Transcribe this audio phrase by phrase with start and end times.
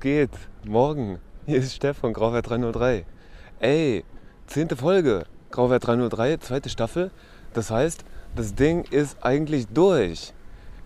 [0.00, 0.30] Geht?
[0.64, 1.18] Morgen.
[1.44, 3.04] Hier ist Steff von Grauwert 303.
[3.58, 4.02] Ey,
[4.46, 5.26] zehnte Folge.
[5.50, 7.10] Grauwert 303, zweite Staffel.
[7.52, 8.02] Das heißt,
[8.34, 10.32] das Ding ist eigentlich durch.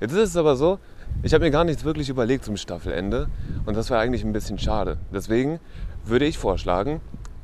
[0.00, 0.80] Jetzt ist es aber so,
[1.22, 3.28] ich habe mir gar nichts wirklich überlegt zum Staffelende.
[3.66, 4.98] Und das wäre eigentlich ein bisschen schade.
[5.12, 5.60] Deswegen
[6.04, 7.00] würde ich vorschlagen,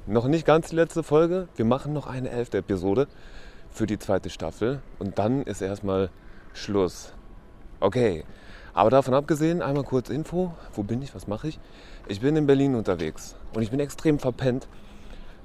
[0.08, 1.46] noch nicht ganz die letzte Folge.
[1.54, 3.06] Wir machen noch eine elfte Episode
[3.70, 4.82] für die zweite Staffel.
[4.98, 6.10] Und dann ist erstmal
[6.52, 7.12] Schluss.
[7.78, 8.24] Okay,
[8.74, 10.52] aber davon abgesehen, einmal kurz Info.
[10.74, 11.14] Wo bin ich?
[11.14, 11.58] Was mache ich?
[12.08, 14.68] Ich bin in Berlin unterwegs und ich bin extrem verpennt,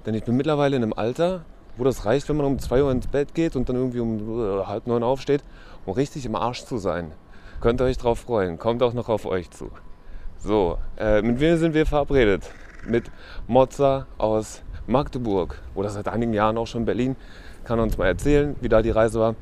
[0.06, 1.46] denn ich bin mittlerweile in einem Alter,
[1.78, 4.40] wo das reicht, wenn man um 2 Uhr ins Bett geht und dann irgendwie um
[4.40, 5.44] äh, halb neun aufsteht,
[5.86, 7.12] um richtig im Arsch zu sein.
[7.62, 8.60] Könnt ihr euch drauf freuen.
[8.60, 9.72] Kommt auch noch auf euch zu.
[10.38, 12.50] So, äh, mit wem sind wir verabredet?
[12.88, 13.10] Mit
[13.48, 17.16] Mozza aus Magdeburg oder seit einigen Jahren auch schon in Berlin.
[17.64, 19.36] Kann uns mal erzählen, wie da die Reise war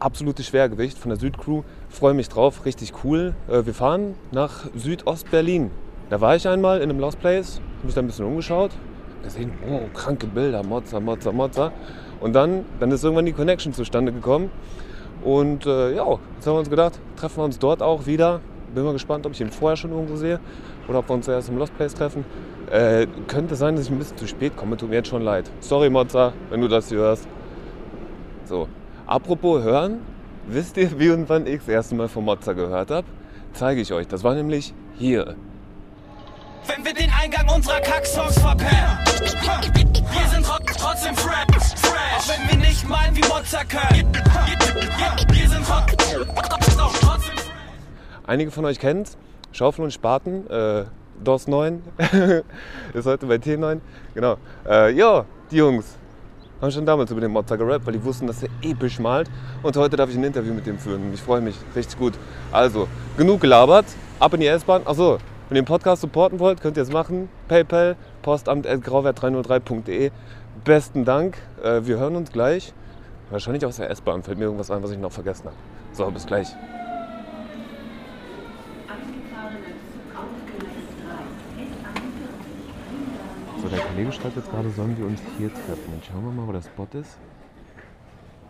[0.00, 1.62] absolutes Schwergewicht von der Südcrew.
[1.90, 3.34] Freue mich drauf, richtig cool.
[3.48, 5.72] Äh, wir fahren nach Südost-Berlin.
[6.08, 8.70] Da war ich einmal in einem Lost Place, habe mich da ein bisschen umgeschaut,
[9.24, 11.72] gesehen, oh, kranke Bilder, Mozza, Mozza, Mozza.
[12.20, 14.50] Und dann, dann ist irgendwann die Connection zustande gekommen.
[15.24, 18.40] Und äh, ja, jetzt haben wir uns gedacht, treffen wir uns dort auch wieder.
[18.72, 20.38] Bin mal gespannt, ob ich ihn vorher schon irgendwo sehe
[20.88, 22.24] oder ob wir uns erst im Lost Place treffen.
[22.70, 25.50] Äh, könnte sein, dass ich ein bisschen zu spät komme, tut mir jetzt schon leid.
[25.58, 27.26] Sorry, Mozza, wenn du das hier hörst.
[28.44, 28.68] So,
[29.10, 30.02] Apropos hören,
[30.52, 33.06] wisst ihr, wie und wann ich das erste Mal von Mozza gehört habe?
[33.52, 34.06] Zeige ich euch.
[34.08, 35.36] Das war nämlich hier.
[36.66, 40.46] Wenn wir den Eingang unserer Kacksongs verpennen, wir sind
[40.78, 41.74] trotzdem fresh.
[42.16, 44.12] Auch wenn wir nicht malen wie Mozza können,
[45.32, 47.30] wir sind trotzdem fresh.
[48.26, 49.16] Einige von euch kennen es.
[49.52, 50.84] Schaufel und Spaten, äh,
[51.24, 51.82] DOS 9,
[52.94, 53.80] ist heute bei T9.
[54.14, 54.36] Genau.
[54.64, 55.96] Äh, ja, die Jungs,
[56.60, 59.30] haben schon damals über den Mozza gerappt, weil die wussten, dass er episch malt.
[59.62, 61.12] Und heute darf ich ein Interview mit dem führen.
[61.14, 62.14] Ich freue mich richtig gut.
[62.52, 63.86] Also, genug gelabert.
[64.18, 64.82] Ab in die S-Bahn.
[64.84, 67.28] Achso, wenn ihr den Podcast supporten wollt, könnt ihr es machen.
[67.48, 70.10] PayPal, postamt.grauwert303.de.
[70.64, 71.38] Besten Dank.
[71.62, 72.72] Äh, wir hören uns gleich.
[73.30, 75.56] Wahrscheinlich aus der S-Bahn fällt mir irgendwas ein, was ich noch vergessen habe.
[75.92, 76.48] So, bis gleich.
[83.60, 85.84] So, der Kollege schreibt jetzt gerade, sollen wir uns hier treffen.
[85.90, 87.18] Dann schauen wir mal, wo der Spot ist.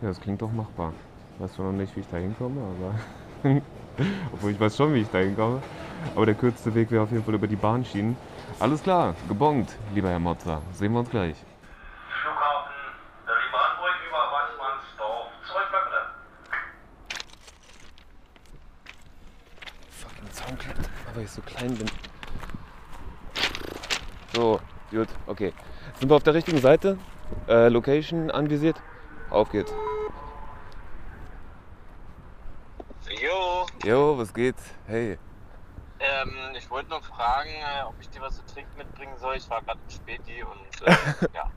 [0.02, 0.92] Ja, das klingt doch machbar.
[1.34, 2.94] Ich weiß zwar noch nicht, wie ich da hinkomme, aber.
[4.32, 5.60] Obwohl ich weiß schon, wie ich da hinkomme.
[6.14, 8.16] Aber der kürzeste Weg wäre auf jeden Fall über die Bahnschienen.
[8.60, 10.62] Alles klar, gebongt, lieber Herr Motzer.
[10.74, 11.36] Sehen wir uns gleich.
[12.22, 12.72] Flughafen
[13.26, 15.26] Riemanburg über Weißmannsdorf.
[15.44, 15.70] Zurück.
[19.90, 21.86] Fucking Soundcloud, weil ich so klein bin.
[24.32, 24.60] So,
[24.90, 25.52] gut, okay.
[25.98, 26.98] Sind wir auf der richtigen Seite?
[27.48, 28.80] Äh, Location anvisiert?
[29.30, 29.72] Auf geht's.
[33.22, 34.56] Jo, Jo, was geht?
[34.86, 35.18] Hey.
[35.98, 39.36] ähm, ich wollte nur fragen, äh, ob ich dir was zu trinken mitbringen soll.
[39.36, 40.92] Ich war gerade im Späti und äh,
[41.34, 41.50] ja.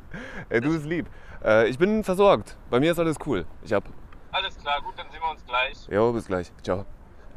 [0.49, 1.07] Ey, du bist lieb.
[1.43, 2.57] Äh, ich bin versorgt.
[2.69, 3.45] Bei mir ist alles cool.
[3.63, 3.83] Ich hab.
[4.31, 5.87] Alles klar, gut, dann sehen wir uns gleich.
[5.89, 6.51] Jo, bis gleich.
[6.63, 6.85] Ciao.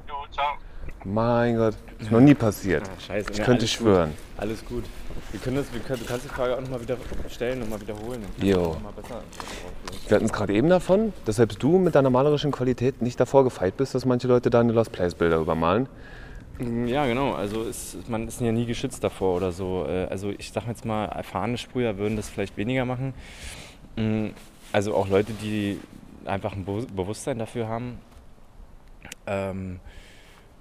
[0.08, 0.56] Jo, ciao.
[1.12, 2.82] Mein Gott, ist noch nie passiert.
[2.84, 3.30] Ah, scheiße.
[3.32, 4.10] Ich ja, könnte alles schwören.
[4.10, 4.18] Gut.
[4.42, 4.84] Alles gut.
[5.30, 6.96] Wir können das, wir können, du kannst die Frage auch nochmal wieder
[7.28, 8.22] stellen und mal wiederholen.
[8.42, 8.76] Jo.
[10.08, 13.44] wir hatten es gerade eben davon, dass selbst du mit deiner malerischen Qualität nicht davor
[13.44, 15.88] gefeit bist, dass manche Leute deine Lost Place Bilder übermalen.
[16.58, 17.32] Mm, Ja, genau.
[17.34, 19.86] Also es, man ist ja nie geschützt davor oder so.
[19.88, 23.14] Äh, Also ich sag jetzt mal, erfahrene Sprüher würden das vielleicht weniger machen.
[23.96, 24.28] Mm,
[24.72, 25.80] Also auch Leute, die
[26.24, 27.98] einfach ein Be- Bewusstsein dafür haben.
[29.26, 29.80] Ähm,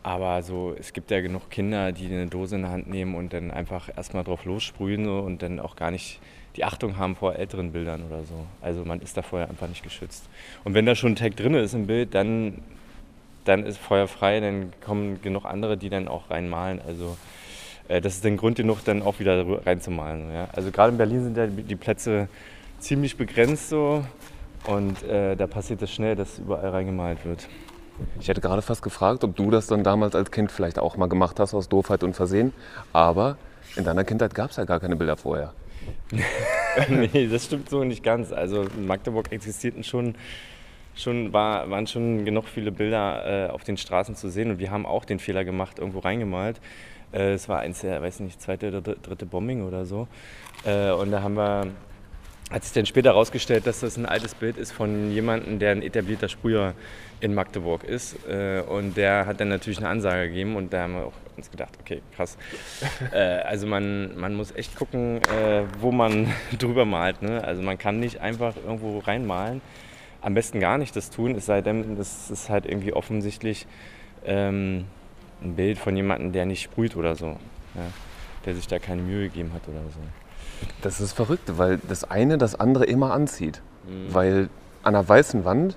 [0.05, 3.33] aber so, es gibt ja genug Kinder, die eine Dose in der Hand nehmen und
[3.33, 6.19] dann einfach erstmal drauf lossprühen und dann auch gar nicht
[6.57, 8.45] die Achtung haben vor älteren Bildern oder so.
[8.61, 10.29] Also man ist da vorher einfach nicht geschützt.
[10.63, 12.59] Und wenn da schon ein Tag drin ist im Bild, dann,
[13.45, 16.79] dann ist Feuer frei, dann kommen genug andere, die dann auch reinmalen.
[16.85, 17.17] Also
[17.87, 20.31] äh, das ist dann Grund genug, dann auch wieder reinzumalen.
[20.31, 20.49] Ja?
[20.53, 22.27] Also gerade in Berlin sind ja die Plätze
[22.77, 24.05] ziemlich begrenzt so
[24.67, 27.47] und äh, da passiert es schnell, dass überall reingemalt wird.
[28.19, 31.07] Ich hätte gerade fast gefragt, ob du das dann damals als Kind vielleicht auch mal
[31.07, 32.53] gemacht hast aus Doofheit und Versehen.
[32.93, 33.37] Aber
[33.75, 35.53] in deiner Kindheit gab es ja gar keine Bilder vorher.
[36.89, 38.31] nee, das stimmt so nicht ganz.
[38.31, 40.15] Also in Magdeburg existierten schon,
[40.95, 44.71] schon war, waren schon genug viele Bilder äh, auf den Straßen zu sehen und wir
[44.71, 46.59] haben auch den Fehler gemacht, irgendwo reingemalt.
[47.13, 50.07] Äh, Es war eins der, weiß nicht, zweite oder dr- dritte Bombing oder so.
[50.65, 51.67] Äh, Und da haben wir,
[52.51, 55.81] hat sich dann später herausgestellt, dass das ein altes Bild ist von jemandem, der ein
[55.81, 56.73] etablierter Sprüher
[57.19, 58.15] in Magdeburg ist.
[58.27, 61.51] Äh, Und der hat dann natürlich eine Ansage gegeben und da haben wir auch uns
[61.51, 62.37] gedacht, okay, krass.
[63.11, 67.21] äh, also man, man muss echt gucken, äh, wo man drüber malt.
[67.21, 67.43] Ne?
[67.43, 69.61] Also man kann nicht einfach irgendwo reinmalen.
[70.21, 73.67] Am besten gar nicht das tun, es sei denn, das ist halt irgendwie offensichtlich
[74.25, 74.85] ähm,
[75.43, 77.37] ein Bild von jemandem, der nicht sprüht oder so.
[77.75, 77.81] ja,
[78.45, 79.99] der sich da keine Mühe gegeben hat oder so.
[80.81, 83.61] Das ist verrückt, weil das eine das andere immer anzieht.
[83.87, 84.13] Mhm.
[84.13, 84.49] Weil
[84.83, 85.75] an einer weißen Wand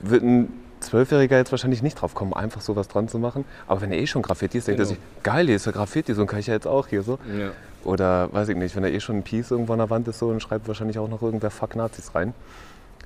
[0.00, 3.44] wird ein Zwölfjähriger jetzt wahrscheinlich nicht drauf kommen, einfach sowas dran zu machen.
[3.66, 4.96] Aber wenn er eh schon Graffiti ist, denkt er Genau.
[4.96, 7.18] sich, geil, hier ist ja Graffiti, so kann ich ja jetzt auch hier so.
[7.38, 7.50] Ja.
[7.82, 10.18] Oder weiß ich nicht, wenn da eh schon ein Piece irgendwo an der Wand ist,
[10.18, 12.34] so, dann schreibt wahrscheinlich auch noch irgendwer Fuck Nazis rein.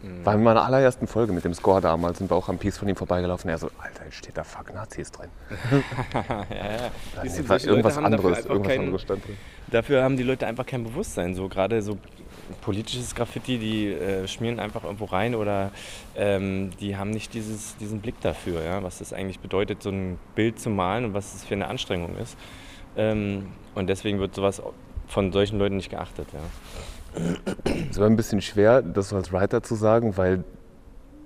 [0.03, 0.25] Mhm.
[0.25, 2.89] War in meiner allerersten Folge mit dem Score damals, sind wir auch am Piece von
[2.89, 3.51] ihm vorbeigelaufen.
[3.51, 5.29] Er so, Alter, jetzt steht da Fuck Nazis drin.
[6.15, 7.23] ja, ja.
[7.23, 9.37] Nee, war irgendwas anderes, irgendwas kein- anderes stand drin.
[9.71, 11.35] Dafür haben die Leute einfach kein Bewusstsein.
[11.35, 11.99] So gerade so
[12.61, 15.71] politisches Graffiti, die äh, schmieren einfach irgendwo rein oder
[16.17, 20.19] ähm, die haben nicht dieses, diesen Blick dafür, ja, was das eigentlich bedeutet, so ein
[20.35, 22.37] Bild zu malen und was es für eine Anstrengung ist.
[22.97, 24.63] Ähm, und deswegen wird sowas
[25.07, 26.29] von solchen Leuten nicht geachtet.
[26.33, 27.21] Ja.
[27.91, 30.45] Es war ein bisschen schwer, das so als Writer zu sagen, weil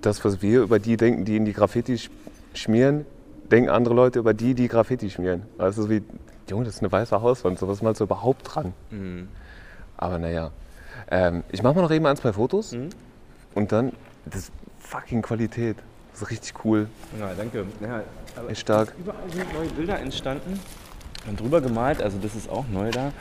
[0.00, 2.11] das, was wir über die denken, die in die Graffiti sch-
[2.55, 3.06] schmieren,
[3.50, 5.43] denken andere Leute über die, die Graffiti schmieren.
[5.59, 6.03] Also so wie,
[6.49, 8.73] Junge, das ist eine weiße Hauswand, sowas malst du überhaupt dran.
[9.97, 10.50] Aber naja.
[11.15, 12.89] Ähm, ich mache mal noch eben ein, zwei Fotos Mhm.
[13.55, 13.93] und dann,
[14.27, 15.77] das ist fucking Qualität.
[16.13, 16.89] Das ist richtig cool,
[17.19, 17.65] Ja, danke.
[17.81, 18.03] Ja,
[18.37, 18.93] aber echt stark.
[18.99, 20.59] Überall sind neue Bilder entstanden
[21.29, 23.13] und drüber gemalt, also das ist auch neu da.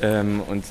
[0.00, 0.64] Ähm, und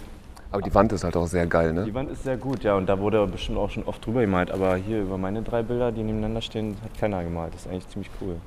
[0.51, 1.83] Aber die Wand ist halt auch sehr geil, ne?
[1.85, 4.49] Die Wand ist sehr gut, ja, und da wurde bestimmt auch schon oft drüber gemalt.
[4.51, 7.53] Aber hier über meine drei Bilder, die nebeneinander stehen, hat keiner gemalt.
[7.53, 8.37] Das ist eigentlich ziemlich cool.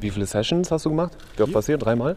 [0.00, 1.12] Wie viele Sessions hast du gemacht?
[1.36, 1.54] Wie oft Hier?
[1.54, 1.84] passiert?
[1.84, 2.16] Dreimal?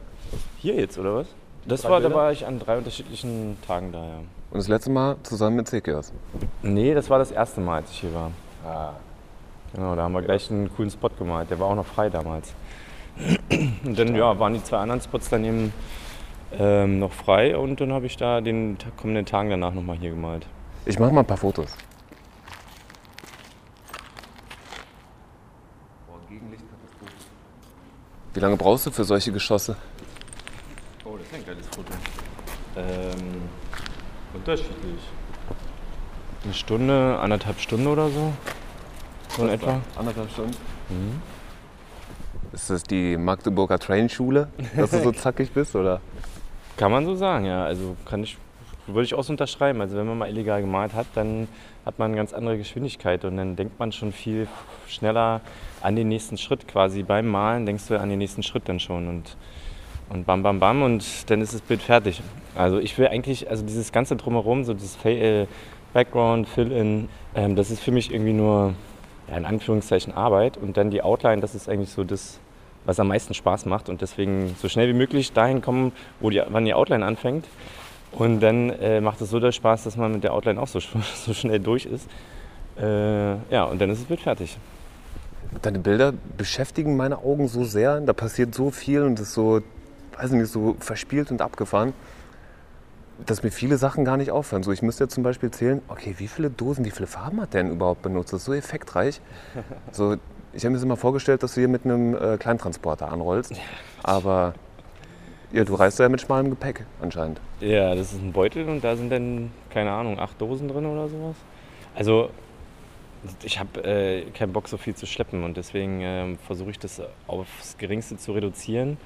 [0.58, 1.28] Hier jetzt, oder was?
[1.68, 4.20] Das war, da war ich an drei unterschiedlichen Tagen da, ja.
[4.52, 6.12] Und das letzte Mal zusammen mit Sekios.
[6.64, 8.32] Nee, das war das erste Mal, als ich hier war.
[8.66, 8.94] Ah.
[9.74, 11.52] Genau, da haben wir gleich einen coolen Spot gemalt.
[11.52, 12.54] Der war auch noch frei damals.
[13.84, 15.72] Und dann ja, waren die zwei anderen Spots daneben
[16.52, 20.48] ähm, noch frei und dann habe ich da den kommenden Tagen danach nochmal hier gemalt.
[20.86, 21.76] Ich mache mal ein paar Fotos.
[28.34, 29.76] Wie lange brauchst du für solche Geschosse?
[31.04, 31.94] Oh, das ist ein geiles Foto.
[32.78, 33.42] Ähm,
[34.34, 35.02] unterschiedlich.
[36.44, 38.34] Eine Stunde, anderthalb Stunden oder so.
[39.30, 39.82] So in etwa.
[39.98, 40.56] Anderthalb Stunden.
[42.52, 45.76] Ist das die Magdeburger Trainschule, dass du so zackig bist?
[45.76, 46.02] Oder?
[46.78, 47.66] Kann man so sagen, ja.
[47.66, 48.38] Also kann ich,
[48.88, 49.82] würde ich auch so unterschreiben.
[49.82, 51.48] Also wenn man mal illegal gemalt hat, dann
[51.86, 54.48] hat man eine ganz andere Geschwindigkeit und dann denkt man schon viel
[54.88, 55.42] schneller
[55.82, 57.04] an den nächsten Schritt quasi.
[57.04, 59.36] Beim Malen denkst du an den nächsten Schritt dann schon und,
[60.10, 62.22] und bam, bam, bam und dann ist das Bild fertig.
[62.56, 65.48] Also ich will eigentlich, also dieses ganze Drumherum, so dieses Fa- äh,
[65.94, 68.74] Background, Fill-In, ähm, das ist für mich irgendwie nur
[69.30, 72.40] ja, in Anführungszeichen Arbeit und dann die Outline, das ist eigentlich so das,
[72.86, 76.42] was am meisten Spaß macht und deswegen so schnell wie möglich dahin kommen, wo die,
[76.50, 77.46] wann die Outline anfängt.
[78.12, 80.80] Und dann äh, macht es so der Spaß, dass man mit der Outline auch so,
[81.26, 82.10] so schnell durch ist.
[82.80, 84.58] Äh, ja, und dann ist das Bild fertig.
[85.62, 88.00] Deine Bilder beschäftigen meine Augen so sehr.
[88.02, 89.62] Da passiert so viel und ist so,
[90.22, 91.94] weiß nicht, so verspielt und abgefahren,
[93.26, 94.64] dass mir viele Sachen gar nicht auffallen.
[94.64, 97.54] So, ich müsste jetzt zum Beispiel zählen, okay, wie viele Dosen, wie viele Farben hat
[97.54, 98.34] der denn überhaupt benutzt?
[98.34, 99.22] Das ist so effektreich.
[99.92, 100.18] So,
[100.54, 103.54] ich habe mir das immer vorgestellt, dass du hier mit einem äh, Kleintransporter anrollst.
[104.04, 104.54] Aber
[105.52, 107.40] ja, du reist ja mit schmalem Gepäck anscheinend.
[107.60, 111.08] Ja, das ist ein Beutel und da sind dann, keine Ahnung, acht Dosen drin oder
[111.08, 111.36] sowas.
[111.96, 112.30] Also
[113.44, 117.02] ich habe äh, keinen Bock, so viel zu schleppen und deswegen ähm, versuche ich das
[117.28, 118.98] aufs Geringste zu reduzieren.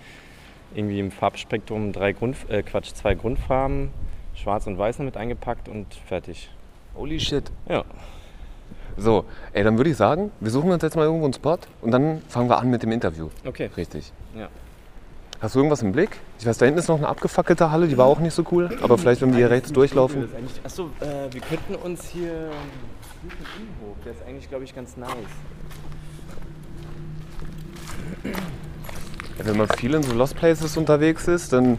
[0.76, 3.90] Irgendwie im Farbspektrum drei Grund, äh, Quatsch, zwei Grundfarben,
[4.36, 6.50] schwarz und weiß mit eingepackt und fertig.
[6.96, 7.52] Holy shit.
[7.68, 7.84] Ja,
[8.98, 11.92] So, ey, dann würde ich sagen, wir suchen uns jetzt mal irgendwo einen Spot und
[11.92, 13.30] dann fangen wir an mit dem Interview.
[13.46, 13.70] okay.
[13.76, 14.12] Richtig.
[14.38, 14.50] Ja.
[15.42, 16.20] Hast du irgendwas im Blick?
[16.40, 18.70] Ich weiß, da hinten ist noch eine abgefackelte Halle, die war auch nicht so cool.
[18.82, 20.30] Aber vielleicht, wenn wir hier rechts durchlaufen.
[20.64, 22.50] Achso, äh, wir könnten uns hier.
[24.06, 25.10] Der ist eigentlich, glaube ich, ganz nice.
[29.38, 31.78] Wenn man viel in so Lost Places unterwegs ist, dann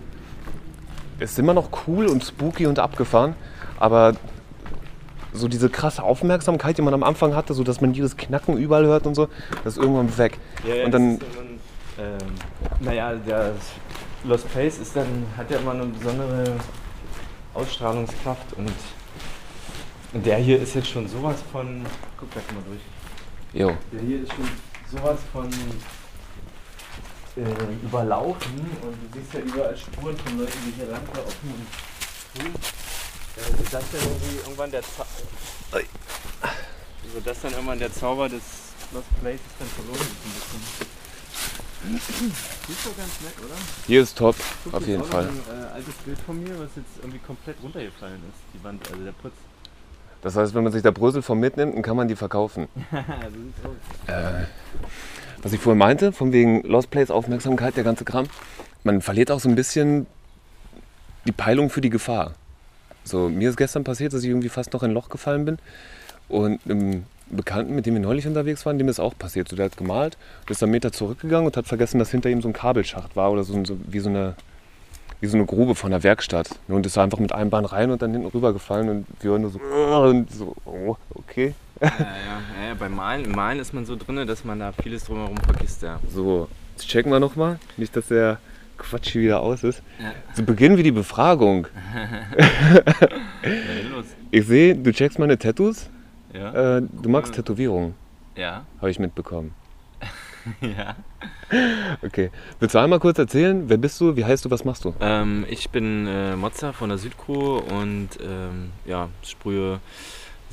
[1.19, 3.35] ist es immer noch cool und spooky und abgefahren.
[3.79, 4.15] Aber
[5.33, 8.87] so diese krasse Aufmerksamkeit, die man am Anfang hatte, so dass man jedes Knacken überall
[8.87, 9.29] hört und so,
[9.65, 10.39] das ist irgendwann weg.
[10.85, 11.61] und dann, das ist immer ein,
[11.99, 12.29] ähm,
[12.81, 13.53] naja, der
[14.25, 15.07] Lost Place ist dann,
[15.37, 16.45] hat ja immer eine besondere
[17.53, 18.73] Ausstrahlungskraft und,
[20.13, 21.85] und der hier ist jetzt schon sowas von.
[22.19, 22.81] Guck gleich mal durch.
[23.61, 24.49] jo, Der hier ist schon
[24.91, 25.49] sowas von
[27.37, 31.67] äh, überlaufen und du siehst ja überall Spuren von Leuten, die hier langlaufen und.
[32.41, 35.05] Äh, wird das dann irgendwie irgendwann der Zau
[37.15, 38.43] wird das dann irgendwann der Zauber des
[38.93, 40.61] Lost Places dann verloren ist ein bisschen.
[41.97, 43.55] Ist doch ganz nett, oder?
[43.87, 45.29] hier ist top, Guck, auf jeden auch Fall.
[45.29, 49.05] Ein äh, altes Bild von mir, was jetzt irgendwie komplett runtergefallen ist, die Wand, also
[49.05, 49.35] der Putz.
[50.23, 52.69] Das heißt, wenn man sich da Brösel vom mitnimmt, dann kann man die verkaufen.
[52.91, 53.77] so sieht's aus.
[54.09, 54.47] Äh,
[55.45, 58.27] was ich vorhin meinte, von wegen Lost Place, Aufmerksamkeit, der ganze Kram.
[58.83, 60.07] Man verliert auch so ein bisschen
[61.27, 62.35] die Peilung für die Gefahr.
[63.05, 65.59] So, mir ist gestern passiert, dass ich irgendwie fast noch in ein Loch gefallen bin.
[66.29, 69.49] Und einem Bekannten, mit dem wir neulich unterwegs waren, dem ist auch passiert.
[69.49, 70.17] So, der hat gemalt,
[70.49, 73.45] ist einen Meter zurückgegangen und hat vergessen, dass hinter ihm so ein Kabelschacht war oder
[73.45, 74.35] so, so wie so eine
[75.21, 76.49] wie so eine Grube von der Werkstatt.
[76.69, 79.51] Und ist einfach mit einem Bein rein und dann hinten rübergefallen und wir waren nur
[79.51, 81.55] so, und so oh, okay.
[81.81, 85.37] Ja, ja, ja, beim Malen, Malen ist man so drin, dass man da vieles drumherum
[85.39, 85.99] vergisst, ja.
[86.13, 87.59] So, jetzt checken wir nochmal.
[87.77, 88.39] Nicht, dass der
[88.79, 89.83] Quatsch hier wieder aus ist.
[90.01, 90.13] Ja.
[90.35, 91.67] So beginnen wir die Befragung.
[94.31, 95.89] Ich sehe, du checkst meine Tattoos.
[96.33, 97.95] Ja, Äh, du magst Tätowierungen,
[98.35, 99.55] ja, habe ich mitbekommen.
[100.61, 100.97] ja.
[102.03, 102.31] Okay.
[102.59, 104.93] Willst du einmal kurz erzählen, wer bist du, wie heißt du, was machst du?
[105.01, 109.79] Ähm, ich bin äh, Mozza von der Südcrew und ähm, ja, sprühe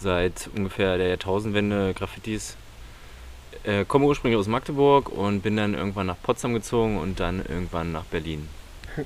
[0.01, 2.58] seit ungefähr der Jahrtausendwende Graffitis.
[3.63, 7.91] Äh, komme ursprünglich aus Magdeburg und bin dann irgendwann nach Potsdam gezogen und dann irgendwann
[7.91, 8.48] nach Berlin.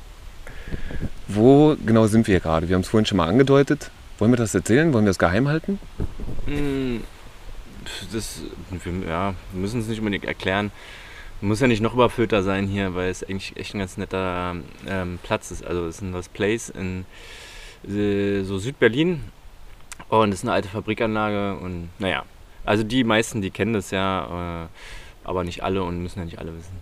[1.28, 2.70] Wo genau sind wir hier gerade?
[2.70, 3.92] Wir haben es vorhin schon mal angedeutet.
[4.18, 4.94] Wollen wir das erzählen?
[4.94, 5.80] Wollen wir das geheim halten?
[6.46, 6.98] Mm,
[8.12, 10.72] Das, wir, ja, wir müssen es nicht unbedingt erklären.
[11.42, 14.56] Muss ja nicht noch überfüllter sein hier, weil es eigentlich echt ein ganz netter
[14.88, 15.66] ähm, Platz ist.
[15.66, 17.06] Also es ist ein das Place in
[17.88, 19.22] äh, so Südberlin
[20.10, 22.24] und es ist eine alte Fabrikanlage und naja,
[22.66, 24.68] also die meisten, die kennen das ja, äh,
[25.24, 26.74] aber nicht alle und müssen ja nicht alle wissen.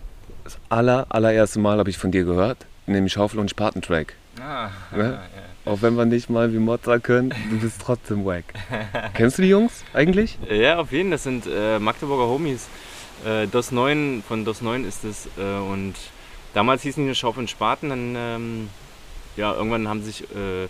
[0.44, 4.14] Das aller, allererste Mal habe ich von dir gehört, nämlich Schaufel und Spatentrack.
[4.40, 5.18] Ah, Ne?
[5.64, 8.44] Auch wenn wir nicht mal wie Mozza können, du bist trotzdem wack.
[9.14, 10.38] Kennst du die Jungs eigentlich?
[10.50, 11.12] Ja, auf jeden Fall.
[11.12, 12.68] Das sind äh, Magdeburger Homies.
[13.24, 15.26] Äh, DOS 9, von DOS 9 ist es.
[15.38, 15.94] Äh, und
[16.52, 17.88] damals hießen die Schaufel und Spaten.
[17.88, 18.68] Dann, ähm,
[19.36, 20.68] ja, irgendwann haben sie sich äh,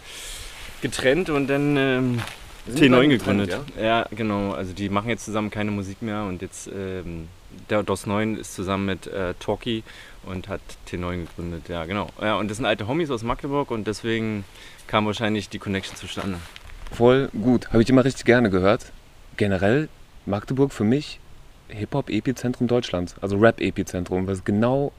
[0.81, 2.21] getrennt und dann ähm,
[2.69, 3.59] T9 gegründet.
[3.81, 4.07] Ja?
[4.11, 4.53] genau.
[4.53, 7.29] Also die machen jetzt zusammen keine Musik mehr und jetzt ähm,
[7.71, 9.83] der DOS 9 ist zusammen mit äh, Talkie
[10.25, 11.69] und hat T9 gegründet.
[11.69, 12.09] Ja, genau.
[12.21, 14.45] Ja, und das sind alte Homies aus Magdeburg und deswegen
[14.87, 16.39] kam wahrscheinlich die Connection zustande.
[16.93, 17.69] Voll gut.
[17.69, 18.93] Habe ich immer richtig gerne gehört.
[19.37, 19.89] Generell
[20.27, 21.21] Magdeburg für mich
[21.69, 23.15] Hip-Hop-Epizentrum Deutschlands.
[23.21, 24.93] Also Rap-Epizentrum, was genau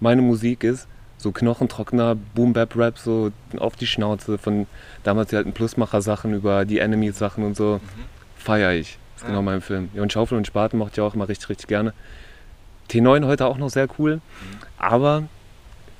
[0.00, 0.88] meine Musik ist.
[1.22, 4.66] So knochentrockener Boom-Bap-Rap, so auf die Schnauze von
[5.04, 7.80] damals die alten Plusmacher-Sachen über die Enemies-Sachen und so.
[8.36, 8.98] Feier ich.
[9.16, 9.28] ist Ja.
[9.28, 9.88] genau mein Film.
[9.94, 11.92] Ja, und Schaufel und Spaten mochte ich auch immer richtig, richtig gerne.
[12.90, 14.20] T9 heute auch noch sehr cool,
[14.78, 15.28] aber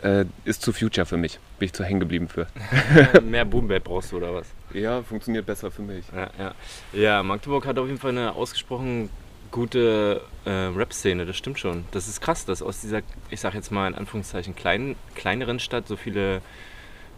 [0.03, 1.39] äh, ist zu Future für mich.
[1.59, 2.49] Bin ich zu hängen geblieben für.
[3.23, 4.49] Mehr Boom Bap brauchst du oder was?
[4.75, 6.05] Ja, funktioniert besser für mich.
[6.15, 6.55] Ja, ja.
[6.93, 9.09] ja, Magdeburg hat auf jeden Fall eine ausgesprochen
[9.53, 11.85] gute äh, Rap-Szene, das stimmt schon.
[11.93, 15.87] Das ist krass, dass aus dieser, ich sag jetzt mal in Anführungszeichen, kleinen, kleineren Stadt
[15.87, 16.41] so viele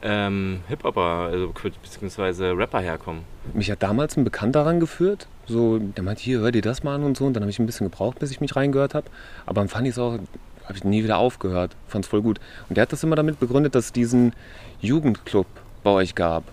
[0.02, 3.22] ähm, Hip-Hopper, also beziehungsweise Rapper herkommen.
[3.54, 5.26] Mich hat damals ein Bekannter rangeführt.
[5.46, 7.24] So, der meinte, hier, hör dir das mal an und so.
[7.24, 9.06] Und dann habe ich ein bisschen gebraucht, bis ich mich reingehört habe.
[9.46, 10.18] Aber dann fand ich es auch,
[10.64, 11.74] habe ich nie wieder aufgehört.
[11.88, 12.38] Fand es voll gut.
[12.68, 14.34] Und der hat das immer damit begründet, dass es diesen
[14.80, 15.46] Jugendclub
[15.82, 16.44] bei euch gab.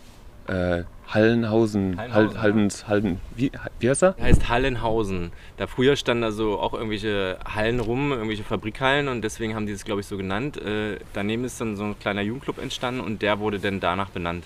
[0.48, 4.16] Äh, Hallenhausen, Hallenhausen, Hal, Haldens, Halden, wie, wie heißt er?
[4.20, 5.32] Heißt Hallenhausen.
[5.58, 9.74] Da früher standen da so auch irgendwelche Hallen rum, irgendwelche Fabrikhallen und deswegen haben die
[9.74, 10.58] das, glaube ich, so genannt.
[10.58, 14.46] Äh, daneben ist dann so ein kleiner Jugendclub entstanden und der wurde dann danach benannt.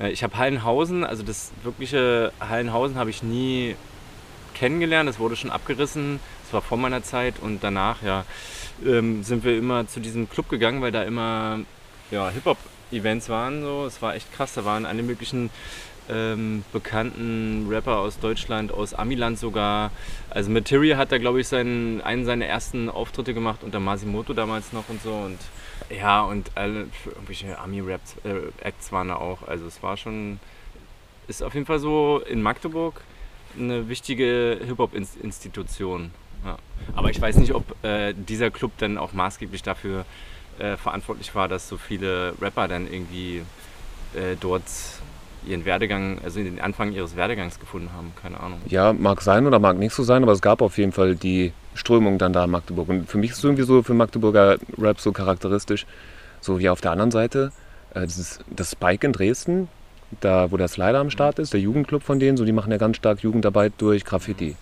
[0.00, 3.76] Äh, ich habe Hallenhausen, also das wirkliche Hallenhausen habe ich nie
[4.54, 5.08] kennengelernt.
[5.08, 6.18] Das wurde schon abgerissen.
[6.44, 8.24] Das war vor meiner Zeit und danach ja,
[8.84, 11.60] ähm, sind wir immer zu diesem Club gegangen, weil da immer
[12.10, 12.30] ja,
[12.90, 13.62] Hip-Hop-Events waren.
[13.62, 13.86] So.
[13.86, 14.54] Es war echt krass.
[14.54, 15.50] Da waren alle möglichen
[16.08, 19.90] ähm, bekannten Rapper aus Deutschland, aus Amiland sogar.
[20.30, 24.72] Also Material hat da, glaube ich, seinen, einen seiner ersten Auftritte gemacht unter Masimoto damals
[24.72, 25.12] noch und so.
[25.12, 25.38] Und
[25.90, 29.46] ja, und alle irgendwelche Ami-Rap-Acts waren da auch.
[29.46, 30.38] Also es war schon,
[31.28, 33.00] ist auf jeden Fall so in Magdeburg
[33.58, 36.10] eine wichtige Hip-Hop-Institution.
[36.44, 36.58] Ja.
[36.94, 40.04] Aber ich weiß nicht, ob äh, dieser Club dann auch maßgeblich dafür
[40.58, 43.42] äh, verantwortlich war, dass so viele Rapper dann irgendwie
[44.14, 44.64] äh, dort
[45.46, 48.12] ihren Werdegang, also den Anfang ihres Werdegangs gefunden haben.
[48.20, 48.60] Keine Ahnung.
[48.66, 51.52] Ja, mag sein oder mag nicht so sein, aber es gab auf jeden Fall die
[51.74, 52.88] Strömung dann da in Magdeburg.
[52.88, 55.86] Und für mich ist es irgendwie so für Magdeburger Rap so charakteristisch,
[56.40, 57.52] so wie auf der anderen Seite,
[57.94, 59.68] äh, das, ist das Spike in Dresden,
[60.20, 62.78] da wo der Slider am Start ist, der Jugendclub von denen, so die machen ja
[62.78, 64.56] ganz stark Jugendarbeit durch Graffiti.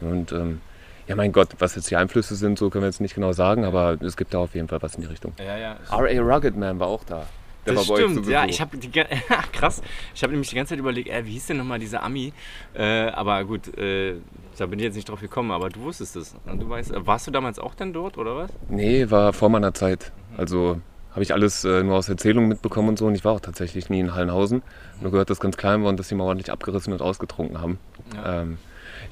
[0.00, 0.60] Und ähm,
[1.06, 3.64] ja, mein Gott, was jetzt die Einflüsse sind, so können wir jetzt nicht genau sagen,
[3.64, 5.32] aber es gibt da auf jeden Fall was in die Richtung.
[5.38, 5.76] Ja, ja.
[5.90, 6.20] R.A.
[6.20, 7.26] Rugged Man war auch da.
[7.66, 8.76] Der Das stimmt, ja, ich habe
[9.52, 9.80] krass.
[10.14, 12.32] Ich habe nämlich die ganze Zeit überlegt, äh, wie hieß denn nochmal dieser Ami?
[12.74, 14.16] Äh, aber gut, äh,
[14.58, 16.36] da bin ich jetzt nicht drauf gekommen, aber du wusstest es.
[16.46, 18.50] Du weißt, äh, warst du damals auch dann dort oder was?
[18.68, 20.12] Nee, war vor meiner Zeit.
[20.36, 20.80] Also
[21.12, 23.06] habe ich alles äh, nur aus Erzählungen mitbekommen und so.
[23.06, 24.62] Und ich war auch tatsächlich nie in Hallenhausen.
[25.00, 27.78] Nur gehört, dass ganz klein war und dass die mal ordentlich abgerissen und ausgetrunken haben.
[28.14, 28.58] Ja, ähm,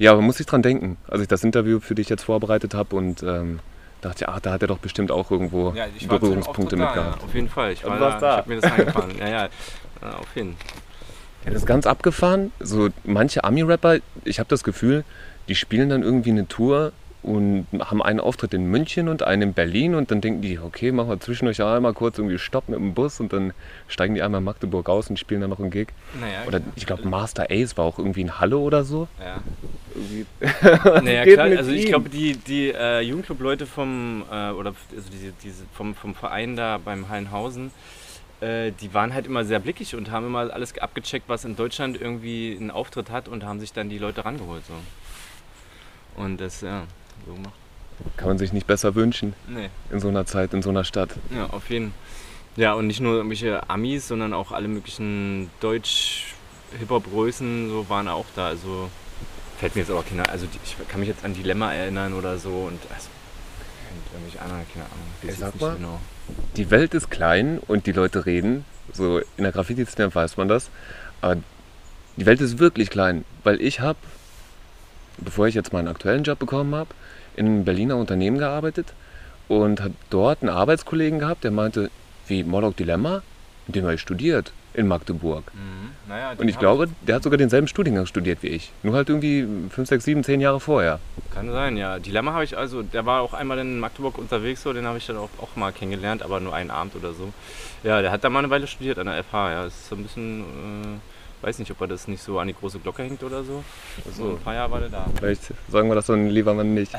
[0.03, 2.95] ja aber muss ich dran denken, als ich das Interview für dich jetzt vorbereitet habe
[2.95, 3.59] und ähm,
[4.01, 7.17] dachte ich, ach, da hat er doch bestimmt auch irgendwo Ja, Berührungspunkte mit da, ja,
[7.23, 7.71] auf jeden Fall.
[7.71, 8.31] Ich, war da, da?
[8.31, 9.11] ich hab mir das angefahren.
[9.19, 9.49] ja, ja,
[10.01, 10.67] ja, auf jeden Fall.
[11.45, 12.51] Ja, das ist ganz abgefahren.
[12.59, 15.03] So manche Ami-Rapper, ich habe das Gefühl,
[15.47, 16.91] die spielen dann irgendwie eine Tour
[17.23, 20.91] und haben einen Auftritt in München und einen in Berlin und dann denken die, okay,
[20.91, 23.53] machen wir zwischendurch einmal kurz irgendwie Stopp mit dem Bus und dann
[23.87, 25.87] steigen die einmal in Magdeburg aus und spielen dann noch einen Gig.
[26.19, 29.07] Naja, Oder ich glaube, Master Ace war auch irgendwie in Halle oder so.
[29.19, 29.41] Ja.
[31.03, 35.63] Naja, klar, also ich glaube, die, die äh, Jugendclub-Leute vom, äh, oder also diese, diese,
[35.73, 37.71] vom, vom Verein da beim Hallenhausen,
[38.41, 41.99] äh, die waren halt immer sehr blickig und haben immer alles abgecheckt, was in Deutschland
[41.99, 44.63] irgendwie einen Auftritt hat und haben sich dann die Leute rangeholt.
[44.65, 44.73] So.
[46.21, 46.83] Und das, ja,
[47.25, 47.53] so gemacht.
[48.17, 51.11] Kann man sich nicht besser wünschen Nee, in so einer Zeit, in so einer Stadt.
[51.35, 51.99] ja, auf jeden Fall.
[52.55, 58.47] Ja, und nicht nur irgendwelche Amis, sondern auch alle möglichen Deutsch-Hip-Hop-Größen so waren auch da.
[58.47, 58.89] Also
[59.59, 62.37] fällt mir jetzt aber keine, also die, ich kann mich jetzt an Dilemma erinnern oder
[62.37, 63.09] so und also,
[64.13, 65.07] irgendwelche anderen, keine Ahnung.
[65.21, 65.99] Ich jetzt sag nicht mal, genau.
[66.55, 68.65] Die Welt ist klein und die Leute reden.
[68.91, 70.69] So in der Graffiti-Szene weiß man das.
[71.21, 71.37] Aber
[72.17, 73.97] die Welt ist wirklich klein, weil ich habe,
[75.17, 76.89] bevor ich jetzt meinen aktuellen Job bekommen habe,
[77.35, 78.93] in einem Berliner Unternehmen gearbeitet
[79.47, 81.89] und habe dort einen Arbeitskollegen gehabt, der meinte,
[82.27, 83.21] wie Moloch Dilemma,
[83.67, 85.43] mit dem habe ich studiert in Magdeburg.
[85.53, 85.91] Mhm.
[86.07, 88.71] Naja, Und ich glaube, der hat sogar denselben Studiengang studiert wie ich.
[88.81, 90.99] Nur halt irgendwie 5, 6, 7, 10 Jahre vorher.
[91.33, 91.99] Kann sein, ja.
[91.99, 95.05] Dilemma habe ich also, der war auch einmal in Magdeburg unterwegs, so, den habe ich
[95.05, 97.31] dann auch, auch mal kennengelernt, aber nur einen Abend oder so.
[97.83, 99.63] Ja, der hat da mal eine Weile studiert an der FH, ja.
[99.63, 100.99] Das ist so ein bisschen, äh,
[101.43, 103.63] weiß nicht, ob er das nicht so an die große Glocke hängt oder so.
[104.15, 105.05] So ein paar Jahre war der da.
[105.17, 106.93] Vielleicht sagen wir das dann lieber mal nicht.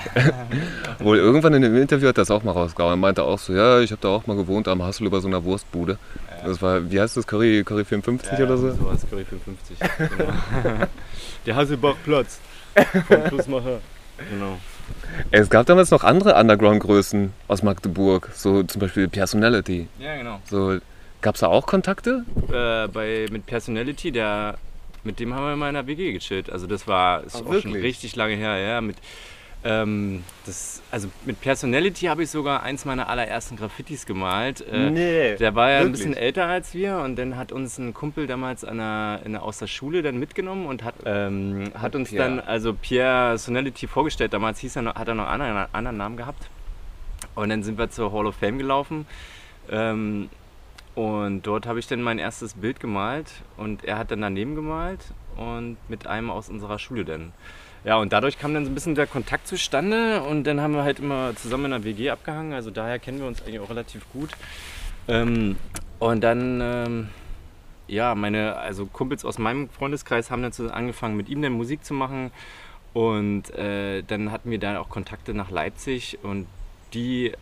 [0.99, 2.92] Wohl irgendwann in einem Interview hat er das auch mal rausgehauen.
[2.92, 5.29] Er meinte auch so, ja, ich habe da auch mal gewohnt am Hassel über so
[5.29, 5.99] einer Wurstbude.
[6.45, 8.71] Das war, wie heißt das, Curry, Curry 54 oder so?
[8.73, 9.79] Sowas, Curry 55.
[10.16, 10.33] Genau.
[11.47, 12.40] der Hasselbachplatz
[13.09, 13.81] vom Schlussmacher.
[14.31, 14.59] Genau.
[15.31, 19.88] Es gab damals noch andere Underground-Größen aus Magdeburg, so zum Beispiel Personality.
[19.99, 20.40] Ja, genau.
[20.45, 20.79] So,
[21.25, 22.25] gab es da auch Kontakte?
[22.53, 24.59] Äh, bei, mit Personality, der,
[25.05, 26.51] mit dem haben wir mal in der WG gechillt.
[26.51, 28.59] Also das war ist Ach, auch schon richtig lange her.
[28.59, 28.97] Ja, mit,
[29.65, 34.61] ähm, das, also mit Personality habe ich sogar eins meiner allerersten Graffitis gemalt.
[34.71, 36.03] Äh, Nee, Der war ja ein wirklich?
[36.03, 39.43] bisschen älter als wir und dann hat uns ein Kumpel damals an der, in der,
[39.43, 42.29] aus der Schule dann mitgenommen und hat, ähm, hat uns Pierre.
[42.37, 44.35] dann, also Pierre Sonality vorgestellt.
[44.35, 46.51] Damals hieß er noch, hat er noch einen anderen, anderen Namen gehabt.
[47.35, 49.07] Und dann sind wir zur Hall of Fame gelaufen.
[49.71, 50.29] Ähm,
[50.94, 55.00] und dort habe ich dann mein erstes Bild gemalt und er hat dann daneben gemalt
[55.37, 57.33] und mit einem aus unserer Schule dann.
[57.85, 60.85] Ja, und dadurch kam dann so ein bisschen der Kontakt zustande und dann haben wir
[60.85, 62.54] halt immer zusammen in der WG abgehangen.
[62.54, 64.30] Also daher kennen wir uns eigentlich auch relativ gut.
[65.07, 65.57] Ähm,
[65.98, 67.09] und dann, ähm,
[67.87, 71.92] ja, meine, also Kumpels aus meinem Freundeskreis haben dann angefangen, mit ihm dann Musik zu
[71.92, 72.30] machen.
[72.94, 76.46] Und äh, dann hatten wir da auch Kontakte nach Leipzig und
[76.94, 77.33] die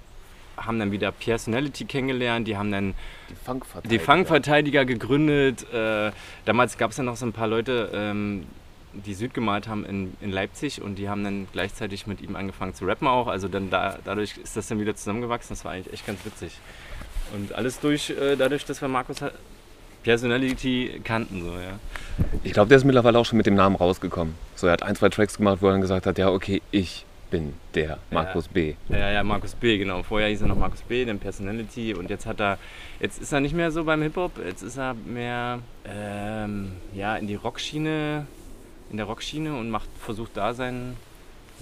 [0.56, 2.94] haben dann wieder Personality kennengelernt, die haben dann
[3.30, 3.88] Die Funkverteidiger.
[3.88, 5.66] die Fangverteidiger gegründet.
[5.72, 6.12] Äh,
[6.44, 8.44] damals gab es ja noch so ein paar Leute, ähm,
[8.92, 12.74] die Süd gemalt haben in, in Leipzig und die haben dann gleichzeitig mit ihm angefangen
[12.74, 13.26] zu rappen auch.
[13.26, 15.48] Also dann da, dadurch ist das dann wieder zusammengewachsen.
[15.56, 16.58] Das war eigentlich echt ganz witzig.
[17.34, 19.16] Und alles durch, äh, dadurch, dass wir Markus
[20.02, 21.42] Personality kannten.
[21.42, 21.78] So, ja.
[22.42, 24.34] Ich glaube, der ist mittlerweile auch schon mit dem Namen rausgekommen.
[24.56, 27.06] So, er hat ein, zwei Tracks gemacht, wo er dann gesagt hat, ja, okay, ich
[27.32, 28.74] bin der Markus B.
[28.90, 30.02] Ja, ja, Markus B, genau.
[30.02, 32.58] Vorher hieß er noch Markus B, dann Personality und jetzt hat er,
[33.00, 37.26] jetzt ist er nicht mehr so beim Hip-Hop, jetzt ist er mehr ähm, ja, in
[37.26, 38.26] die Rockschiene,
[38.90, 40.94] in der Rockschiene und macht, versucht da sein,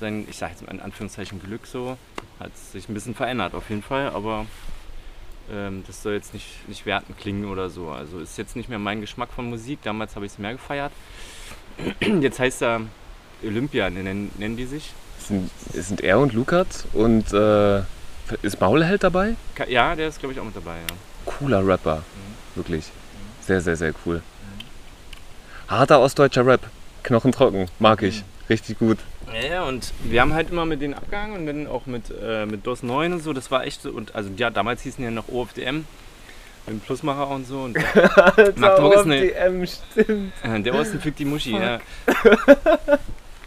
[0.01, 1.97] sein, ich sag jetzt mal in Anführungszeichen Glück so.
[2.41, 4.47] Hat sich ein bisschen verändert auf jeden Fall, aber
[5.53, 7.91] ähm, das soll jetzt nicht, nicht wertend klingen oder so.
[7.91, 10.93] Also ist jetzt nicht mehr mein Geschmack von Musik, damals habe ich es mehr gefeiert.
[12.21, 12.83] Jetzt heißt er
[13.43, 14.93] Olympia, nennen, nennen die sich.
[15.21, 17.83] Es sind, es sind er und Lukas und äh,
[18.43, 19.37] ist Maulheld dabei?
[19.69, 20.97] Ja, der ist glaube ich auch mit dabei, ja.
[21.27, 22.03] Cooler Rapper.
[22.55, 22.91] Wirklich.
[23.43, 24.23] Sehr, sehr, sehr cool.
[25.69, 26.63] Harter ostdeutscher Rap.
[27.03, 27.69] Knochentrocken.
[27.79, 28.25] Mag ich.
[28.49, 28.99] Richtig gut.
[29.49, 32.67] Ja, und wir haben halt immer mit denen abgehangen und dann auch mit, äh, mit
[32.67, 33.91] DOS 9 und so, das war echt so.
[33.91, 35.87] Und also ja, damals hießen ja noch OFDM, mit
[36.67, 37.61] dem Plusmacher und so.
[37.61, 37.75] Und
[38.57, 40.33] Magdeburg ist eine, OFDM, stimmt.
[40.43, 41.79] äh, der Osten fügt die Muschi, ja.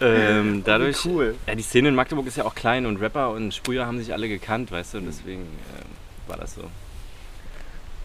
[0.04, 1.36] ähm, dadurch, Cool.
[1.48, 4.14] ja, die Szene in Magdeburg ist ja auch klein und Rapper und Sprüher haben sich
[4.14, 6.62] alle gekannt, weißt du, und deswegen äh, war das so.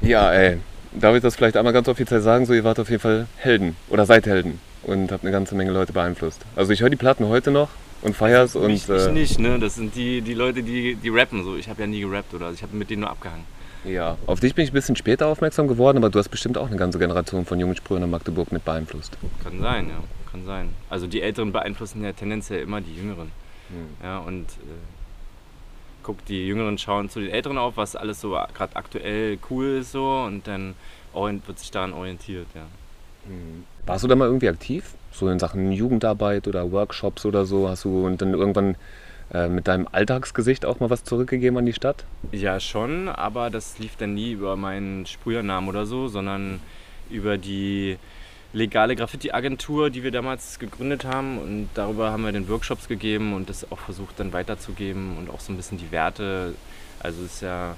[0.00, 0.58] Ja, ey.
[0.92, 2.46] Darf ich das vielleicht einmal ganz offiziell sagen?
[2.46, 3.76] So, ihr wart auf jeden Fall Helden.
[3.90, 4.58] Oder seid Helden.
[4.84, 6.40] Und habt eine ganze Menge Leute beeinflusst.
[6.56, 7.68] Also ich höre die Platten heute noch
[8.00, 9.58] und feier's und ich, ich äh, nicht, ne?
[9.58, 11.56] Das sind die, die Leute, die, die rappen so.
[11.56, 13.44] Ich habe ja nie gerappt oder ich habe mit denen nur abgehangen.
[13.84, 14.16] ja.
[14.26, 16.76] Auf dich bin ich ein bisschen später aufmerksam geworden, aber du hast bestimmt auch eine
[16.76, 19.18] ganze Generation von jungen Sprühern in Magdeburg mit beeinflusst.
[19.42, 19.96] Kann sein, ja,
[20.30, 20.70] kann sein.
[20.90, 23.30] Also die Älteren beeinflussen ja tendenziell immer die Jüngeren.
[23.68, 23.88] Hm.
[24.02, 28.76] Ja, und äh, gucke, die Jüngeren schauen zu den Älteren auf, was alles so gerade
[28.76, 30.74] aktuell cool ist so und dann
[31.14, 32.62] wird sich daran orientiert, ja.
[33.86, 34.94] Warst du da mal irgendwie aktiv?
[35.10, 37.68] So in Sachen Jugendarbeit oder Workshops oder so?
[37.68, 38.76] Hast du und dann irgendwann
[39.32, 42.04] äh, mit deinem Alltagsgesicht auch mal was zurückgegeben an die Stadt?
[42.32, 46.60] Ja, schon, aber das lief dann nie über meinen Sprühernamen oder so, sondern
[47.10, 47.98] über die
[48.52, 51.38] legale Graffiti-Agentur, die wir damals gegründet haben.
[51.38, 55.40] Und darüber haben wir den Workshops gegeben und das auch versucht dann weiterzugeben und auch
[55.40, 56.54] so ein bisschen die Werte.
[57.00, 57.76] Also ist ja,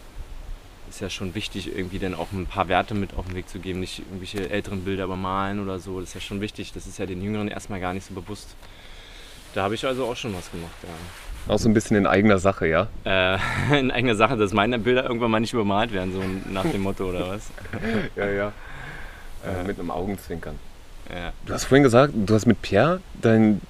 [0.89, 3.59] ist ja schon wichtig, irgendwie dann auch ein paar Werte mit auf den Weg zu
[3.59, 6.01] geben, nicht irgendwelche älteren Bilder übermalen oder so.
[6.01, 6.73] Das ist ja schon wichtig.
[6.73, 8.55] Das ist ja den Jüngeren erstmal gar nicht so bewusst.
[9.55, 11.53] Da habe ich also auch schon was gemacht, ja.
[11.53, 12.89] Auch so ein bisschen in eigener Sache, ja?
[13.05, 13.39] Äh,
[13.81, 17.09] in eigener Sache, dass meine Bilder irgendwann mal nicht übermalt werden, so nach dem Motto
[17.09, 17.51] oder was.
[18.17, 18.53] Ja, ja.
[19.45, 20.59] Äh, mit einem Augenzwinkern.
[21.09, 21.33] Ja.
[21.47, 23.61] Du hast vorhin gesagt, du hast mit Pierre dein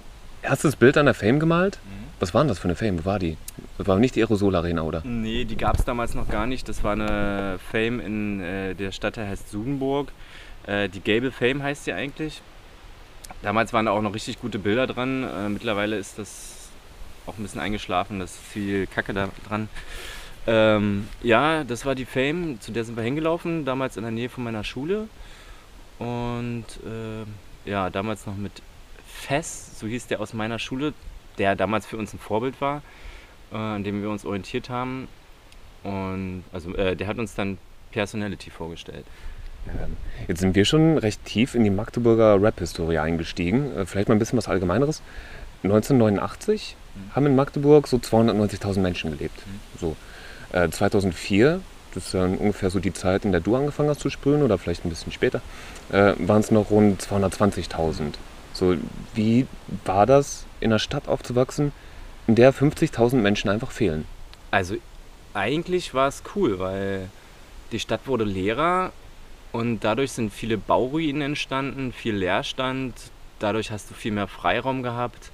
[0.42, 1.78] erstes Bild an der Fame gemalt.
[2.20, 2.98] Was war denn das für eine Fame?
[2.98, 3.38] Wo war die?
[3.78, 5.00] Das war nicht die Aerosol Arena, oder?
[5.04, 6.68] Nee, die gab es damals noch gar nicht.
[6.68, 10.12] Das war eine Fame in äh, der Stadt, der heißt Sudenburg.
[10.66, 12.42] Äh, die Gable Fame heißt sie eigentlich.
[13.40, 15.24] Damals waren da auch noch richtig gute Bilder dran.
[15.24, 16.68] Äh, mittlerweile ist das
[17.26, 19.68] auch ein bisschen eingeschlafen, da ist viel Kacke da dran.
[20.46, 24.28] Ähm, ja, das war die Fame, zu der sind wir hingelaufen, damals in der Nähe
[24.28, 25.08] von meiner Schule.
[26.00, 28.62] Und äh, ja, damals noch mit
[29.06, 30.94] Fess, so hieß der aus meiner Schule,
[31.38, 32.82] der damals für uns ein Vorbild war,
[33.52, 35.08] äh, an dem wir uns orientiert haben.
[35.84, 37.58] Und also äh, der hat uns dann
[37.92, 39.04] Personality vorgestellt.
[40.26, 43.76] Jetzt sind wir schon recht tief in die Magdeburger Rap-Historie eingestiegen.
[43.76, 45.02] Äh, Vielleicht mal ein bisschen was Allgemeineres.
[45.62, 46.76] 1989
[47.14, 49.38] haben in Magdeburg so 290.000 Menschen gelebt.
[49.78, 49.96] So.
[50.52, 51.60] Äh, 2004,
[51.94, 54.58] das ist dann ungefähr so die Zeit, in der du angefangen hast zu sprühen oder
[54.58, 55.40] vielleicht ein bisschen später,
[55.90, 58.14] äh, waren es noch rund 220.000.
[58.52, 58.76] So,
[59.14, 59.46] wie
[59.84, 61.72] war das, in einer Stadt aufzuwachsen,
[62.26, 64.06] in der 50.000 Menschen einfach fehlen?
[64.50, 64.76] Also
[65.34, 67.08] eigentlich war es cool, weil
[67.72, 68.92] die Stadt wurde leerer
[69.52, 72.94] und dadurch sind viele Bauruinen entstanden, viel Leerstand.
[73.38, 75.30] Dadurch hast du viel mehr Freiraum gehabt.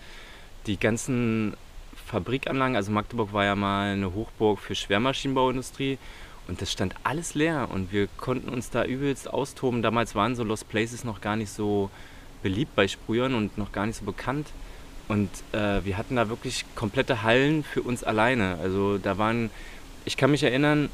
[0.67, 1.55] Die ganzen
[2.07, 5.99] Fabrikanlagen, also Magdeburg war ja mal eine Hochburg für Schwermaschinenbauindustrie
[6.49, 9.83] und das stand alles leer und wir konnten uns da übelst austoben.
[9.83, 11.91] Damals waren so Lost Places noch gar nicht so
[12.43, 14.49] beliebt bei Sprühern und noch gar nicht so bekannt.
[15.09, 18.59] Und äh, wir hatten da wirklich komplette Hallen für uns alleine.
[18.63, 19.51] Also da waren,
[20.05, 20.89] ich kann mich erinnern,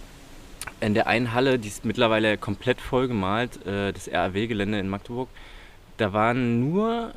[0.81, 5.29] in der einen Halle, die ist mittlerweile komplett vollgemalt, äh, das RAW-Gelände in Magdeburg,
[5.97, 7.13] da waren nur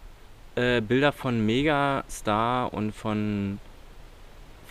[0.56, 3.60] äh, Bilder von Megastar und von,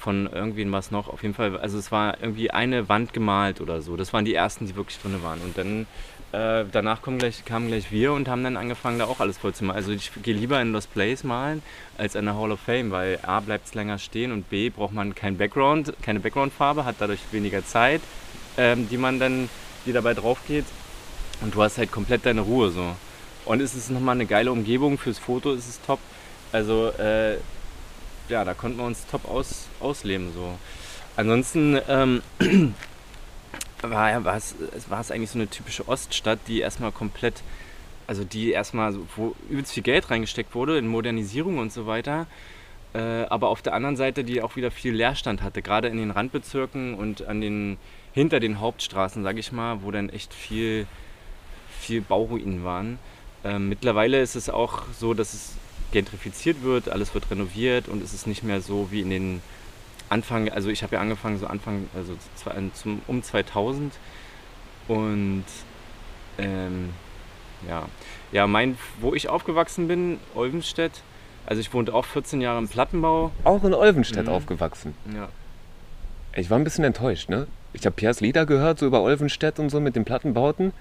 [0.04, 1.08] von irgendwen was noch.
[1.08, 3.96] Auf jeden Fall, also es war irgendwie eine Wand gemalt oder so.
[3.96, 5.40] Das waren die ersten, die wirklich drin waren.
[5.40, 5.86] Und dann
[6.32, 9.54] äh, danach kommen gleich, kamen gleich wir und haben dann angefangen, da auch alles voll
[9.54, 9.78] zu malen.
[9.78, 11.62] Also ich gehe lieber in Lost Place malen
[11.96, 14.92] als in der Hall of Fame, weil A bleibt es länger stehen und B braucht
[14.92, 18.02] man kein Background, keine Background-Farbe, hat dadurch weniger Zeit,
[18.58, 19.48] ähm, die man dann,
[19.86, 20.66] die dabei drauf geht.
[21.40, 22.94] Und du hast halt komplett deine Ruhe so.
[23.46, 26.00] Und es ist nochmal eine geile Umgebung, fürs Foto ist es top.
[26.52, 27.36] Also äh,
[28.28, 30.58] ja, da konnten wir uns top aus, ausleben so.
[31.16, 32.22] Ansonsten ähm,
[33.82, 37.42] war, ja- es eigentlich so eine typische Oststadt, die erstmal komplett,
[38.06, 42.26] also die erstmal, so, wo übelst viel Geld reingesteckt wurde in Modernisierung und so weiter.
[42.94, 46.10] Äh, aber auf der anderen Seite, die auch wieder viel Leerstand hatte, gerade in den
[46.10, 47.76] Randbezirken und an den,
[48.12, 50.86] hinter den Hauptstraßen, sage ich mal, wo dann echt viel,
[51.80, 52.98] viel Bauruinen waren.
[53.44, 55.52] Ähm, mittlerweile ist es auch so, dass es
[55.94, 59.40] gentrifiziert wird, alles wird renoviert und es ist nicht mehr so wie in den
[60.10, 63.94] Anfang, also ich habe ja angefangen so Anfang, also zwei- zum, um 2000
[64.88, 65.44] und
[66.36, 66.90] ähm,
[67.68, 67.86] ja,
[68.32, 71.02] ja, mein, wo ich aufgewachsen bin, Olvenstedt,
[71.46, 73.30] also ich wohnte auch 14 Jahre im Plattenbau.
[73.44, 74.32] Auch in Olvenstedt Mhm.
[74.32, 74.94] aufgewachsen.
[75.14, 75.28] Ja.
[76.36, 77.46] Ich war ein bisschen enttäuscht, ne?
[77.72, 80.72] Ich habe Piers Lieder gehört, so über Olvenstedt und so mit den Plattenbauten.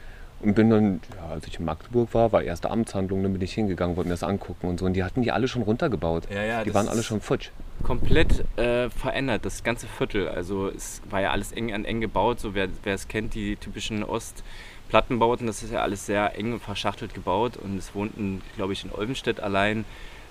[0.43, 3.53] Und bin dann, ja, als ich in Magdeburg war, war erste Amtshandlung, dann bin ich
[3.53, 4.85] hingegangen, wollte mir das angucken und so.
[4.85, 6.25] Und die hatten die alle schon runtergebaut.
[6.29, 7.49] Ja, ja, die waren alle schon futsch.
[7.81, 10.27] komplett äh, verändert, das ganze Viertel.
[10.27, 13.55] Also es war ja alles eng an eng gebaut, so wer, wer es kennt, die
[13.55, 18.73] typischen Ostplattenbauten, das ist ja alles sehr eng und verschachtelt gebaut und es wohnten, glaube
[18.73, 19.85] ich, in Olvenstedt allein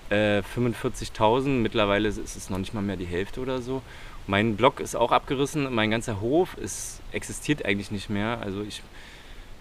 [0.09, 3.81] äh, 45.000, mittlerweile ist es noch nicht mal mehr die Hälfte oder so.
[4.27, 8.39] Mein Block ist auch abgerissen, mein ganzer Hof ist, existiert eigentlich nicht mehr.
[8.41, 8.81] Also ich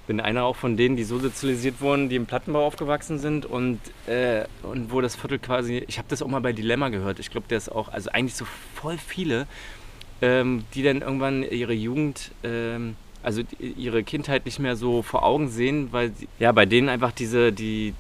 [0.06, 3.78] bin einer auch von denen, die so sozialisiert wurden, die im Plattenbau aufgewachsen sind und,
[4.06, 7.30] äh, und wo das Viertel quasi, ich habe das auch mal bei Dilemma gehört, ich
[7.30, 9.46] glaube, der ist auch, also eigentlich so voll viele,
[10.20, 15.48] ähm, die dann irgendwann ihre Jugend, ähm, also ihre Kindheit nicht mehr so vor Augen
[15.48, 17.94] sehen, weil ja bei denen einfach diese, die,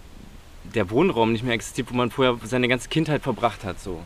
[0.74, 3.80] der Wohnraum nicht mehr existiert, wo man vorher seine ganze Kindheit verbracht hat.
[3.80, 4.02] So.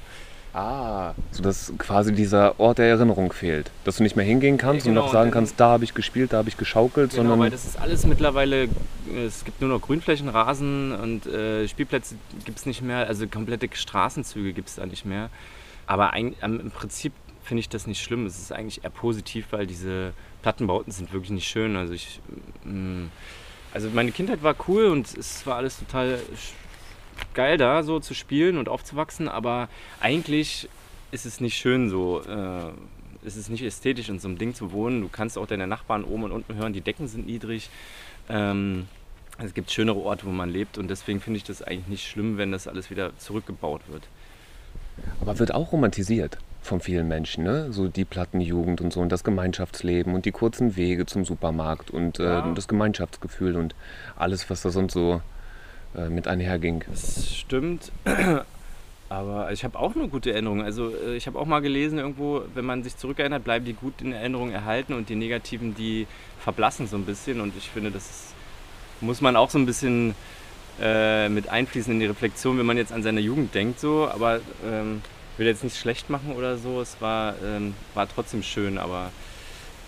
[0.57, 3.71] Ah, sodass quasi dieser Ort der Erinnerung fehlt.
[3.85, 5.85] Dass du nicht mehr hingehen kannst Ja, und genau, noch sagen und kannst, da habe
[5.85, 8.71] ich gespielt, da habe ich geschaukelt, Genau, sondern weil das ist alles mittlerweile,
[9.15, 12.15] es gibt nur noch Grünflächen, Rasen und äh, Spielplätze
[12.47, 15.29] gibt es nicht mehr, also komplette Straßenzüge gibt es da nicht mehr.
[15.87, 17.13] Aber ein, im Prinzip
[17.45, 21.33] finde ich das nicht schlimm, es ist eigentlich eher positiv, weil diese Plattenbauten sind wirklich
[21.33, 21.77] nicht schön.
[21.77, 22.19] Also ich,
[22.65, 23.09] mm,
[23.75, 26.19] also meine Kindheit war cool und es war alles total
[27.35, 29.69] geil da so zu spielen und aufzuwachsen, aber
[30.01, 30.69] eigentlich
[31.13, 32.23] ist es nicht schön so.
[32.23, 32.73] Äh,
[33.27, 35.01] es ist nicht ästhetisch, in so einem Ding zu wohnen.
[35.01, 37.71] Du kannst auch deine Nachbarn oben und unten hören, die Decken sind niedrig.
[38.29, 38.87] Ähm,
[39.39, 42.39] es gibt schönere Orte, wo man lebt und deswegen finde ich das eigentlich nicht schlimm,
[42.39, 44.05] wenn das alles wieder zurückgebaut wird.
[45.21, 47.71] aber wird auch romantisiert von vielen Menschen, ne?
[47.73, 52.19] So die Plattenjugend und so und das Gemeinschaftsleben und die kurzen Wege zum Supermarkt und
[52.19, 52.51] Ja.
[52.51, 53.75] äh, das Gemeinschaftsgefühl und
[54.17, 55.21] alles, was da sonst so
[55.97, 56.85] äh, mit einherging.
[56.89, 57.91] Das stimmt.
[59.09, 60.63] Aber ich habe auch eine gute Erinnerung.
[60.63, 64.03] Also äh, ich habe auch mal gelesen, irgendwo, wenn man sich zurückerinnert, bleiben die gut
[64.03, 66.07] in Erinnerung erhalten und die negativen, die
[66.41, 67.41] verblassen so ein bisschen.
[67.41, 68.33] Und ich finde, das
[69.01, 70.15] muss man auch so ein bisschen
[70.81, 73.79] äh, mit einfließen in die Reflexion, wenn man jetzt an seine Jugend denkt.
[73.79, 74.09] So.
[74.13, 75.03] Aber ähm,
[75.37, 76.81] will jetzt nicht schlecht machen oder so.
[76.81, 79.11] Es war, ähm, war trotzdem schön, aber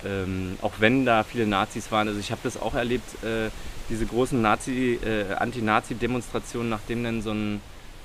[0.05, 3.51] ähm, auch wenn da viele Nazis waren, also ich habe das auch erlebt, äh,
[3.89, 7.61] diese großen Nazi, äh, Anti-Nazi-Demonstrationen, nachdem dann so ein,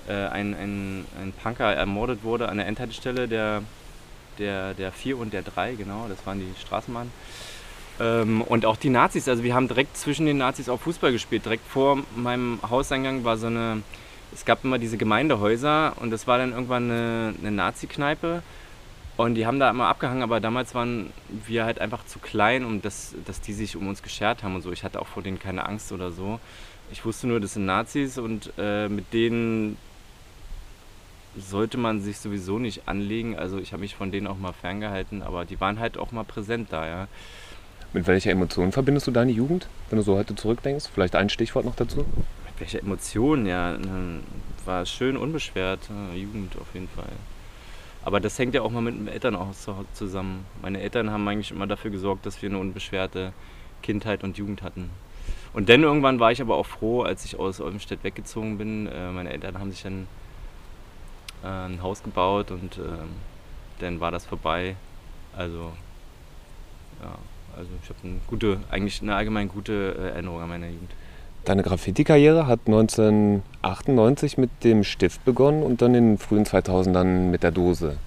[0.07, 3.63] äh, ein, ein, ein Punker ermordet wurde an der Endhaltestelle der,
[4.39, 7.11] der, der 4 und der 3, genau, das waren die Straßenbahnen.
[7.99, 11.45] Ähm, und auch die Nazis, also wir haben direkt zwischen den Nazis auch Fußball gespielt.
[11.45, 13.83] Direkt vor meinem Hauseingang war so eine,
[14.33, 18.41] es gab immer diese Gemeindehäuser und das war dann irgendwann eine, eine Nazi-Kneipe.
[19.15, 21.11] Und die haben da immer abgehangen, aber damals waren
[21.45, 24.61] wir halt einfach zu klein, um das, dass die sich um uns geschert haben und
[24.63, 24.71] so.
[24.71, 26.39] Ich hatte auch vor denen keine Angst oder so.
[26.91, 29.77] Ich wusste nur, das sind Nazis und äh, mit denen
[31.37, 33.37] sollte man sich sowieso nicht anlegen.
[33.37, 36.23] Also ich habe mich von denen auch mal ferngehalten, aber die waren halt auch mal
[36.23, 37.07] präsent da, ja.
[37.93, 40.85] Mit welcher Emotion verbindest du deine Jugend, wenn du so heute zurückdenkst?
[40.91, 41.97] Vielleicht ein Stichwort noch dazu?
[41.97, 43.75] Mit welcher Emotion, ja.
[43.75, 44.21] ähm,
[44.65, 47.11] War schön unbeschwert, äh, Jugend auf jeden Fall.
[48.05, 49.37] Aber das hängt ja auch mal mit den Eltern
[49.93, 50.45] zusammen.
[50.61, 53.33] Meine Eltern haben eigentlich immer dafür gesorgt, dass wir eine unbeschwerte
[53.81, 54.89] Kindheit und Jugend hatten.
[55.53, 58.87] Und dann irgendwann war ich aber auch froh, als ich aus Olmstedt weggezogen bin.
[58.87, 60.07] Äh, Meine Eltern haben sich dann
[61.43, 63.09] äh, ein Haus gebaut und ähm,
[63.79, 64.75] dann war das vorbei.
[65.35, 65.71] Also,
[67.01, 67.15] ja,
[67.55, 70.91] also ich habe eine gute, eigentlich eine allgemein gute äh, Erinnerung an meine Jugend.
[71.45, 77.43] Deine Graffiti-Karriere hat 1998 mit dem Stift begonnen und dann in den frühen 2000ern mit
[77.43, 77.97] der Dose.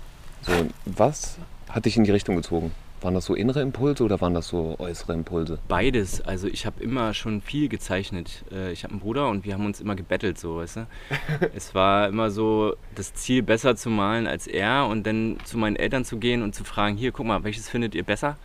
[0.40, 0.52] So,
[0.86, 1.36] was
[1.68, 2.72] hat dich in die Richtung gezogen?
[3.02, 5.58] Waren das so innere Impulse oder waren das so äußere Impulse?
[5.68, 6.22] Beides.
[6.22, 8.42] Also ich habe immer schon viel gezeichnet.
[8.50, 10.86] Äh, Ich habe einen Bruder und wir haben uns immer gebettelt, so, weißt du.
[11.54, 15.76] es war immer so das Ziel, besser zu malen als er und dann zu meinen
[15.76, 18.38] Eltern zu gehen und zu fragen, hier, guck mal, welches findet ihr besser?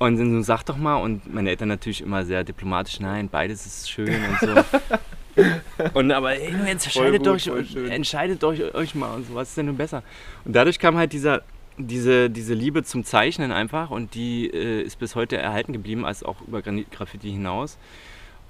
[0.00, 0.96] Und dann so, sag doch mal.
[0.96, 5.44] Und meine Eltern natürlich immer sehr diplomatisch, nein, beides ist schön und so.
[5.94, 9.50] und aber ey, nun jetzt entscheidet, gut, euch, entscheidet euch, euch mal und so, was
[9.50, 10.02] ist denn nun besser?
[10.46, 11.42] Und dadurch kam halt dieser,
[11.76, 16.22] diese, diese Liebe zum Zeichnen einfach und die äh, ist bis heute erhalten geblieben, als
[16.22, 17.76] auch über Granit Graffiti hinaus.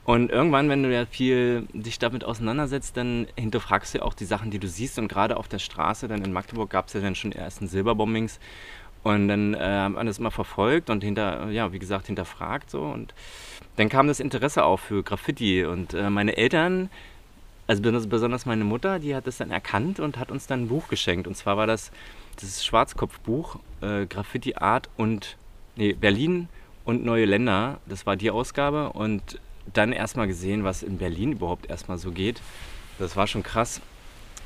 [0.04, 4.50] Und irgendwann, wenn du ja viel dich damit auseinandersetzt, dann hinterfragst du auch die Sachen,
[4.50, 4.98] die du siehst.
[4.98, 7.68] Und gerade auf der Straße, dann in Magdeburg, gab es ja dann schon die ersten
[7.68, 8.40] Silberbombings.
[9.02, 12.82] Und dann äh, haben wir das immer verfolgt und hinter, ja, wie gesagt, hinterfragt so.
[12.82, 13.14] Und
[13.76, 15.64] dann kam das Interesse auf für Graffiti.
[15.64, 16.90] Und äh, meine Eltern,
[17.66, 20.68] also besonders- besonders meine Mutter, die hat das dann erkannt und hat uns dann ein
[20.68, 21.26] Buch geschenkt.
[21.26, 21.90] Und zwar war das
[22.40, 25.36] das Schwarzkopfbuch, äh, Graffiti Art und
[25.76, 26.48] nee, Berlin
[26.84, 27.78] und neue Länder.
[27.86, 28.90] Das war die Ausgabe.
[28.92, 29.40] Und
[29.72, 32.42] dann erstmal gesehen, was in Berlin überhaupt erstmal so geht.
[32.98, 33.80] Das war schon krass.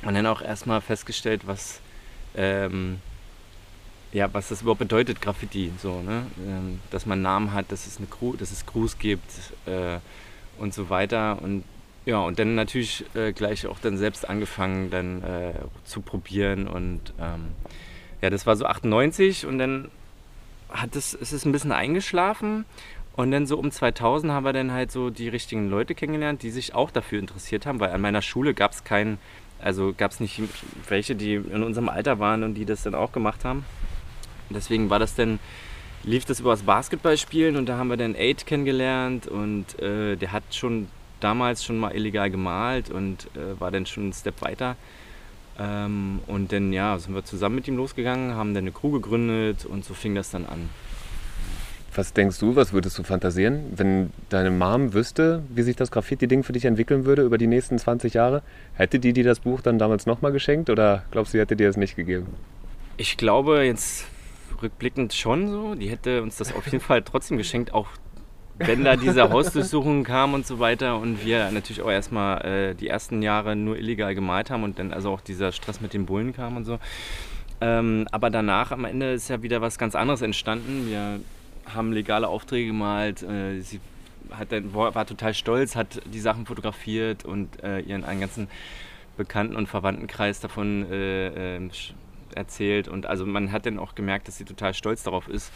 [0.03, 1.81] Und dann auch erstmal festgestellt, was,
[2.37, 2.99] ähm,
[4.15, 5.73] ja, was das überhaupt bedeutet, Graffiti.
[5.77, 6.25] So, ne?
[6.47, 9.29] ähm, dass man Namen hat, dass es, eine Crew, dass es Crews gibt
[9.65, 9.99] äh,
[10.57, 11.37] und so weiter.
[11.41, 11.65] Und
[12.05, 16.65] ja, und dann natürlich äh, gleich auch dann selbst angefangen, dann äh, zu probieren.
[16.65, 17.47] Und ähm,
[18.21, 19.91] ja, das war so 98 und dann
[20.69, 22.63] hat es, es ist ein bisschen eingeschlafen.
[23.17, 26.51] Und dann so um 2000 haben wir dann halt so die richtigen Leute kennengelernt, die
[26.51, 29.17] sich auch dafür interessiert haben, weil an meiner Schule gab es keinen,
[29.59, 30.41] also gab es nicht
[30.87, 33.65] welche, die in unserem Alter waren und die das dann auch gemacht haben.
[34.49, 35.39] Deswegen war das dann,
[36.03, 40.31] lief das über das Basketballspielen und da haben wir dann Aid kennengelernt und äh, der
[40.31, 40.87] hat schon
[41.19, 44.75] damals schon mal illegal gemalt und äh, war dann schon einen Step weiter.
[45.57, 49.65] Ähm, und dann ja, sind wir zusammen mit ihm losgegangen, haben dann eine Crew gegründet
[49.65, 50.69] und so fing das dann an.
[51.95, 56.43] Was denkst du, was würdest du fantasieren, wenn deine Mom wüsste, wie sich das Graffiti-Ding
[56.43, 58.43] für dich entwickeln würde über die nächsten 20 Jahre?
[58.73, 61.67] Hätte die dir das Buch dann damals nochmal geschenkt oder glaubst du, sie hätte dir
[61.67, 62.27] das nicht gegeben?
[62.97, 64.07] Ich glaube jetzt
[64.61, 65.75] rückblickend schon so.
[65.75, 67.87] Die hätte uns das auf jeden Fall trotzdem geschenkt, auch
[68.57, 72.87] wenn da diese Hausdurchsuchungen kamen und so weiter und wir natürlich auch erstmal äh, die
[72.87, 76.33] ersten Jahre nur illegal gemalt haben und dann also auch dieser Stress mit den Bullen
[76.33, 76.79] kam und so.
[77.61, 80.87] Ähm, aber danach am Ende ist ja wieder was ganz anderes entstanden.
[80.87, 81.19] Wir
[81.73, 83.23] haben legale Aufträge gemalt.
[83.23, 83.79] Äh, sie
[84.31, 88.47] hat dann, war, total stolz, hat die Sachen fotografiert und äh, ihren einen ganzen
[89.17, 91.71] Bekannten- und Verwandtenkreis davon äh, ähm,
[92.35, 92.87] erzählt.
[92.87, 95.51] Und also man hat dann auch gemerkt, dass sie total stolz darauf ist.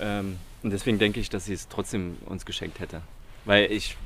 [0.00, 3.00] Ähm, und deswegen denke ich, dass sie es trotzdem uns geschenkt hätte.
[3.44, 3.96] Weil ich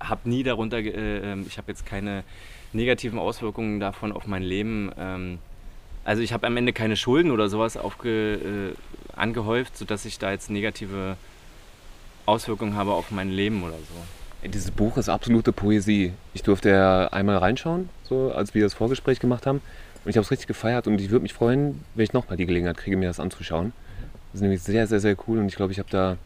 [0.00, 2.24] habe nie darunter, äh, ähm, ich habe jetzt keine
[2.72, 4.90] negativen Auswirkungen davon auf mein Leben.
[4.98, 5.38] Ähm,
[6.04, 10.30] also ich habe am Ende keine Schulden oder sowas aufge, äh, angehäuft, sodass ich da
[10.30, 11.16] jetzt negative
[12.26, 14.48] Auswirkungen habe auf mein Leben oder so.
[14.48, 16.12] Dieses Buch ist absolute Poesie.
[16.34, 19.62] Ich durfte ja einmal reinschauen, so als wir das Vorgespräch gemacht haben.
[20.04, 22.46] Und ich habe es richtig gefeiert und ich würde mich freuen, wenn ich nochmal die
[22.46, 23.72] Gelegenheit kriege, mir das anzuschauen.
[24.32, 26.16] Das ist nämlich sehr, sehr, sehr cool und ich glaube, ich habe da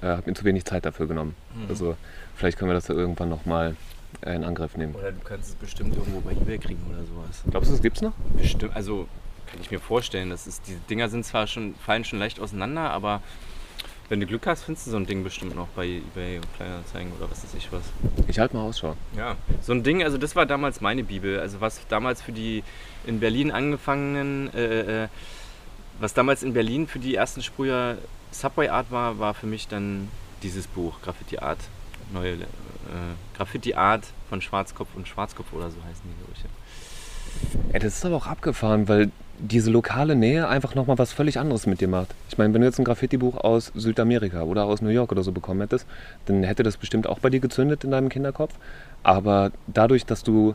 [0.00, 1.34] äh, hab mir zu wenig Zeit dafür genommen.
[1.68, 1.96] Also
[2.34, 3.76] vielleicht können wir das ja irgendwann nochmal
[4.20, 4.94] äh, in Angriff nehmen.
[4.94, 7.42] Oder du kannst es bestimmt irgendwo bei eBay kriegen oder sowas.
[7.50, 8.12] Glaubst du, das gibt's noch?
[8.36, 9.08] Bestimmt, also
[9.46, 12.90] kann ich mir vorstellen, das ist, die Dinger sind zwar schon, fallen schon leicht auseinander,
[12.90, 13.22] aber
[14.12, 17.10] wenn du Glück hast, findest du so ein Ding bestimmt noch bei eBay und Kleinanzeigen
[17.14, 17.80] oder was weiß ich was.
[18.28, 18.94] Ich halte mal Ausschau.
[19.16, 21.40] Ja, so ein Ding, also das war damals meine Bibel.
[21.40, 22.62] Also was damals für die
[23.06, 25.08] in Berlin angefangenen, äh, äh,
[25.98, 27.96] was damals in Berlin für die ersten Sprüher
[28.32, 30.10] Subway Art war, war für mich dann
[30.42, 31.60] dieses Buch, Graffiti Art.
[32.12, 32.36] Neue äh,
[33.34, 36.44] Graffiti Art von Schwarzkopf und Schwarzkopf oder so heißen die, glaube ich.
[37.72, 41.66] Ey, das ist aber auch abgefahren, weil diese lokale Nähe einfach nochmal was völlig anderes
[41.66, 42.14] mit dir macht.
[42.28, 45.32] Ich meine, wenn du jetzt ein Graffiti-Buch aus Südamerika oder aus New York oder so
[45.32, 45.86] bekommen hättest,
[46.26, 48.54] dann hätte das bestimmt auch bei dir gezündet in deinem Kinderkopf.
[49.02, 50.54] Aber dadurch, dass du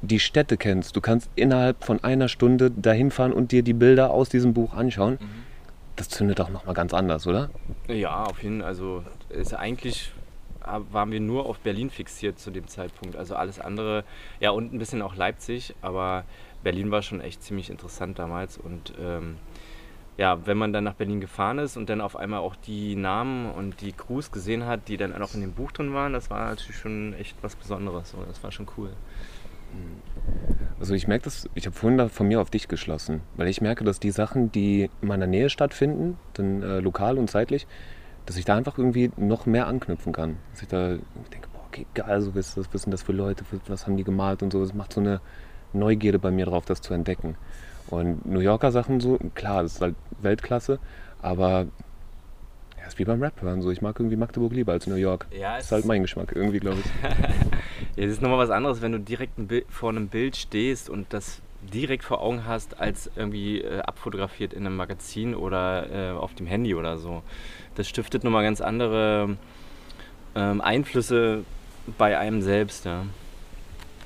[0.00, 4.10] die Städte kennst, du kannst innerhalb von einer Stunde dahin fahren und dir die Bilder
[4.10, 5.18] aus diesem Buch anschauen,
[5.94, 7.50] das zündet auch nochmal ganz anders, oder?
[7.86, 8.68] Ja, auf jeden Fall.
[8.68, 10.10] Also ist eigentlich
[10.90, 13.16] waren wir nur auf Berlin fixiert zu dem Zeitpunkt.
[13.16, 14.04] Also alles andere,
[14.40, 16.24] ja und ein bisschen auch Leipzig, aber
[16.62, 18.58] Berlin war schon echt ziemlich interessant damals.
[18.58, 19.36] Und ähm,
[20.16, 23.50] ja, wenn man dann nach Berlin gefahren ist und dann auf einmal auch die Namen
[23.50, 26.50] und die Crews gesehen hat, die dann auch in dem Buch drin waren, das war
[26.50, 28.10] natürlich schon echt was Besonderes.
[28.10, 28.90] So, das war schon cool.
[30.78, 33.84] Also ich merke das, ich habe vorhin von mir auf dich geschlossen, weil ich merke,
[33.84, 37.66] dass die Sachen, die in meiner Nähe stattfinden, dann äh, lokal und zeitlich,
[38.26, 40.36] dass ich da einfach irgendwie noch mehr anknüpfen kann.
[40.52, 40.88] Dass ich da
[41.32, 44.42] denke, boah, okay, geil, so was, was sind das für Leute, was haben die gemalt
[44.42, 44.60] und so.
[44.60, 45.20] Das macht so eine
[45.72, 47.36] Neugierde bei mir drauf, das zu entdecken.
[47.88, 50.78] Und New Yorker Sachen so, klar, das ist halt Weltklasse,
[51.20, 51.66] aber
[52.78, 53.70] ja, ist wie beim Rap hören so.
[53.70, 55.26] Ich mag irgendwie Magdeburg lieber als New York.
[55.30, 57.02] Ja, Das ist halt mein Geschmack irgendwie, glaube ich.
[57.02, 57.10] Ja,
[58.04, 59.34] es ist nochmal was anderes, wenn du direkt
[59.68, 64.66] vor einem Bild stehst und das direkt vor Augen hast, als irgendwie äh, abfotografiert in
[64.66, 67.22] einem Magazin oder äh, auf dem Handy oder so.
[67.74, 69.36] Das stiftet nochmal ganz andere
[70.34, 71.44] ähm, Einflüsse
[71.98, 72.84] bei einem selbst.
[72.84, 73.04] Ja.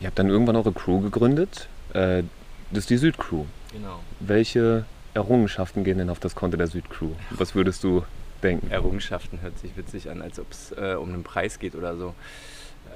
[0.00, 1.68] Ihr habt dann irgendwann eure Crew gegründet.
[1.92, 2.24] Äh,
[2.70, 3.44] das ist die Südcrew.
[3.72, 4.00] Genau.
[4.20, 7.10] Welche Errungenschaften gehen denn auf das Konto der Südcrew?
[7.30, 8.04] Was würdest du
[8.42, 8.70] denken?
[8.70, 12.14] Errungenschaften hört sich witzig an, als ob es äh, um einen Preis geht oder so.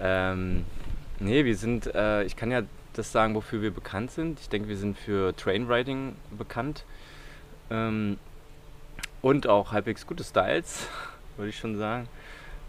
[0.00, 0.64] Ähm,
[1.18, 2.62] nee, wir sind, äh, ich kann ja
[2.94, 4.40] das sagen, wofür wir bekannt sind.
[4.40, 6.84] Ich denke, wir sind für Trainwriting bekannt.
[7.70, 8.18] Ähm,
[9.22, 10.86] und auch halbwegs gute Styles,
[11.36, 12.08] würde ich schon sagen.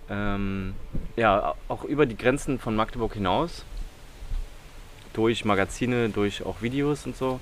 [0.09, 0.75] Ähm,
[1.15, 3.65] ja, auch über die Grenzen von Magdeburg hinaus.
[5.13, 7.39] Durch Magazine, durch auch Videos und so.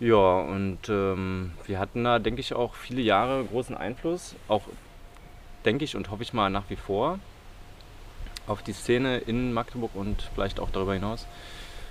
[0.00, 4.36] Ja, und ähm, wir hatten da, denke ich, auch viele Jahre großen Einfluss.
[4.46, 4.62] Auch,
[5.64, 7.18] denke ich und hoffe ich mal nach wie vor,
[8.46, 11.26] auf die Szene in Magdeburg und vielleicht auch darüber hinaus.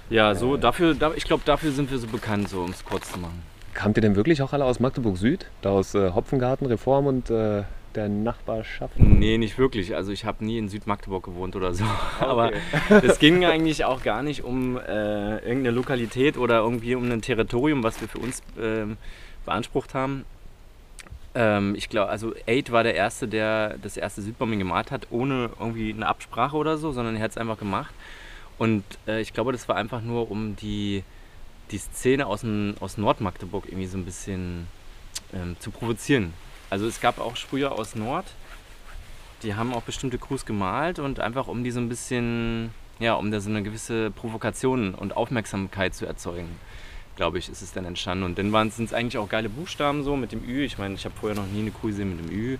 [0.09, 3.11] Ja, so dafür, da, ich glaube, dafür sind wir so bekannt, so um es kurz
[3.11, 3.41] zu machen.
[3.73, 5.45] Kamt ihr denn wirklich auch alle aus Magdeburg Süd?
[5.61, 8.97] Da aus äh, Hopfengarten, Reform und äh, der Nachbarschaft?
[8.99, 9.95] Nee, nicht wirklich.
[9.95, 11.83] Also ich habe nie in Südmagdeburg gewohnt oder so.
[12.19, 12.51] Aber
[13.03, 17.83] es ging eigentlich auch gar nicht um äh, irgendeine Lokalität oder irgendwie um ein Territorium,
[17.83, 18.97] was wir für uns ähm,
[19.45, 20.25] beansprucht haben.
[21.35, 25.49] Ähm, ich glaube, also Aid war der Erste, der das erste Südbombing gemalt hat, ohne
[25.59, 27.93] irgendwie eine Absprache oder so, sondern er hat es einfach gemacht.
[28.57, 31.03] Und äh, ich glaube, das war einfach nur, um die,
[31.71, 34.67] die Szene aus, dem, aus Nordmagdeburg irgendwie so ein bisschen
[35.33, 36.33] ähm, zu provozieren.
[36.69, 38.25] Also es gab auch Sprüher aus Nord,
[39.43, 43.31] die haben auch bestimmte Crews gemalt und einfach um die so ein bisschen, ja, um
[43.31, 46.49] da so eine gewisse Provokation und Aufmerksamkeit zu erzeugen.
[47.15, 48.23] glaube ich, ist es dann entstanden.
[48.23, 50.63] Und dann sind es eigentlich auch geile Buchstaben so mit dem Ü.
[50.63, 52.57] Ich meine, ich habe vorher noch nie eine Crew gesehen mit dem Ü.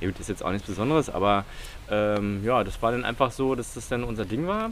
[0.00, 1.44] Ja, gut, ist jetzt auch nichts Besonderes, aber
[1.90, 4.70] ähm, ja, das war dann einfach so, dass das dann unser Ding war.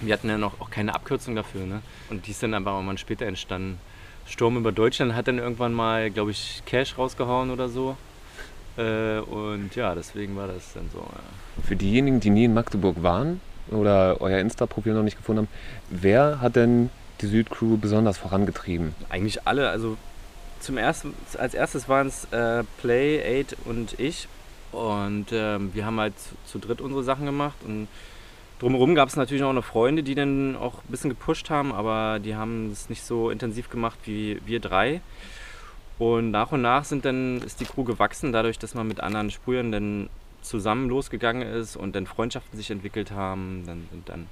[0.00, 1.64] Wir hatten ja noch auch keine Abkürzung dafür.
[1.66, 1.82] Ne?
[2.10, 3.78] Und die ist dann einfach mal später entstanden.
[4.26, 7.96] Sturm über Deutschland hat dann irgendwann mal, glaube ich, Cash rausgehauen oder so.
[8.76, 10.98] Äh, und ja, deswegen war das dann so.
[10.98, 11.64] Ja.
[11.64, 13.40] Für diejenigen, die nie in Magdeburg waren
[13.70, 15.48] oder euer Insta-Profil noch nicht gefunden haben,
[15.90, 16.90] wer hat denn
[17.20, 18.94] die Südcrew besonders vorangetrieben?
[19.08, 19.70] Eigentlich alle.
[19.70, 19.96] Also
[20.60, 24.28] zum ersten, als erstes waren es äh, Play, Aid und ich.
[24.72, 27.88] Und ähm, wir haben halt zu, zu dritt unsere Sachen gemacht und
[28.58, 32.18] Drumherum gab es natürlich auch noch Freunde, die dann auch ein bisschen gepusht haben, aber
[32.18, 35.02] die haben es nicht so intensiv gemacht wie wir drei.
[35.98, 39.30] Und nach und nach sind dann, ist die Crew gewachsen, dadurch, dass man mit anderen
[39.30, 40.08] Sprühern dann
[40.42, 43.64] zusammen losgegangen ist und dann Freundschaften sich entwickelt haben.
[43.66, 44.26] Dann sind dann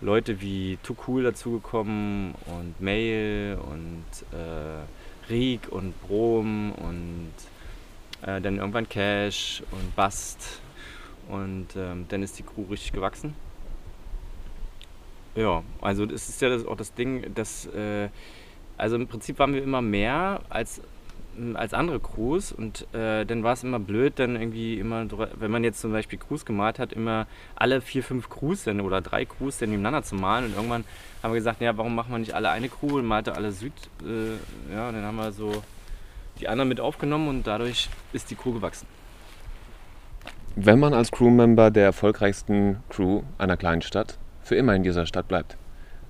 [0.00, 7.32] Leute wie Too Cool dazugekommen und Mail und äh, Riek und Brom und
[8.22, 10.60] äh, dann irgendwann Cash und Bast
[11.28, 13.34] und ähm, dann ist die Crew richtig gewachsen.
[15.36, 18.08] Ja, also das ist ja das, auch das Ding, dass, äh,
[18.76, 20.80] also im Prinzip waren wir immer mehr als,
[21.54, 25.06] als andere Crews und äh, dann war es immer blöd, dann irgendwie immer,
[25.40, 29.00] wenn man jetzt zum Beispiel Crews gemalt hat, immer alle vier, fünf Crews dann, oder
[29.00, 30.84] drei Crews dann nebeneinander zu malen und irgendwann
[31.22, 33.72] haben wir gesagt, ja, warum machen wir nicht alle eine Crew und malte alle Süd,
[34.04, 35.64] äh, ja, dann haben wir so
[36.38, 38.86] die anderen mit aufgenommen und dadurch ist die Crew gewachsen.
[40.56, 45.26] Wenn man als Crewmember der erfolgreichsten Crew einer kleinen Stadt für immer in dieser Stadt
[45.26, 45.56] bleibt,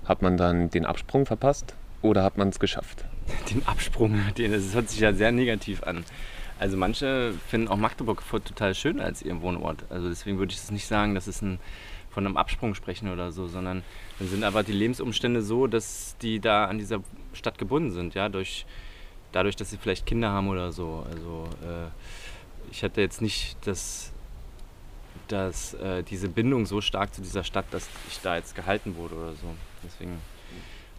[0.05, 3.07] hat man dann den Absprung verpasst oder hat man es geschafft?
[3.51, 6.05] Den Absprung, das hört sich ja sehr negativ an.
[6.59, 9.86] Also manche finden auch Magdeburg total schön als ihren Wohnort.
[9.88, 11.59] Also deswegen würde ich es nicht sagen, dass es ein,
[12.11, 13.82] von einem Absprung sprechen oder so, sondern
[14.18, 17.01] dann sind aber die Lebensumstände so, dass die da an dieser
[17.32, 18.66] Stadt gebunden sind, ja, durch,
[19.32, 21.07] dadurch, dass sie vielleicht Kinder haben oder so.
[21.11, 21.88] Also äh,
[22.70, 24.14] ich hatte jetzt nicht das
[25.29, 29.14] dass äh, diese Bindung so stark zu dieser Stadt, dass ich da jetzt gehalten wurde
[29.14, 29.47] oder so.
[29.85, 30.18] Deswegen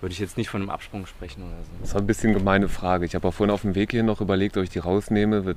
[0.02, 1.72] würde ich jetzt nicht von einem Absprung sprechen oder so.
[1.82, 3.06] Das war ein bisschen gemeine Frage.
[3.06, 5.56] Ich habe auch vorhin auf dem Weg hier noch überlegt, ob ich die rausnehme.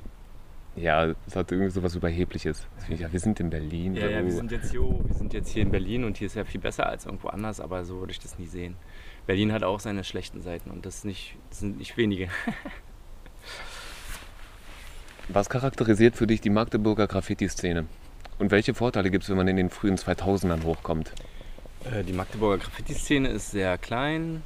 [0.76, 2.66] Ja, es hat irgendwie so was Überhebliches.
[2.88, 3.96] Ja, wir sind in Berlin.
[3.96, 6.36] Ja, ja, wir sind, jetzt hier, wir sind jetzt hier in Berlin und hier ist
[6.36, 8.76] ja viel besser als irgendwo anders, aber so würde ich das nie sehen.
[9.26, 12.28] Berlin hat auch seine schlechten Seiten und das, nicht, das sind nicht wenige.
[15.28, 17.86] Was charakterisiert für dich die Magdeburger Graffiti-Szene?
[18.38, 21.12] Und welche Vorteile gibt es, wenn man in den frühen 2000ern hochkommt?
[21.84, 24.42] Äh, die Magdeburger Graffiti-Szene ist sehr klein,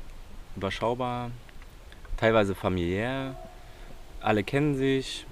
[0.56, 1.30] überschaubar,
[2.16, 3.36] teilweise familiär.
[4.20, 5.26] Alle kennen sich,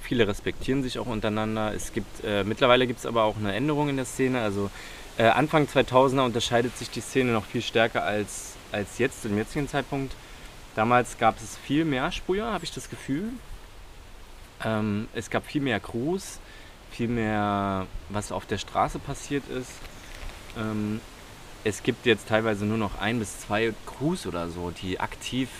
[0.00, 1.72] viele respektieren sich auch untereinander.
[1.74, 4.40] Es gibt, äh, mittlerweile gibt es aber auch eine Änderung in der Szene.
[4.40, 4.70] Also
[5.16, 9.68] äh, Anfang 2000er unterscheidet sich die Szene noch viel stärker als, als jetzt, im jetzigen
[9.68, 10.14] Zeitpunkt.
[10.74, 13.30] Damals gab es viel mehr Sprüher, habe ich das Gefühl.
[14.64, 16.40] Ähm, es gab viel mehr Crews
[16.96, 19.70] viel mehr, was auf der Straße passiert ist.
[20.58, 21.00] Ähm,
[21.62, 25.50] es gibt jetzt teilweise nur noch ein bis zwei Crews oder so, die aktiv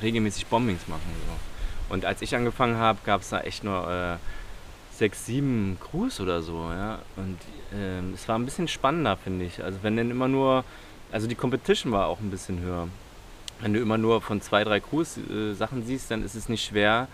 [0.00, 1.02] regelmäßig Bombings machen.
[1.26, 1.94] So.
[1.94, 4.16] Und als ich angefangen habe, gab es da echt nur äh,
[4.96, 6.70] sechs, sieben Crews oder so.
[6.70, 7.00] Ja?
[7.16, 7.38] Und
[7.74, 9.64] ähm, es war ein bisschen spannender, finde ich.
[9.64, 10.64] Also wenn dann immer nur,
[11.10, 12.88] also die Competition war auch ein bisschen höher.
[13.60, 16.64] Wenn du immer nur von zwei, drei Crews äh, Sachen siehst, dann ist es nicht
[16.64, 17.08] schwer,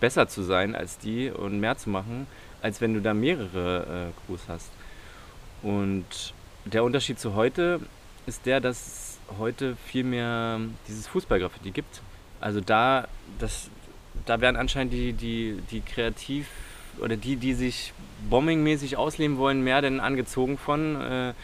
[0.00, 2.26] besser zu sein als die und mehr zu machen
[2.62, 4.70] als wenn du da mehrere äh, Crews hast.
[5.62, 6.34] Und
[6.64, 7.80] der Unterschied zu heute
[8.26, 12.02] ist der, dass es heute viel mehr dieses Fußballgraffiti gibt.
[12.40, 13.70] Also da, das,
[14.24, 16.48] da werden anscheinend die, die, die kreativ
[17.00, 17.92] oder die, die sich
[18.30, 21.34] bombingmäßig ausleben wollen, mehr denn angezogen von, äh,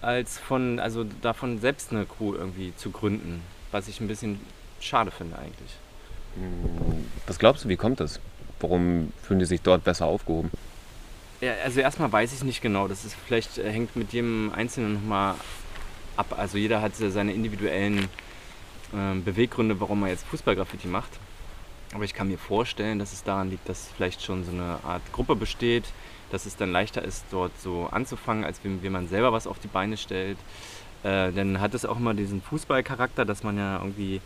[0.00, 3.42] als von, also davon selbst eine Crew irgendwie zu gründen.
[3.70, 4.40] Was ich ein bisschen
[4.80, 5.76] schade finde eigentlich.
[7.26, 8.20] Was glaubst du, wie kommt das?
[8.60, 10.50] Warum fühlen die sich dort besser aufgehoben?
[11.40, 12.88] Ja, also erstmal weiß ich nicht genau.
[12.88, 15.34] Das ist vielleicht äh, hängt mit jedem Einzelnen nochmal
[16.16, 16.34] ab.
[16.36, 18.08] Also jeder hat seine individuellen
[18.92, 21.10] äh, Beweggründe, warum er jetzt Fußballgraffiti macht.
[21.94, 25.02] Aber ich kann mir vorstellen, dass es daran liegt, dass vielleicht schon so eine Art
[25.12, 25.84] Gruppe besteht,
[26.30, 29.58] dass es dann leichter ist, dort so anzufangen, als wenn, wenn man selber was auf
[29.58, 30.38] die Beine stellt.
[31.02, 34.20] Äh, dann hat es auch immer diesen Fußballcharakter, dass man ja irgendwie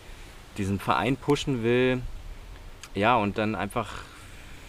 [0.56, 2.00] diesen Verein pushen will.
[2.94, 3.90] Ja, und dann einfach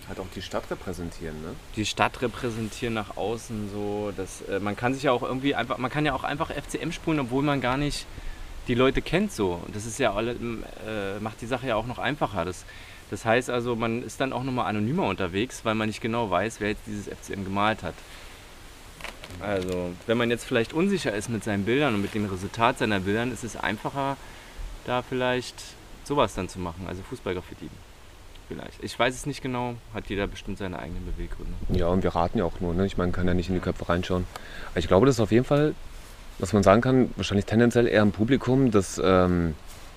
[0.07, 1.55] Halt auch die Stadt repräsentieren, ne?
[1.75, 4.11] Die Stadt repräsentieren nach außen so.
[4.15, 6.91] Dass, äh, man kann sich ja auch irgendwie einfach, man kann ja auch einfach FCM
[6.91, 8.05] spulen, obwohl man gar nicht
[8.67, 9.61] die Leute kennt so.
[9.73, 12.45] Das ist ja alle, äh, macht die Sache ja auch noch einfacher.
[12.45, 12.65] Das,
[13.11, 16.59] das heißt also, man ist dann auch nochmal anonymer unterwegs, weil man nicht genau weiß,
[16.59, 17.95] wer jetzt dieses FCM gemalt hat.
[19.39, 22.99] Also, wenn man jetzt vielleicht unsicher ist mit seinen Bildern und mit dem Resultat seiner
[22.99, 24.17] Bildern, ist es einfacher,
[24.85, 25.55] da vielleicht
[26.03, 27.69] sowas dann zu machen, also Fußballgraffiti.
[28.47, 28.83] Vielleicht.
[28.83, 31.53] Ich weiß es nicht genau, hat jeder bestimmt seine eigenen Beweggründe.
[31.69, 32.73] Ja, und wir raten ja auch nur.
[32.73, 32.85] Ne?
[32.85, 34.25] Ich meine, man kann ja nicht in die Köpfe reinschauen.
[34.71, 35.73] Aber ich glaube, das ist auf jeden Fall,
[36.39, 39.55] was man sagen kann, wahrscheinlich tendenziell eher ein Publikum, das ähm,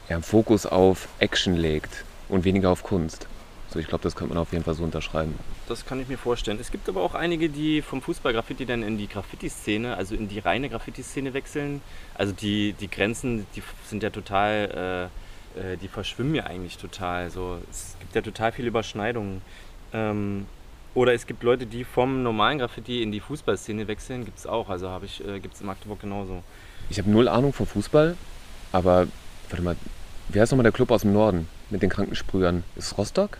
[0.09, 3.27] ja, einen Fokus auf Action legt und weniger auf Kunst.
[3.69, 5.35] So, ich glaube, das könnte man auf jeden Fall so unterschreiben.
[5.69, 6.59] Das kann ich mir vorstellen.
[6.61, 10.39] Es gibt aber auch einige, die vom Fußball-Graffiti dann in die Graffiti-Szene, also in die
[10.39, 11.83] reine Graffiti-Szene wechseln.
[12.15, 15.26] Also die, die Grenzen, die sind ja total, äh,
[15.57, 17.31] äh, die verschwimmen ja eigentlich total.
[17.31, 19.43] So, es gibt ja total viele Überschneidungen.
[19.93, 20.47] Ähm,
[20.95, 24.71] oder es gibt Leute, die vom normalen Graffiti in die Fußballszene wechseln, gibt es auch.
[24.71, 26.43] Also habe ich, äh, gibt es in Magdeburg genauso.
[26.89, 28.17] Ich habe null Ahnung vom Fußball,
[28.73, 29.07] aber
[29.51, 29.77] warte mal,
[30.29, 32.65] wie heißt nochmal der Club aus dem Norden mit den Krankensprühern?
[32.77, 33.39] Ist es Rostock?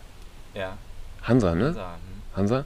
[0.53, 0.77] Ja.
[1.23, 1.65] Hansa, ne?
[1.65, 2.37] Hansa, hm.
[2.37, 2.65] Hansa?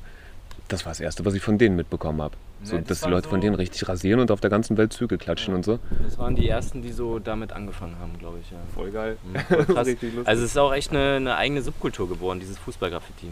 [0.68, 2.36] Das war das Erste, was ich von denen mitbekommen habe.
[2.64, 4.78] So, Ne, das dass die Leute von so- denen richtig rasieren und auf der ganzen
[4.78, 5.58] Welt Züge klatschen Ja.
[5.58, 5.80] und so.
[6.04, 8.52] Das waren die ersten, die so damit angefangen haben, glaube ich.
[8.52, 8.58] Ja.
[8.76, 9.18] Voll geil.
[9.24, 9.88] Mhm, voll krass.
[9.88, 10.28] Richtig lustig.
[10.28, 13.28] Also es ist auch echt eine, eine eigene Subkultur geworden, dieses Fußballgraffiti.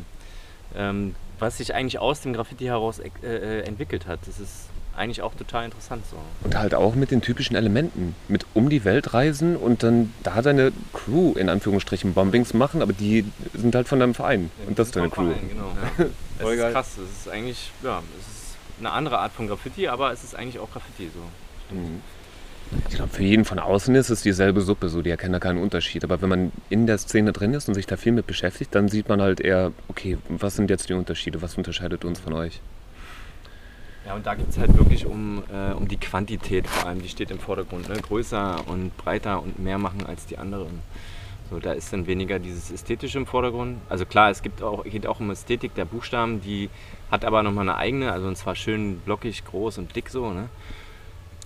[0.76, 4.20] Ähm, was sich eigentlich aus dem Graffiti heraus äh, äh, entwickelt hat.
[4.26, 4.66] Das ist
[4.96, 6.18] eigentlich auch total interessant so.
[6.44, 8.14] Und halt auch mit den typischen Elementen.
[8.28, 12.92] Mit um die Welt reisen und dann da deine Crew in Anführungsstrichen Bombings machen, aber
[12.94, 14.52] die sind halt von deinem Verein.
[14.68, 15.28] Und das ist deine Crew.
[15.32, 15.72] Verein, genau.
[16.38, 16.72] es Voll ist geil.
[16.74, 16.98] krass.
[16.98, 18.39] Es ist eigentlich, ja, es ist
[18.80, 21.76] eine andere Art von Graffiti, aber es ist eigentlich auch Graffiti so.
[21.76, 22.02] Mhm.
[22.88, 25.62] Ich glaube, für jeden von außen ist es dieselbe Suppe, so die erkennen da keinen
[25.62, 26.04] Unterschied.
[26.04, 28.90] Aber wenn man in der Szene drin ist und sich da viel mit beschäftigt, dann
[28.90, 32.62] sieht man halt eher, okay, was sind jetzt die Unterschiede, was unterscheidet uns von euch?
[34.06, 37.10] Ja, und da geht es halt wirklich um, äh, um die Quantität vor allem, die
[37.10, 37.90] steht im Vordergrund.
[37.90, 37.96] Ne?
[37.96, 40.82] Größer und breiter und mehr machen als die anderen.
[41.50, 43.78] So, da ist dann weniger dieses Ästhetische im Vordergrund.
[43.90, 46.70] Also klar, es gibt auch, geht auch um Ästhetik der Buchstaben, die
[47.12, 50.32] hat aber nochmal eine eigene, also und zwar schön blockig, groß und dick so.
[50.32, 50.50] Ne?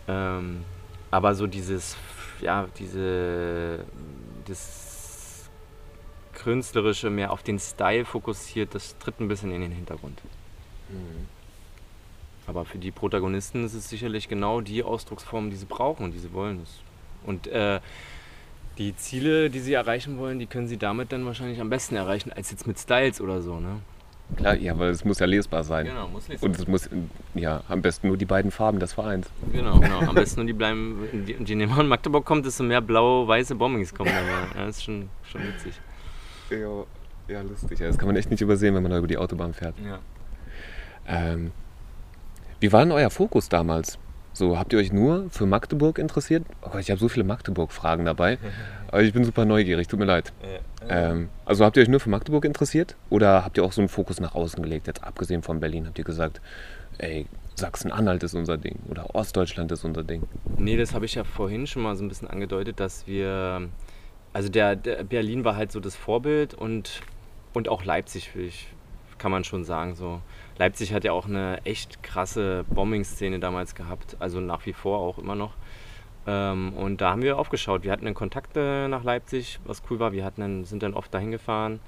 [0.08, 0.64] Ähm,
[1.12, 1.96] aber so dieses,
[2.42, 3.86] ja, diese,
[4.46, 5.50] das
[6.34, 10.22] Künstlerische mehr auf den Style fokussiert, das tritt ein bisschen in den Hintergrund.
[12.48, 16.20] Aber für die Protagonisten ist es sicherlich genau die Ausdrucksform, die sie brauchen und die
[16.20, 16.66] sie wollen.
[17.26, 17.80] Und äh,
[18.78, 22.34] die Ziele, die sie erreichen wollen, die können sie damit dann wahrscheinlich am besten erreichen,
[22.34, 23.60] als jetzt mit Styles oder so.
[23.60, 23.80] Ne?
[24.36, 25.86] Klar, ja, weil es muss ja lesbar sein.
[25.86, 26.90] Genau, muss nicht Und es muss,
[27.36, 29.30] ja, am besten nur die beiden Farben des Vereins.
[29.52, 30.00] Genau, genau.
[30.00, 33.56] Am besten nur die bleiben, die, je näher man in Magdeburg kommt, desto mehr blau-weiße
[33.56, 34.26] Bombings kommen dann.
[34.26, 35.80] Ja, das ist schon, schon witzig.
[36.50, 36.84] Ja,
[37.28, 37.80] ja, lustig.
[37.80, 39.76] Das kann man echt nicht übersehen, wenn man da über die Autobahn fährt.
[39.80, 40.00] Ja.
[41.08, 41.52] Ähm,
[42.60, 44.00] wie war denn euer Fokus damals?
[44.34, 46.44] So, habt ihr euch nur für Magdeburg interessiert?
[46.64, 48.40] Oh Gott, ich habe so viele Magdeburg-Fragen dabei.
[48.88, 50.34] Aber ich bin super neugierig, tut mir leid.
[50.90, 52.96] Ähm, also habt ihr euch nur für Magdeburg interessiert?
[53.12, 54.88] Oder habt ihr auch so einen Fokus nach außen gelegt?
[54.88, 56.42] Jetzt abgesehen von Berlin habt ihr gesagt,
[56.98, 60.24] ey, Sachsen-Anhalt ist unser Ding oder Ostdeutschland ist unser Ding.
[60.58, 63.70] Nee, das habe ich ja vorhin schon mal so ein bisschen angedeutet, dass wir.
[64.34, 67.02] Also der, der Berlin war halt so das Vorbild und,
[67.54, 68.68] und auch Leipzig, ich,
[69.20, 69.96] kann man schon sagen.
[69.96, 70.22] So.
[70.58, 75.18] Leipzig hat ja auch eine echt krasse Bombing-Szene damals gehabt, also nach wie vor auch
[75.18, 75.54] immer noch.
[76.28, 77.84] Ähm, und da haben wir aufgeschaut.
[77.84, 80.14] Wir hatten dann Kontakte nach Leipzig, was cool war.
[80.14, 81.80] Wir hatten dann, sind dann oft dahin gefahren.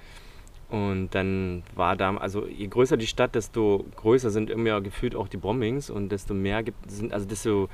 [0.70, 5.28] Und dann war da, also je größer die Stadt, desto größer sind immer gefühlt auch
[5.28, 7.70] die Bombings und desto mehr gibt sind, also desto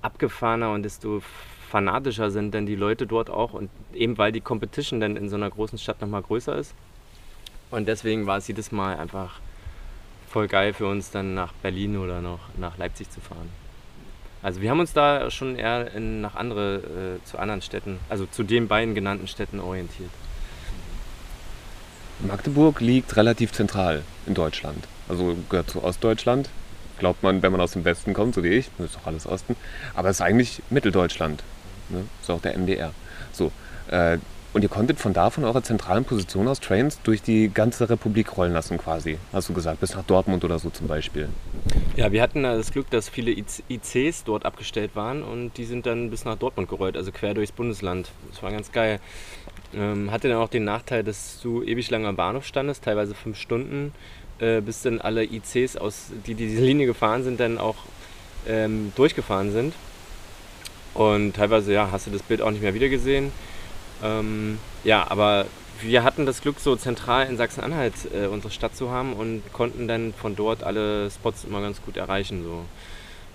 [0.00, 1.20] abgefahrener und desto
[1.68, 5.34] fanatischer sind dann die Leute dort auch und eben weil die Competition dann in so
[5.34, 6.74] einer großen Stadt nochmal größer ist.
[7.72, 9.40] Und deswegen war es jedes Mal einfach
[10.36, 13.48] voll geil für uns dann nach Berlin oder noch nach Leipzig zu fahren.
[14.42, 16.74] Also wir haben uns da schon eher in, nach andere,
[17.22, 20.10] äh, zu anderen Städten, also zu den beiden genannten Städten orientiert.
[22.20, 24.86] Magdeburg liegt relativ zentral in Deutschland.
[25.08, 26.50] Also gehört zu Ostdeutschland.
[26.98, 29.56] Glaubt man, wenn man aus dem Westen kommt, so wie ich, ist doch alles Osten.
[29.94, 31.42] Aber es ist eigentlich Mitteldeutschland.
[31.88, 32.04] Ne?
[32.20, 32.92] Ist auch der MDR.
[33.32, 33.52] So.
[33.88, 34.18] Äh,
[34.56, 38.38] und ihr konntet von da, von eurer zentralen Position aus Trains durch die ganze Republik
[38.38, 39.18] rollen lassen, quasi.
[39.30, 41.28] Hast du gesagt, bis nach Dortmund oder so zum Beispiel.
[41.94, 45.84] Ja, wir hatten das Glück, dass viele IC ICs dort abgestellt waren und die sind
[45.84, 48.10] dann bis nach Dortmund gerollt, also quer durchs Bundesland.
[48.30, 48.98] Das war ganz geil.
[49.74, 53.38] Ähm, hatte dann auch den Nachteil, dass du ewig lang am Bahnhof standest, teilweise fünf
[53.38, 53.92] Stunden,
[54.38, 57.76] äh, bis dann alle ICs, aus, die diese Linie gefahren sind, dann auch
[58.48, 59.74] ähm, durchgefahren sind.
[60.94, 63.32] Und teilweise ja, hast du das Bild auch nicht mehr wiedergesehen.
[64.02, 65.46] Ähm, ja, aber
[65.80, 69.88] wir hatten das Glück, so zentral in Sachsen-Anhalt äh, unsere Stadt zu haben und konnten
[69.88, 72.42] dann von dort alle Spots immer ganz gut erreichen.
[72.42, 72.64] So.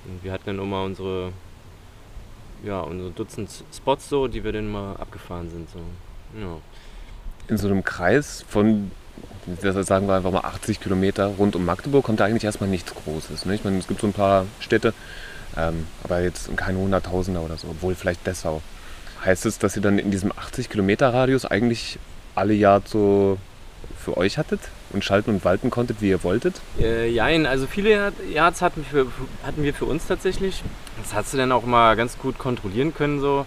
[0.05, 1.32] Und wir hatten dann immer unsere,
[2.64, 5.70] ja, unsere Dutzend Spots so, die wir dann mal abgefahren sind.
[5.70, 5.80] So.
[6.39, 6.57] Ja.
[7.47, 8.91] In so einem Kreis von
[9.64, 13.45] sagen wir einfach mal 80 Kilometer rund um Magdeburg, kommt da eigentlich erstmal nichts Großes.
[13.45, 13.55] Ne?
[13.55, 14.93] Ich meine, es gibt so ein paar Städte,
[15.57, 18.62] ähm, aber jetzt keine Hunderttausender oder so, obwohl vielleicht Dessau.
[19.24, 21.99] Heißt es, dass ihr dann in diesem 80 Kilometer Radius eigentlich
[22.34, 23.38] alle Jahr so
[23.97, 24.59] für euch hattet
[24.91, 26.59] und schalten und walten konntet, wie ihr wolltet?
[26.80, 29.07] Äh, jein, also viele Yards hatten, für,
[29.43, 30.63] hatten wir für uns tatsächlich.
[31.01, 33.19] Das hast du dann auch mal ganz gut kontrollieren können.
[33.19, 33.45] So.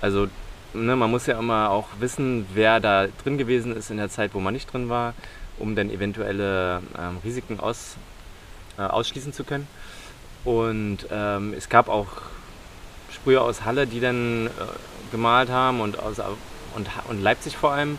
[0.00, 0.26] Also
[0.74, 4.34] ne, man muss ja immer auch wissen, wer da drin gewesen ist in der Zeit,
[4.34, 5.14] wo man nicht drin war,
[5.58, 7.96] um dann eventuelle ähm, Risiken aus,
[8.78, 9.68] äh, ausschließen zu können.
[10.44, 12.08] Und ähm, es gab auch
[13.12, 14.50] Sprüher aus Halle, die dann äh,
[15.12, 16.18] gemalt haben und, aus,
[16.74, 17.98] und, und Leipzig vor allem.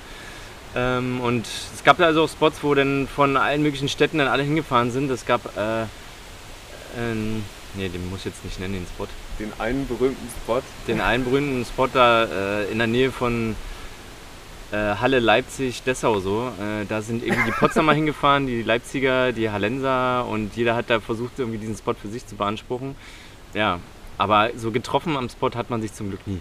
[0.76, 4.28] Ähm, und es gab da also auch Spots, wo dann von allen möglichen Städten dann
[4.28, 5.10] alle hingefahren sind.
[5.10, 5.84] Es gab, äh,
[6.98, 7.44] ähm,
[7.76, 9.08] nee, den muss ich jetzt nicht nennen, den Spot.
[9.40, 10.62] Den einen berühmten Spot?
[10.88, 13.56] Den einen berühmten Spot da äh, in der Nähe von
[14.72, 16.52] äh, Halle, Leipzig, Dessau so.
[16.60, 21.00] Äh, da sind irgendwie die Potsdamer hingefahren, die Leipziger, die Hallenser und jeder hat da
[21.00, 22.96] versucht, irgendwie diesen Spot für sich zu beanspruchen.
[23.54, 23.80] Ja,
[24.18, 26.40] aber so getroffen am Spot hat man sich zum Glück nie.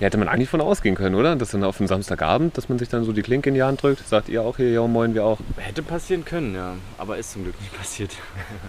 [0.00, 1.34] Ja, hätte man eigentlich von ausgehen können, oder?
[1.34, 3.82] Dass dann auf dem Samstagabend, dass man sich dann so die Klinke in die Hand
[3.82, 5.40] drückt, sagt ihr auch hier, ja moin, wir auch.
[5.56, 6.76] Hätte passieren können, ja.
[6.98, 8.12] Aber ist zum Glück nicht passiert.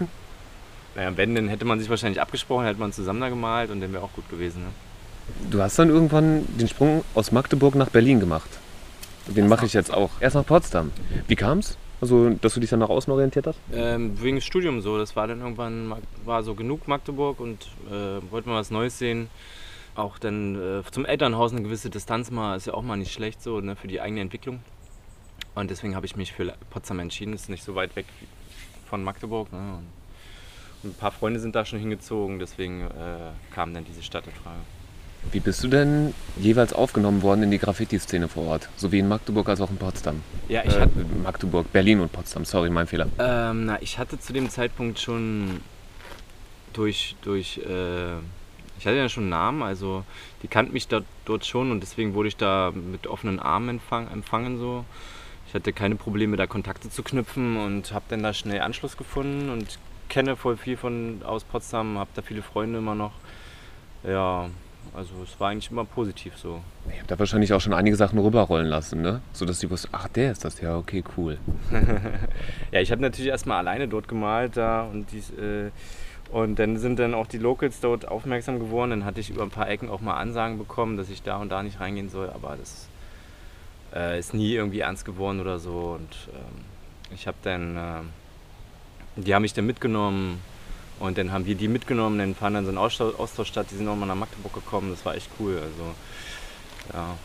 [0.96, 3.92] naja, wenn, dann hätte man sich wahrscheinlich abgesprochen, hätte man zusammen da gemalt und dann
[3.92, 4.62] wäre auch gut gewesen.
[4.62, 4.68] Ne?
[5.50, 8.50] Du hast dann irgendwann den Sprung aus Magdeburg nach Berlin gemacht.
[9.28, 10.10] Den mache ich jetzt auch.
[10.18, 10.90] Erst nach Potsdam.
[11.28, 11.76] Wie kam's?
[12.00, 13.58] Also, dass du dich dann nach außen orientiert hast?
[13.72, 14.98] Ähm, wegen des Studiums so.
[14.98, 15.92] Das war dann irgendwann,
[16.24, 19.28] war so genug Magdeburg und äh, wollte mal was Neues sehen
[19.94, 23.42] auch dann äh, zum Elternhaus eine gewisse Distanz mal ist ja auch mal nicht schlecht
[23.42, 24.60] so ne, für die eigene Entwicklung.
[25.54, 27.34] Und deswegen habe ich mich für Potsdam entschieden.
[27.34, 28.06] Ist nicht so weit weg
[28.88, 29.52] von Magdeburg.
[29.52, 29.58] Ne?
[30.82, 34.32] Und ein paar Freunde sind da schon hingezogen, deswegen äh, kam dann diese Stadt in
[34.32, 34.60] Frage.
[35.32, 38.68] Wie bist du denn jeweils aufgenommen worden in die Graffiti-Szene vor Ort?
[38.76, 40.22] Sowie in Magdeburg als auch in Potsdam?
[40.48, 41.04] Ja, ich äh, hatte.
[41.22, 43.06] Magdeburg, Berlin und Potsdam, sorry, mein Fehler.
[43.18, 45.60] Ähm, na, ich hatte zu dem Zeitpunkt schon
[46.72, 48.14] durch, durch äh,
[48.78, 50.04] ich hatte ja schon einen Namen, also
[50.42, 54.08] die kannten mich da, dort schon und deswegen wurde ich da mit offenen Armen empfang,
[54.10, 54.84] empfangen so.
[55.46, 59.50] Ich hatte keine Probleme, da Kontakte zu knüpfen und habe dann da schnell Anschluss gefunden
[59.50, 63.12] und kenne voll viel von aus Potsdam, habe da viele Freunde immer noch.
[64.02, 64.48] Ja,
[64.94, 66.60] also es war eigentlich immer positiv so.
[66.90, 69.20] Ich habe da wahrscheinlich auch schon einige Sachen rüberrollen lassen, ne?
[69.32, 71.38] So dass die wussten, ach der ist das, ja okay, cool.
[72.72, 75.70] ja, ich habe natürlich erstmal alleine dort gemalt da und dies, äh,
[76.30, 78.90] und dann sind dann auch die Locals dort aufmerksam geworden.
[78.90, 81.50] Dann hatte ich über ein paar Ecken auch mal Ansagen bekommen, dass ich da und
[81.50, 82.30] da nicht reingehen soll.
[82.30, 82.88] Aber das
[83.94, 85.98] äh, ist nie irgendwie ernst geworden oder so.
[85.98, 86.64] Und ähm,
[87.12, 88.00] ich habe dann, äh,
[89.16, 90.40] die haben mich dann mitgenommen.
[91.00, 92.18] Und dann haben wir die mitgenommen.
[92.18, 93.66] Dann fahren dann so ein Austausch statt.
[93.70, 94.90] Die sind auch mal nach Magdeburg gekommen.
[94.90, 95.54] Das war echt cool.
[95.54, 95.94] Also,
[96.92, 97.16] ja.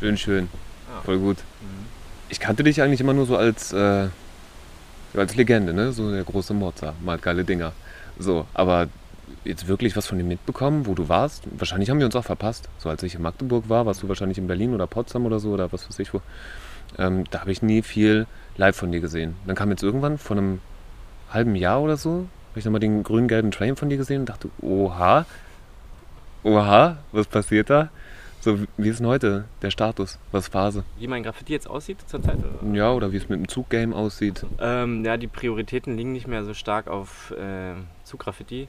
[0.00, 0.48] Schön, schön.
[0.92, 1.00] Ja.
[1.02, 1.38] Voll gut.
[1.60, 1.86] Mhm.
[2.28, 4.08] Ich kannte dich eigentlich immer nur so als, äh,
[5.14, 5.92] als Legende, ne?
[5.92, 7.72] So der große Mozart, malt geile Dinger.
[8.18, 8.88] So, aber
[9.44, 11.44] jetzt wirklich was von ihm mitbekommen, wo du warst?
[11.56, 12.68] Wahrscheinlich haben wir uns auch verpasst.
[12.78, 15.50] So als ich in Magdeburg war, warst du wahrscheinlich in Berlin oder Potsdam oder so
[15.50, 16.20] oder was weiß ich wo.
[16.98, 19.36] Ähm, da habe ich nie viel live von dir gesehen.
[19.46, 20.60] Dann kam jetzt irgendwann vor einem
[21.30, 24.30] halben Jahr oder so, habe ich dann mal den grün-gelben Train von dir gesehen und
[24.30, 25.26] dachte, oha,
[26.42, 27.90] oha, was passiert da?
[28.40, 30.18] So, wie ist denn heute der Status?
[30.32, 30.82] Was Phase?
[30.98, 32.38] Wie mein Graffiti jetzt aussieht zurzeit?
[32.72, 34.46] Ja, oder wie es mit dem Zuggame aussieht?
[34.58, 38.68] Ähm, ja, die Prioritäten liegen nicht mehr so stark auf äh, Zuggraffiti.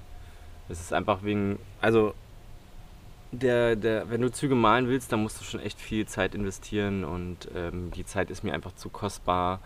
[0.67, 2.13] Es ist einfach wegen, also
[3.31, 7.05] der, der, wenn du Züge malen willst, dann musst du schon echt viel Zeit investieren
[7.05, 9.61] und ähm, die Zeit ist mir einfach zu kostbar,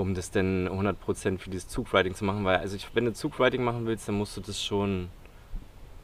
[0.00, 3.62] um das dann 100% für dieses Zugwriting zu machen, weil also ich, wenn du Zugwriting
[3.62, 5.08] machen willst, dann musst du das schon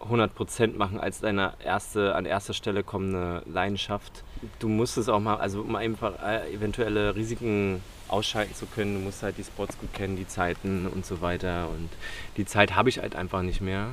[0.00, 4.24] 100% machen als deine erste, an erster Stelle kommende Leidenschaft.
[4.58, 9.00] Du musst es auch mal, also um einfach äh, eventuelle Risiken ausschalten zu können, du
[9.00, 11.68] musst halt die Spots gut kennen, die Zeiten und so weiter.
[11.68, 11.88] Und
[12.36, 13.88] die Zeit habe ich halt einfach nicht mehr.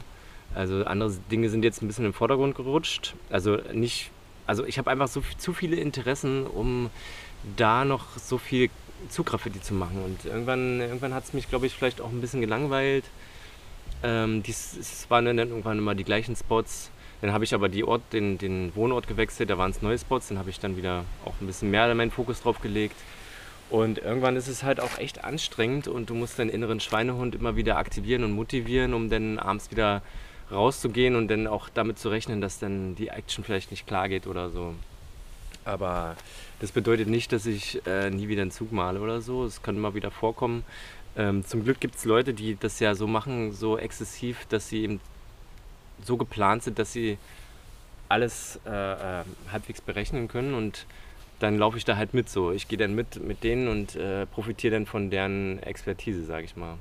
[0.53, 3.15] Also andere Dinge sind jetzt ein bisschen im Vordergrund gerutscht.
[3.29, 4.11] Also nicht,
[4.45, 6.89] also ich habe einfach so zu viele Interessen, um
[7.57, 8.69] da noch so viel
[9.09, 10.03] Die zu machen.
[10.03, 13.05] Und irgendwann, irgendwann hat es mich, glaube ich, vielleicht auch ein bisschen gelangweilt.
[14.03, 16.89] Ähm, dies, es waren dann irgendwann immer die gleichen Spots.
[17.21, 20.37] Dann habe ich aber Ort, den, den Wohnort gewechselt, da waren es neue Spots, dann
[20.37, 22.97] habe ich dann wieder auch ein bisschen mehr meinen Fokus drauf gelegt.
[23.69, 27.55] Und irgendwann ist es halt auch echt anstrengend und du musst deinen inneren Schweinehund immer
[27.55, 30.01] wieder aktivieren und motivieren, um dann abends wieder
[30.51, 34.27] rauszugehen und dann auch damit zu rechnen, dass dann die Action vielleicht nicht klar geht
[34.27, 34.75] oder so.
[35.65, 36.17] Aber
[36.63, 39.43] das bedeutet nicht, dass ich äh, nie wieder einen Zug male oder so.
[39.43, 40.63] Es kann immer wieder vorkommen.
[41.17, 44.83] Ähm, zum Glück gibt es Leute, die das ja so machen, so exzessiv, dass sie
[44.83, 45.01] eben
[46.05, 47.17] so geplant sind, dass sie
[48.07, 50.85] alles äh, äh, halbwegs berechnen können und
[51.39, 52.53] dann laufe ich da halt mit so.
[52.53, 56.55] Ich gehe dann mit mit denen und äh, profitiere dann von deren Expertise, sage ich
[56.55, 56.77] mal.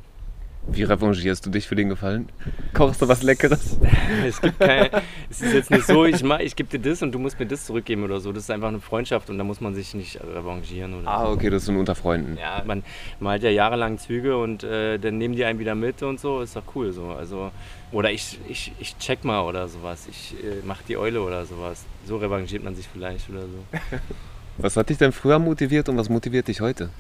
[0.69, 2.29] Wie revanchierst du dich für den Gefallen?
[2.73, 3.77] Kochst du was Leckeres?
[4.25, 4.89] Es gibt kein,
[5.31, 7.47] es ist jetzt nicht so, ich, mach- ich gebe dir das und du musst mir
[7.47, 8.33] das zurückgeben oder so.
[8.33, 11.51] Das ist einfach eine Freundschaft und da muss man sich nicht revanchieren oder Ah, okay,
[11.51, 12.37] das sind unter Freunden.
[12.39, 12.85] Ja, man
[13.21, 16.57] malt ja jahrelang Züge und äh, dann nehmen die einen wieder mit und so, ist
[16.57, 17.07] doch cool so.
[17.11, 17.51] Also,
[17.91, 21.85] oder ich, ich, ich check mal oder sowas, ich äh, mach die Eule oder sowas.
[22.07, 23.79] So revanchiert man sich vielleicht oder so.
[24.59, 26.91] Was hat dich denn früher motiviert und was motiviert dich heute?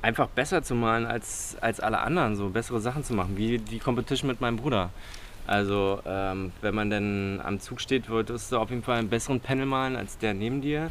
[0.00, 3.78] Einfach besser zu malen als, als alle anderen, so bessere Sachen zu machen, wie die
[3.78, 4.90] Competition mit meinem Bruder.
[5.46, 9.40] Also, ähm, wenn man dann am Zug steht, würdest du auf jeden Fall einen besseren
[9.40, 10.90] Panel malen als der neben dir.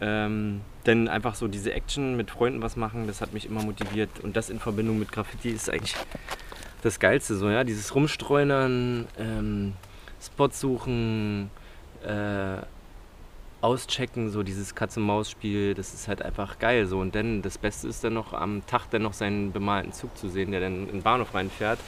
[0.00, 4.10] Ähm, denn einfach so diese Action mit Freunden was machen, das hat mich immer motiviert.
[4.20, 5.94] Und das in Verbindung mit Graffiti ist eigentlich
[6.82, 7.36] das Geilste.
[7.36, 7.62] So, ja?
[7.62, 9.74] Dieses Rumstreunern, ähm,
[10.20, 11.50] Spots suchen,
[12.04, 12.56] äh,
[13.62, 16.86] auschecken, so dieses Katz-und-Maus-Spiel, das ist halt einfach geil.
[16.86, 16.98] So.
[16.98, 20.28] Und dann das Beste ist dann noch am Tag dann noch seinen bemalten Zug zu
[20.28, 21.78] sehen, der dann in den Bahnhof reinfährt.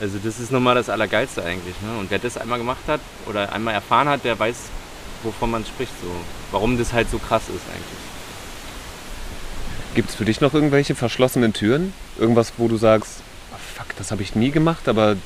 [0.00, 1.74] Also das ist nochmal das Allergeilste eigentlich.
[1.82, 1.98] Ne?
[1.98, 4.56] Und wer das einmal gemacht hat oder einmal erfahren hat, der weiß,
[5.22, 5.92] wovon man spricht.
[6.02, 6.10] So.
[6.50, 8.04] Warum das halt so krass ist eigentlich.
[9.94, 11.92] Gibt es für dich noch irgendwelche verschlossenen Türen?
[12.18, 15.16] Irgendwas, wo du sagst, "Ah, fuck, das habe ich nie gemacht, aber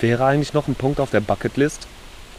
[0.00, 1.86] wäre eigentlich noch ein Punkt auf der Bucketlist?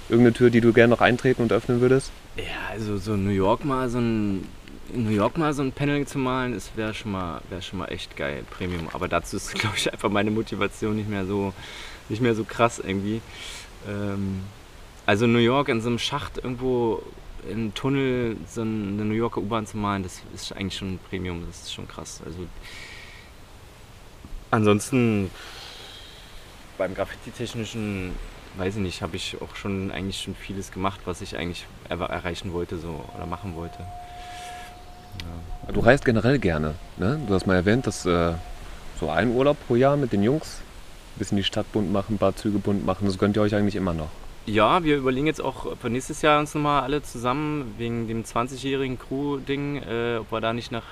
[0.10, 2.12] Irgendeine Tür, die du gerne noch eintreten und öffnen würdest?
[2.38, 4.48] Ja, also so New York mal so ein
[4.94, 7.80] in New York mal so ein Panel zu malen, das wäre schon mal wäre schon
[7.80, 8.88] mal echt geil, Premium.
[8.94, 11.54] Aber dazu ist glaube ich einfach meine Motivation nicht mehr so
[12.10, 13.22] nicht mehr so krass irgendwie.
[13.88, 14.42] Ähm,
[15.06, 17.02] also New York in so einem Schacht irgendwo
[17.50, 21.64] im Tunnel so eine New Yorker U-Bahn zu malen, das ist eigentlich schon Premium, das
[21.64, 22.22] ist schon krass.
[22.26, 22.40] Also
[24.52, 25.32] ansonsten
[26.78, 28.12] beim Graffiti-technischen,
[28.58, 32.00] weiß ich nicht, habe ich auch schon eigentlich schon vieles gemacht, was ich eigentlich er
[32.00, 33.80] erreichen wollte so oder machen wollte.
[35.74, 36.76] Du reist generell gerne.
[36.98, 37.20] Ne?
[37.28, 38.34] Du hast mal erwähnt, dass äh,
[39.00, 40.60] so ein Urlaub pro Jahr mit den Jungs,
[41.16, 43.54] ein bisschen die Stadt bunt machen, ein paar Züge bunt machen, das gönnt ihr euch
[43.54, 44.10] eigentlich immer noch.
[44.46, 48.98] Ja, wir überlegen jetzt auch für nächstes Jahr uns nochmal alle zusammen wegen dem 20-jährigen
[48.98, 50.86] Crew-Ding, äh, ob wir da nicht nach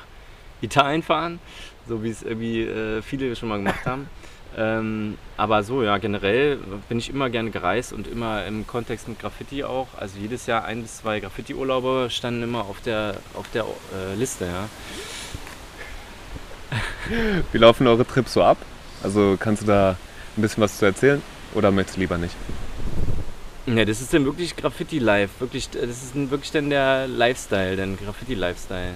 [0.61, 1.39] Italien fahren,
[1.87, 4.09] so wie es irgendwie äh, viele schon mal gemacht haben.
[4.57, 9.19] Ähm, aber so, ja, generell bin ich immer gerne gereist und immer im Kontext mit
[9.19, 9.87] Graffiti auch.
[9.97, 14.45] Also jedes Jahr ein bis zwei Graffiti-Urlaube standen immer auf der, auf der äh, Liste,
[14.45, 14.69] ja.
[17.51, 18.57] Wie laufen eure Trips so ab?
[19.03, 19.97] Also kannst du da
[20.37, 21.21] ein bisschen was zu erzählen
[21.53, 22.35] oder möchtest du lieber nicht?
[23.67, 25.39] Ja, das ist dann wirklich Graffiti-Life.
[25.39, 28.93] Wirklich, das ist dann wirklich dann der Lifestyle, der Graffiti-Lifestyle.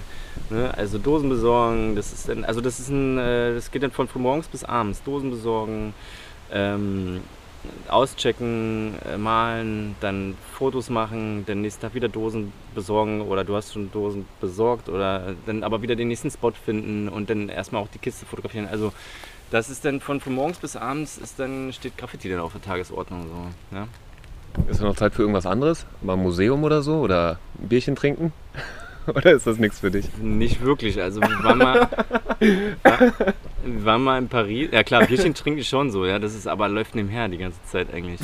[0.50, 0.72] Ne?
[0.76, 4.08] Also Dosen besorgen, das ist dann, also das ist ein, äh, das geht dann von
[4.16, 5.02] morgens bis abends.
[5.02, 5.94] Dosen besorgen,
[6.52, 7.20] ähm,
[7.88, 13.72] auschecken, äh, malen, dann Fotos machen, dann nächsten Tag wieder Dosen besorgen oder du hast
[13.72, 17.88] schon Dosen besorgt oder dann aber wieder den nächsten Spot finden und dann erstmal auch
[17.88, 18.66] die Kiste fotografieren.
[18.66, 18.92] Also
[19.50, 22.62] das ist dann von, von morgens bis abends ist dann steht Graffiti dann auf der
[22.62, 23.76] Tagesordnung so.
[23.76, 23.88] Ja?
[24.68, 25.86] Ist da noch Zeit für irgendwas anderes?
[26.02, 26.96] Mal ein Museum oder so?
[27.00, 28.32] Oder ein Bierchen trinken?
[29.06, 30.06] oder ist das nichts für dich?
[30.18, 31.00] Nicht wirklich.
[31.00, 31.88] Also wir waren mal,
[32.82, 33.00] war,
[33.64, 34.68] wir waren mal in Paris.
[34.72, 36.18] Ja klar, Bierchen trinke ich schon so, ja.
[36.18, 38.20] Das ist aber läuft nebenher die ganze Zeit eigentlich.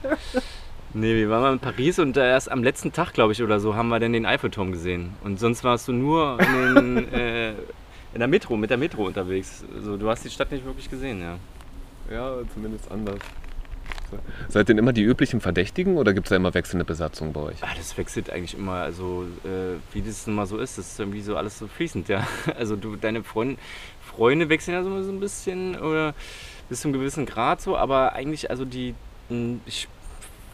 [0.94, 3.74] nee, wir waren mal in Paris und erst am letzten Tag, glaube ich, oder so,
[3.74, 5.14] haben wir dann den Eiffelturm gesehen.
[5.24, 9.64] Und sonst warst du nur in, den, äh, in der Metro, mit der Metro unterwegs.
[9.74, 11.38] Also, du hast die Stadt nicht wirklich gesehen, ja.
[12.10, 13.20] Ja, zumindest anders.
[14.48, 17.40] Seid ihr denn immer die üblichen Verdächtigen oder gibt es da immer wechselnde Besatzung bei
[17.40, 17.56] euch?
[17.62, 21.20] Ah, das wechselt eigentlich immer, also äh, wie das immer so ist, das ist irgendwie
[21.20, 22.26] so alles so fließend, ja.
[22.56, 23.58] Also du, deine Freund,
[24.02, 26.14] Freunde wechseln ja so, ein bisschen oder
[26.68, 28.94] bis zu einem gewissen Grad so, aber eigentlich, also die,
[29.28, 29.88] mh, ich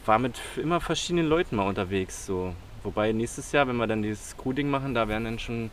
[0.04, 2.54] war mit immer verschiedenen Leuten mal unterwegs, so.
[2.82, 5.72] Wobei nächstes Jahr, wenn wir dann dieses Crew-Ding machen, da werden dann schon,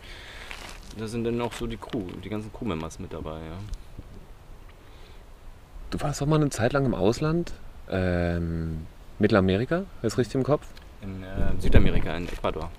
[0.97, 3.57] da sind dann auch so die Crew, die ganzen Crew-Members mit dabei, ja.
[5.91, 7.53] Du warst doch mal eine Zeit lang im Ausland.
[7.89, 8.85] Ähm,
[9.19, 10.65] Mittelamerika, ist richtig im Kopf?
[11.01, 12.69] In äh, Südamerika, in Ecuador.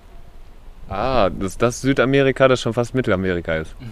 [0.87, 3.75] Ah, das, das Südamerika, das schon fast Mittelamerika ist.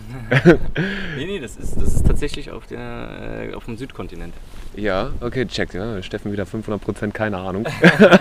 [1.15, 4.33] Nee, nee, das ist, das ist tatsächlich auf, der, äh, auf dem Südkontinent.
[4.75, 5.73] Ja, okay, check.
[5.73, 6.01] Ja.
[6.01, 7.67] Steffen wieder 500% keine Ahnung.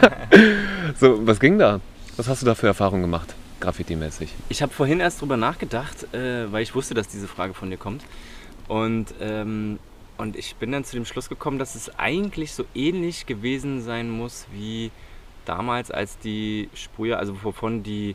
[1.00, 1.80] so, was ging da?
[2.18, 4.28] Was hast du da für Erfahrungen gemacht, Graffiti-mäßig?
[4.50, 7.78] Ich habe vorhin erst drüber nachgedacht, äh, weil ich wusste, dass diese Frage von dir
[7.78, 8.02] kommt.
[8.68, 9.78] Und, ähm,
[10.22, 14.08] und ich bin dann zu dem Schluss gekommen, dass es eigentlich so ähnlich gewesen sein
[14.08, 14.90] muss wie
[15.44, 18.14] damals, als die Sprüher, also wovon die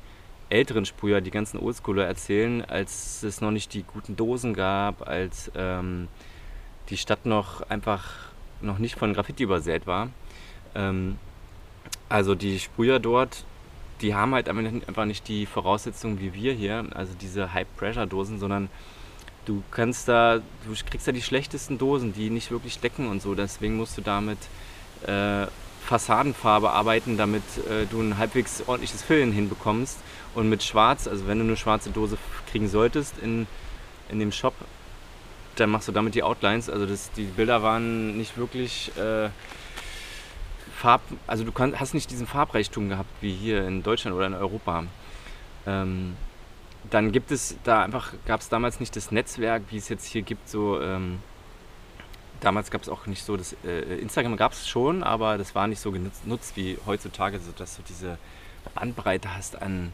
[0.49, 5.51] älteren Sprüher, die ganzen Oldschooler erzählen, als es noch nicht die guten Dosen gab, als
[5.55, 6.07] ähm,
[6.89, 8.09] die Stadt noch einfach
[8.61, 10.09] noch nicht von Graffiti übersät war.
[10.73, 11.17] Ähm,
[12.07, 13.43] also die Sprüher dort
[14.01, 18.39] die haben halt einfach nicht- einfach nicht die Voraussetzungen wie wir hier, also diese High-Pressure-Dosen,
[18.39, 18.69] sondern
[19.47, 23.33] du kannst da, du kriegst da die schlechtesten Dosen, die nicht wirklich decken und so.
[23.33, 24.37] Deswegen musst du damit
[25.05, 25.47] äh,
[25.85, 29.97] Fassadenfarbe arbeiten, damit äh, du ein halbwegs ordentliches Fillen hinbekommst.
[30.35, 32.17] Und mit Schwarz, also wenn du eine schwarze Dose
[32.51, 33.47] kriegen solltest in,
[34.09, 34.53] in dem Shop,
[35.55, 36.69] dann machst du damit die Outlines.
[36.69, 39.29] Also das, die Bilder waren nicht wirklich äh,
[40.75, 44.35] Farb, also du kann, hast nicht diesen Farbreichtum gehabt wie hier in Deutschland oder in
[44.35, 44.83] Europa.
[45.65, 46.15] Ähm,
[46.89, 50.21] dann gibt es da einfach, gab es damals nicht das Netzwerk, wie es jetzt hier
[50.21, 51.19] gibt, so ähm,
[52.39, 55.67] damals gab es auch nicht so das äh, Instagram gab es schon, aber das war
[55.67, 58.17] nicht so genutzt wie heutzutage, so dass du diese
[58.75, 59.91] Bandbreite hast an,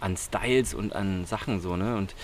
[0.00, 1.96] an Styles und an Sachen so, ne?
[1.96, 2.14] Und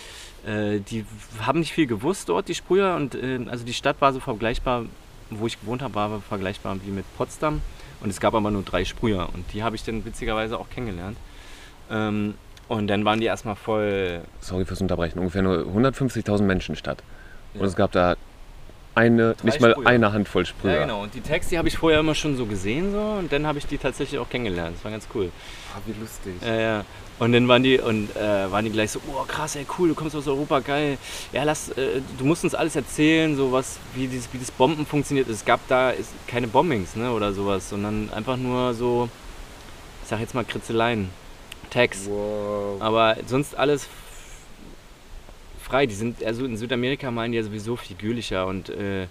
[0.47, 1.05] äh, die
[1.41, 4.87] haben nicht viel gewusst dort, die Sprüher, und äh, also die Stadt war so vergleichbar,
[5.31, 7.63] wo ich gewohnt habe, war vergleichbar wie mit Potsdam.
[8.01, 11.17] Und es gab aber nur drei Sprüher und die habe ich dann witzigerweise auch kennengelernt.
[11.89, 12.35] Ähm,
[12.73, 15.19] und dann waren die erstmal voll Sorry fürs Unterbrechen.
[15.19, 17.03] Ungefähr nur 150.000 Menschen statt.
[17.55, 17.67] Und Ja.
[17.67, 18.17] es gab da
[18.95, 19.87] eine, Drei nicht mal Sprüher.
[19.87, 20.73] eine Handvoll Sprüher.
[20.75, 21.03] Ja, genau.
[21.03, 23.67] Und die die habe ich vorher immer schon so gesehen so und dann habe ich
[23.67, 24.77] die tatsächlich auch kennengelernt.
[24.77, 25.31] Das war ganz cool.
[25.75, 26.35] Ah, wie lustig.
[26.45, 26.85] Ja, ja.
[27.19, 29.95] Und dann waren die und äh, waren die gleich so, oh krass, ey, cool, du
[29.95, 30.97] kommst aus Europa, geil.
[31.33, 34.85] Ja, lass, äh, du musst uns alles erzählen, so was, wie dieses, wie das Bomben
[34.87, 35.29] funktioniert.
[35.29, 39.09] Es gab da ist keine Bombings, ne, oder sowas, sondern einfach nur so,
[40.03, 41.11] ich sag jetzt mal Kritzeleien,
[41.73, 42.07] Tags.
[42.09, 42.81] Wow.
[42.81, 43.89] Aber sonst alles
[45.63, 45.87] frei.
[45.87, 49.07] Die sind, also in Südamerika malen die ja sowieso figürlicher und äh, äh,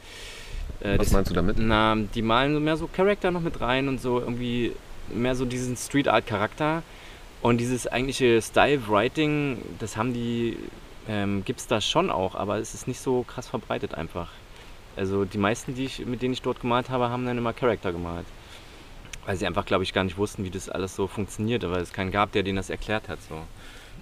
[0.81, 1.57] Was das- meinst du damit?
[1.59, 4.73] na, die malen so mehr so Charakter noch mit rein und so irgendwie
[5.13, 6.83] mehr so diesen Street Art Charakter.
[7.41, 10.57] Und dieses eigentliche Style Writing, das haben die,
[11.09, 14.29] ähm, gibt es da schon auch, aber es ist nicht so krass verbreitet einfach.
[14.95, 17.91] Also die meisten, die ich, mit denen ich dort gemalt habe, haben dann immer Charakter
[17.91, 18.25] gemalt.
[19.25, 21.93] Weil sie einfach, glaube ich, gar nicht wussten, wie das alles so funktioniert, weil es
[21.93, 23.19] keinen gab, der denen das erklärt hat.
[23.21, 23.41] So.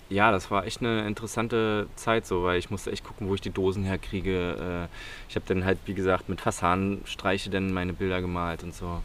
[0.09, 3.41] Ja, das war echt eine interessante Zeit so, weil ich musste echt gucken, wo ich
[3.41, 4.87] die Dosen herkriege.
[4.87, 4.95] Äh,
[5.29, 9.01] Ich habe dann halt, wie gesagt, mit Fassadenstreiche dann meine Bilder gemalt und so.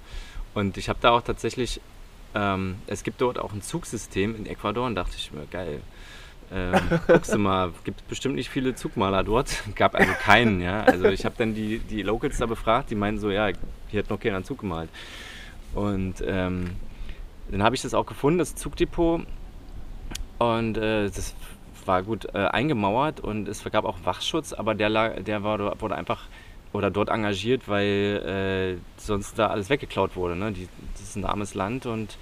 [0.55, 1.81] Und ich habe da auch tatsächlich,
[2.35, 5.81] ähm, es gibt dort auch ein Zugsystem in Ecuador und dachte ich mir, geil.
[6.53, 9.63] Ähm, guckst du mal, gibt bestimmt nicht viele Zugmaler dort.
[9.75, 10.85] Gab also keinen, ja.
[10.85, 13.51] Also ich habe dann die, die Locals da befragt, die meinten so, ja,
[13.89, 14.89] hier hat noch keiner einen Zug gemalt.
[15.75, 16.71] Und ähm,
[17.51, 19.23] dann habe ich das auch gefunden, das Zugdepot.
[20.39, 21.35] Und äh, das
[21.87, 26.23] war gut äh, eingemauert und es gab auch Wachschutz, aber der, der war, wurde einfach
[26.73, 30.35] oder dort engagiert, weil äh, sonst da alles weggeklaut wurde.
[30.35, 30.53] Ne?
[30.53, 32.19] Die, das ist ein armes Land und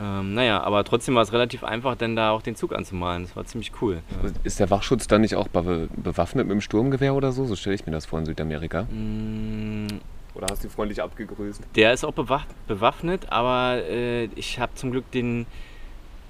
[0.00, 3.24] ähm, naja, aber trotzdem war es relativ einfach, denn da auch den Zug anzumalen.
[3.24, 4.00] Das war ziemlich cool.
[4.44, 7.44] Ist der Wachschutz dann nicht auch be bewaffnet mit dem Sturmgewehr oder so?
[7.46, 8.84] So stelle ich mir das vor in Südamerika.
[8.84, 9.88] Mm,
[10.38, 11.62] Oder hast du freundlich abgegrüßt?
[11.74, 15.46] Der ist auch bewaffnet, aber äh, ich habe zum Glück den,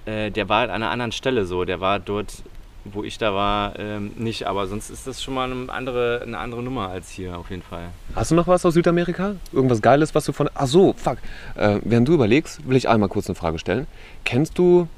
[0.06, 2.42] äh, der war an einer anderen Stelle so, der war dort,
[2.86, 6.38] wo ich da war, ähm, nicht, aber sonst ist das schon mal eine andere, eine
[6.38, 7.90] andere Nummer als hier auf jeden Fall.
[8.14, 9.34] Hast du noch was aus Südamerika?
[9.52, 10.48] Irgendwas Geiles, was du von.
[10.54, 11.18] Ach so, fuck.
[11.54, 13.86] Äh, während du überlegst, will ich einmal kurz eine Frage stellen.
[14.24, 14.88] Kennst du.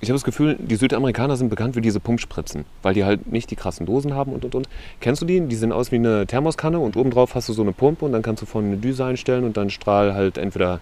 [0.00, 3.50] Ich habe das Gefühl, die Südamerikaner sind bekannt für diese Pumpspritzen, weil die halt nicht
[3.50, 4.68] die krassen Dosen haben und und und.
[5.00, 5.40] Kennst du die?
[5.40, 8.22] Die sehen aus wie eine Thermoskanne und obendrauf hast du so eine Pumpe und dann
[8.22, 10.80] kannst du vorne eine Düse einstellen und dann Strahl halt entweder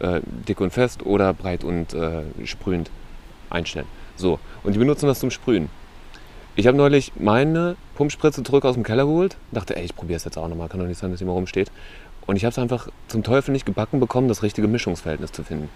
[0.00, 2.90] äh, dick und fest oder breit und äh, sprühend
[3.50, 3.86] einstellen.
[4.16, 5.68] So, und die benutzen das zum Sprühen.
[6.56, 9.36] Ich habe neulich meine Pumpspritze zurück aus dem Keller geholt.
[9.50, 10.68] Dachte, ey, ich probiere es jetzt auch nochmal.
[10.68, 11.70] Kann doch nicht sein, dass die mal rumsteht.
[12.26, 15.68] Und ich habe es einfach zum Teufel nicht gebacken bekommen, das richtige Mischungsverhältnis zu finden.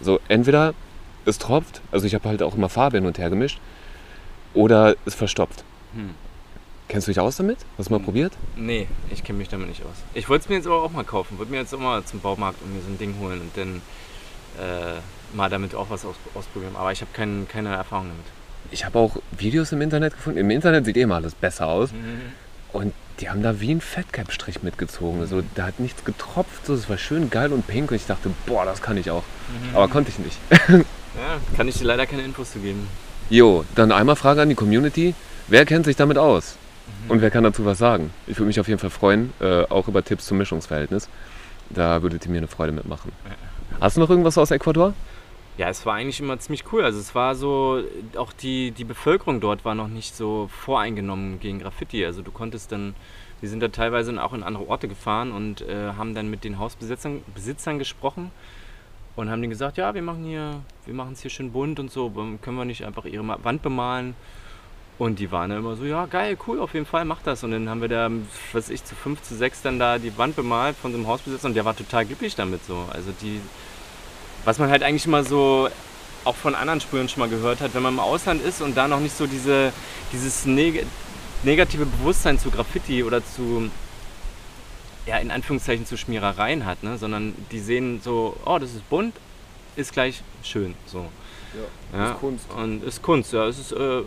[0.00, 0.74] So, entweder
[1.26, 3.60] es tropft, also ich habe halt auch immer Farbe hin und her gemischt,
[4.54, 5.64] oder es verstopft.
[5.94, 6.14] Hm.
[6.88, 7.58] Kennst du dich aus damit?
[7.76, 8.32] Hast du mal probiert?
[8.54, 9.96] Nee, ich kenne mich damit nicht aus.
[10.14, 12.20] Ich wollte es mir jetzt aber auch mal kaufen, wollte mir jetzt auch mal zum
[12.20, 13.82] Baumarkt und mir so ein Ding holen und dann
[14.58, 15.00] äh,
[15.36, 16.76] mal damit auch was aus, ausprobieren.
[16.76, 18.24] Aber ich habe kein, keine Erfahrung damit.
[18.70, 20.38] Ich habe auch Videos im Internet gefunden.
[20.38, 21.90] Im Internet sieht eh immer alles besser aus.
[22.72, 25.20] Und die haben da wie ein Fettcap-Strich mitgezogen.
[25.20, 26.66] Also da hat nichts getropft.
[26.66, 27.90] So, es war schön geil und pink.
[27.90, 29.22] Und ich dachte, boah, das kann ich auch.
[29.72, 30.38] Aber konnte ich nicht.
[31.16, 32.86] Ja, kann ich dir leider keine Infos zu geben.
[33.30, 35.14] Jo, dann einmal Frage an die Community.
[35.48, 36.56] Wer kennt sich damit aus?
[37.08, 38.12] Und wer kann dazu was sagen?
[38.26, 41.08] Ich würde mich auf jeden Fall freuen, äh, auch über Tipps zum Mischungsverhältnis.
[41.70, 43.12] Da würdet ihr mir eine Freude mitmachen.
[43.80, 44.94] Hast du noch irgendwas aus Ecuador?
[45.58, 46.84] Ja, es war eigentlich immer ziemlich cool.
[46.84, 47.82] Also es war so,
[48.16, 52.04] auch die, die Bevölkerung dort war noch nicht so voreingenommen gegen Graffiti.
[52.04, 52.94] Also du konntest dann,
[53.40, 56.58] wir sind da teilweise auch in andere Orte gefahren und äh, haben dann mit den
[56.58, 58.30] Hausbesitzern Besitzern gesprochen
[59.16, 61.90] und haben denen gesagt, ja, wir machen hier, wir machen es hier schön bunt und
[61.90, 62.10] so,
[62.42, 64.14] können wir nicht einfach ihre Wand bemalen?
[64.98, 67.44] Und die waren dann immer so, ja, geil, cool, auf jeden Fall, mach das.
[67.44, 68.10] Und dann haben wir da,
[68.52, 71.48] was ich, zu fünf, zu sechs dann da die Wand bemalt von so einem Hausbesitzer
[71.48, 72.86] und der war total glücklich damit so.
[72.92, 73.40] Also die,
[74.44, 75.68] was man halt eigentlich immer so
[76.24, 78.88] auch von anderen Sprühern schon mal gehört hat, wenn man im Ausland ist und da
[78.88, 79.72] noch nicht so diese,
[80.12, 80.86] dieses neg
[81.42, 83.70] negative Bewusstsein zu Graffiti oder zu,
[85.06, 86.98] ja, in Anführungszeichen zu Schmierereien hat, ne?
[86.98, 89.14] sondern die sehen so, oh, das ist bunt,
[89.76, 90.74] ist gleich schön.
[90.86, 91.06] So.
[91.92, 92.46] Ja, ist Kunst.
[92.52, 93.46] Und ist Kunst, ja.
[93.46, 94.02] Es ist, äh,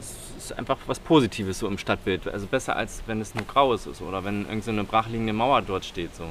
[0.00, 2.26] es ist einfach was Positives so im Stadtbild.
[2.28, 5.62] Also besser als wenn es nur graues ist oder wenn irgendeine so eine brachliegende Mauer
[5.62, 6.14] dort steht.
[6.16, 6.24] So.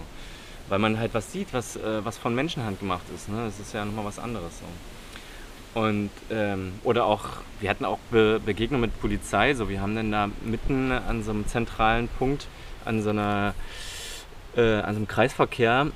[0.67, 3.29] Weil man halt was sieht, was, äh, was von Menschenhand gemacht ist.
[3.29, 3.45] Ne?
[3.45, 4.59] Das ist ja nochmal was anderes.
[4.59, 5.79] So.
[5.79, 7.25] Und, ähm, oder auch,
[7.59, 9.53] wir hatten auch Be Begegnungen mit Polizei.
[9.53, 12.47] So, wir haben dann da mitten an so einem zentralen Punkt,
[12.85, 13.53] an so einer,
[14.55, 15.87] äh, an so einem Kreisverkehr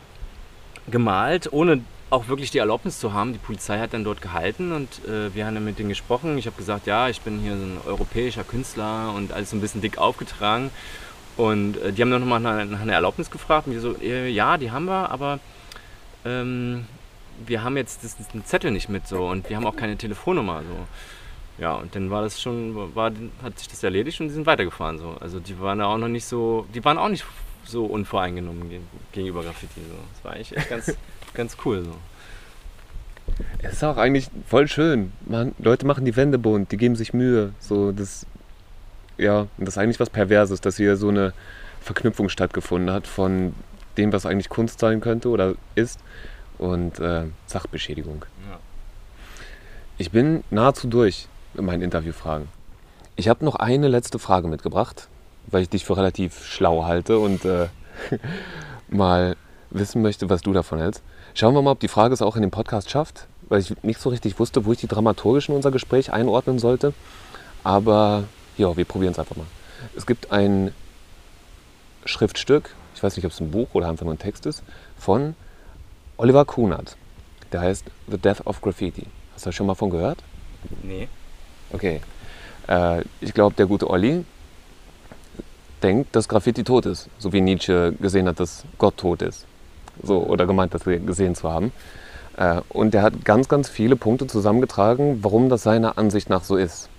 [0.89, 3.33] gemalt, ohne auch wirklich die Erlaubnis zu haben.
[3.33, 6.37] Die Polizei hat dann dort gehalten und äh, wir haben dann mit denen gesprochen.
[6.37, 9.61] Ich habe gesagt, ja, ich bin hier so ein europäischer Künstler und alles so ein
[9.61, 10.71] bisschen dick aufgetragen.
[11.37, 13.67] Und äh, die haben dann nochmal nach, nach einer Erlaubnis gefragt.
[13.67, 15.39] Und wir so, äh, ja, die haben wir, aber
[16.25, 16.85] ähm,
[17.45, 20.63] wir haben jetzt das, den Zettel nicht mit so und wir haben auch keine Telefonnummer.
[20.67, 20.87] So.
[21.59, 23.11] Ja, und dann war das schon, war,
[23.43, 24.97] hat sich das erledigt und die sind weitergefahren.
[24.97, 25.17] So.
[25.19, 27.25] Also die waren auch noch nicht so, die waren auch nicht
[27.65, 28.69] so unvoreingenommen
[29.11, 29.81] gegenüber Graffiti.
[29.81, 29.95] So.
[30.13, 30.97] Das war eigentlich echt ganz,
[31.33, 31.83] ganz cool.
[31.83, 31.95] So.
[33.61, 35.11] Es ist auch eigentlich voll schön.
[35.25, 37.53] Man, Leute machen die Wände bunt, die geben sich Mühe.
[37.59, 38.25] So, das,
[39.17, 41.33] ja, das ist eigentlich was Perverses, dass hier so eine
[41.81, 43.53] Verknüpfung stattgefunden hat von
[43.97, 45.99] dem, was eigentlich Kunst sein könnte oder ist,
[46.57, 48.25] und äh, Sachbeschädigung.
[48.49, 48.59] Ja.
[49.97, 52.47] Ich bin nahezu durch mit meinen Interviewfragen.
[53.15, 55.07] Ich habe noch eine letzte Frage mitgebracht,
[55.47, 57.67] weil ich dich für relativ schlau halte und äh,
[58.89, 59.35] mal
[59.71, 61.03] wissen möchte, was du davon hältst.
[61.33, 63.99] Schauen wir mal, ob die Frage es auch in dem Podcast schafft, weil ich nicht
[63.99, 66.93] so richtig wusste, wo ich die dramaturgisch in unser Gespräch einordnen sollte.
[67.63, 68.23] Aber
[68.57, 69.45] ja, wir probieren es einfach mal.
[69.95, 70.73] Es gibt ein
[72.05, 74.63] Schriftstück, ich weiß nicht, ob es ein Buch oder einfach nur ein Text ist,
[74.97, 75.35] von
[76.17, 76.97] Oliver Kunert.
[77.51, 79.05] Der heißt The Death of Graffiti.
[79.33, 80.23] Hast du da schon mal von gehört?
[80.83, 81.07] Nee.
[81.71, 82.01] Okay.
[82.67, 84.25] Äh, ich glaube, der gute Olli
[85.81, 87.09] denkt, dass Graffiti tot ist.
[87.17, 89.45] So wie Nietzsche gesehen hat, dass Gott tot ist.
[90.01, 91.71] So, oder gemeint, das gesehen zu haben.
[92.37, 96.55] Äh, und der hat ganz, ganz viele Punkte zusammengetragen, warum das seiner Ansicht nach so
[96.55, 96.89] ist.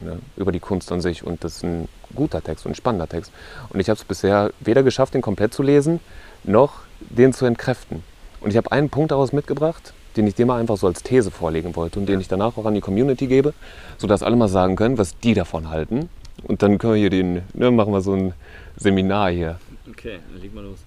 [0.00, 1.24] Ne, über die Kunst an sich.
[1.24, 3.32] Und das ist ein guter Text und ein spannender Text.
[3.70, 6.00] Und ich habe es bisher weder geschafft, den komplett zu lesen,
[6.42, 8.02] noch den zu entkräften.
[8.40, 11.30] Und ich habe einen Punkt daraus mitgebracht, den ich dir mal einfach so als These
[11.30, 13.54] vorlegen wollte und den ich danach auch an die Community gebe,
[13.98, 16.08] sodass alle mal sagen können, was die davon halten.
[16.44, 18.34] Und dann können wir hier den, ne, machen wir so ein
[18.76, 19.58] Seminar hier.
[19.88, 20.78] Okay, dann leg mal los.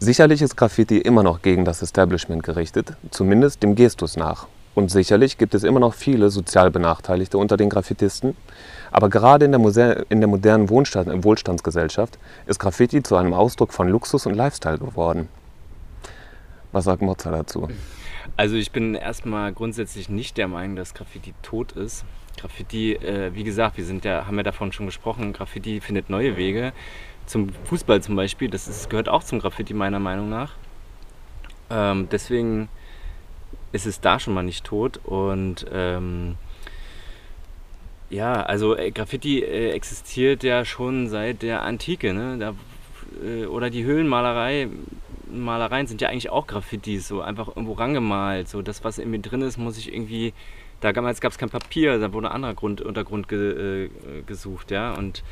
[0.00, 4.46] Sicherlich ist Graffiti immer noch gegen das Establishment gerichtet, zumindest dem Gestus nach.
[4.76, 8.36] Und sicherlich gibt es immer noch viele sozial Benachteiligte unter den Graffitisten.
[8.92, 12.16] Aber gerade in der, in der modernen Wohnstand Wohlstandsgesellschaft
[12.46, 15.28] ist Graffiti zu einem Ausdruck von Luxus und Lifestyle geworden.
[16.70, 17.68] Was sagt Mozart dazu?
[18.36, 22.04] Also ich bin erstmal grundsätzlich nicht der Meinung, dass Graffiti tot ist.
[22.38, 26.36] Graffiti, äh, wie gesagt, wir sind ja, haben ja davon schon gesprochen, Graffiti findet neue
[26.36, 26.72] Wege.
[27.26, 30.54] Zum Fußball zum Beispiel, das ist, gehört auch zum Graffiti meiner Meinung nach.
[31.68, 32.68] Ähm, deswegen
[33.72, 34.98] ist es da schon mal nicht tot.
[35.04, 36.36] Und ähm,
[38.10, 42.14] ja, also äh, Graffiti äh, existiert ja schon seit der Antike.
[42.14, 42.38] Ne?
[42.38, 42.54] Da,
[43.24, 44.68] äh, oder die Höhlenmalerei.
[45.30, 48.48] Malereien sind ja eigentlich auch Graffitis, so einfach irgendwo rangemalt.
[48.48, 50.32] So das, was in mir drin ist, muss ich irgendwie.
[50.80, 53.90] Da damals gab es kein Papier, da wurde ein anderer Grund, Untergrund ge, äh,
[54.26, 54.94] gesucht, ja.
[54.94, 55.24] Und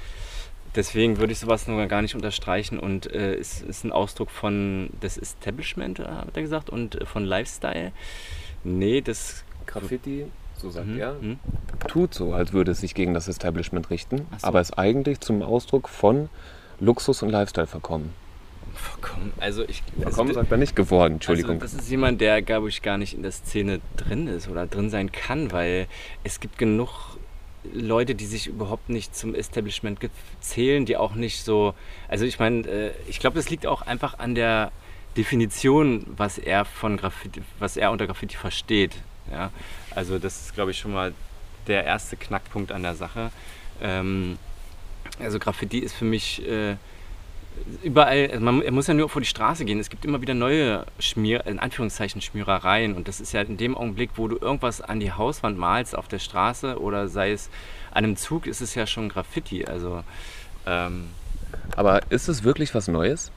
[0.75, 4.91] deswegen würde ich sowas nur gar nicht unterstreichen und äh, es ist ein Ausdruck von
[5.03, 7.93] des Establishment, hat er gesagt, und äh, von Lifestyle.
[8.65, 11.39] Nee, das Graffiti, so sagt Mhm, er, mhm.
[11.89, 14.47] tut so, als würde es sich gegen das Establishment richten, so.
[14.47, 16.29] aber ist eigentlich zum Ausdruck von
[16.81, 18.13] Luxus und Lifestyle verkommen.
[18.75, 19.33] Verkommen.
[19.39, 19.83] Also ich.
[19.99, 21.61] Verkommen also, sagt er nicht geworden, Entschuldigung.
[21.61, 24.67] Also das ist jemand, der, glaube ich, gar nicht in der Szene drin ist oder
[24.67, 25.87] drin sein kann, weil
[26.25, 27.17] es gibt genug
[27.73, 29.99] Leute, die sich überhaupt nicht zum Establishment
[30.41, 31.75] zählen, die auch nicht so.
[32.09, 34.73] Also ich meine, äh, ich glaube, das liegt auch einfach an der
[35.17, 38.93] Definition, was er von Graffiti, was er unter Graffiti versteht.
[39.31, 39.51] Ja?
[39.95, 41.15] Also das ist, glaube ich, schon mal
[41.67, 43.31] der erste Knackpunkt an der Sache.
[43.83, 44.39] Ähm,
[45.19, 46.77] also Graffiti ist für mich äh,
[47.83, 49.79] überall, also man, er muss ja nur vor die Straße gehen.
[49.79, 52.95] Es gibt immer wieder neue Schmier, in Anführungszeichen Schmierereien.
[52.95, 56.09] Und das ist ja in dem Augenblick, wo du irgendwas an die Hauswand malst auf
[56.09, 57.49] der Straße oder sei es
[57.91, 59.65] an einem Zug, ist es ja schon Graffiti.
[59.65, 60.05] Also
[60.67, 61.07] ähm,
[61.77, 63.31] aber ist es wirklich was Neues,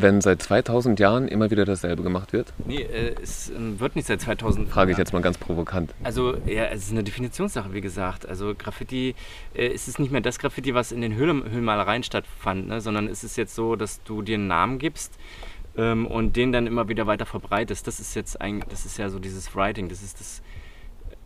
[0.00, 2.52] wenn seit 2000 Jahren immer wieder dasselbe gemacht wird?
[2.66, 4.68] nee, äh, es ähm, wird nicht seit 2000.
[4.68, 5.94] Frage ich jetzt mal ganz provokant.
[6.02, 8.28] Also, ja, es ist eine Definitionssache, wie gesagt.
[8.28, 9.14] Also, Graffiti
[9.54, 12.80] äh, es ist nicht mehr das Graffiti, was in den Höhlen, Höhlenmalereien stattfand, ne?
[12.80, 15.14] sondern es ist jetzt so, dass du dir einen Namen gibst
[15.76, 17.86] ähm, und den dann immer wieder weiter verbreitest.
[17.86, 20.42] Das ist jetzt ein, das ist ja so dieses Writing, das ist das.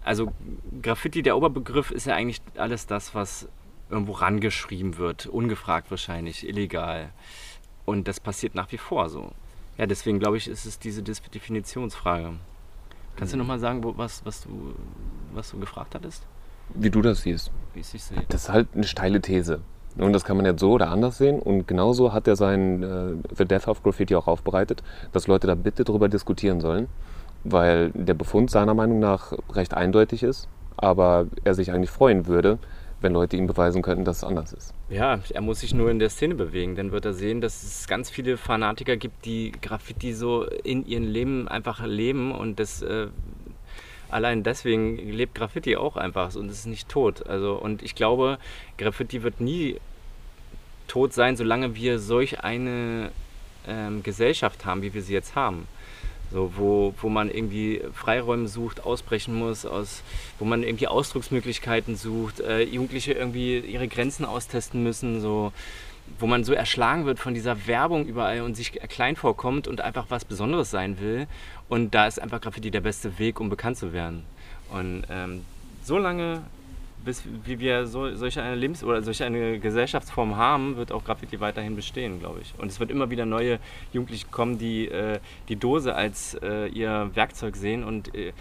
[0.03, 0.33] Also
[0.81, 3.49] Graffiti, der Oberbegriff ist ja eigentlich alles das, was
[3.91, 7.11] irgendwo rangeschrieben wird, ungefragt wahrscheinlich, illegal.
[7.85, 9.33] Und das passiert nach wie vor so.
[9.79, 12.33] Ja, deswegen glaube ich, ist es diese Definitionsfrage.
[13.17, 14.75] Kannst du nochmal sagen, wo, was, was, du,
[15.33, 16.27] was du gefragt hattest?
[16.75, 17.51] Wie du das siehst.
[17.75, 18.25] Wie es sich sieht?
[18.29, 19.61] Das ist halt eine steile These.
[19.97, 21.41] Und das kann man jetzt so oder anders sehen.
[21.41, 25.55] Und genauso hat er sein äh, The Death of Graffiti auch aufbereitet, dass Leute da
[25.55, 26.89] bitte drüber diskutieren sollen,
[27.45, 32.59] weil der Befund seiner Meinung nach recht eindeutig ist, aber er sich eigentlich freuen würde,
[33.01, 34.75] wenn Leute ihm beweisen könnten, dass es anders ist.
[34.89, 36.77] Ja, er muss sich nur in der Szene bewegen.
[36.77, 41.05] Dann wird er sehen, dass es ganz viele Fanatiker gibt, die Graffiti so in ihrem
[41.05, 43.09] Leben einfach leben und das äh,
[44.11, 47.27] allein deswegen lebt Graffiti auch einfach und es ist nicht tot.
[47.27, 48.39] Also und ich glaube,
[48.77, 49.81] Graffiti wird nie
[50.89, 53.13] tot sein, solange wir solch eine
[53.67, 55.67] ähm, Gesellschaft haben, wie wir sie jetzt haben.
[56.33, 60.03] So, wo, wo man irgendwie Freiräume sucht, ausbrechen muss, aus,
[60.39, 65.53] wo man irgendwie Ausdrucksmöglichkeiten sucht, äh, Jugendliche irgendwie ihre Grenzen austesten müssen, so,
[66.21, 70.07] wo man so erschlagen wird von dieser Werbung überall und sich klein vorkommt und einfach
[70.09, 71.27] was Besonderes sein will.
[71.69, 74.25] Und da ist einfach Graffiti der beste Weg, um bekannt zu werden.
[74.71, 75.45] Und ähm,
[75.83, 76.43] so lange,
[77.05, 81.41] bis wie wir so, solche eine Lebens- oder solche eine Gesellschaftsform haben, wird auch Graffiti
[81.41, 82.55] weiterhin bestehen, glaube ich.
[82.59, 83.59] Und es wird immer wieder neue
[83.93, 88.33] Jugendliche kommen, die äh, die Dose als äh, ihr Werkzeug sehen und äh,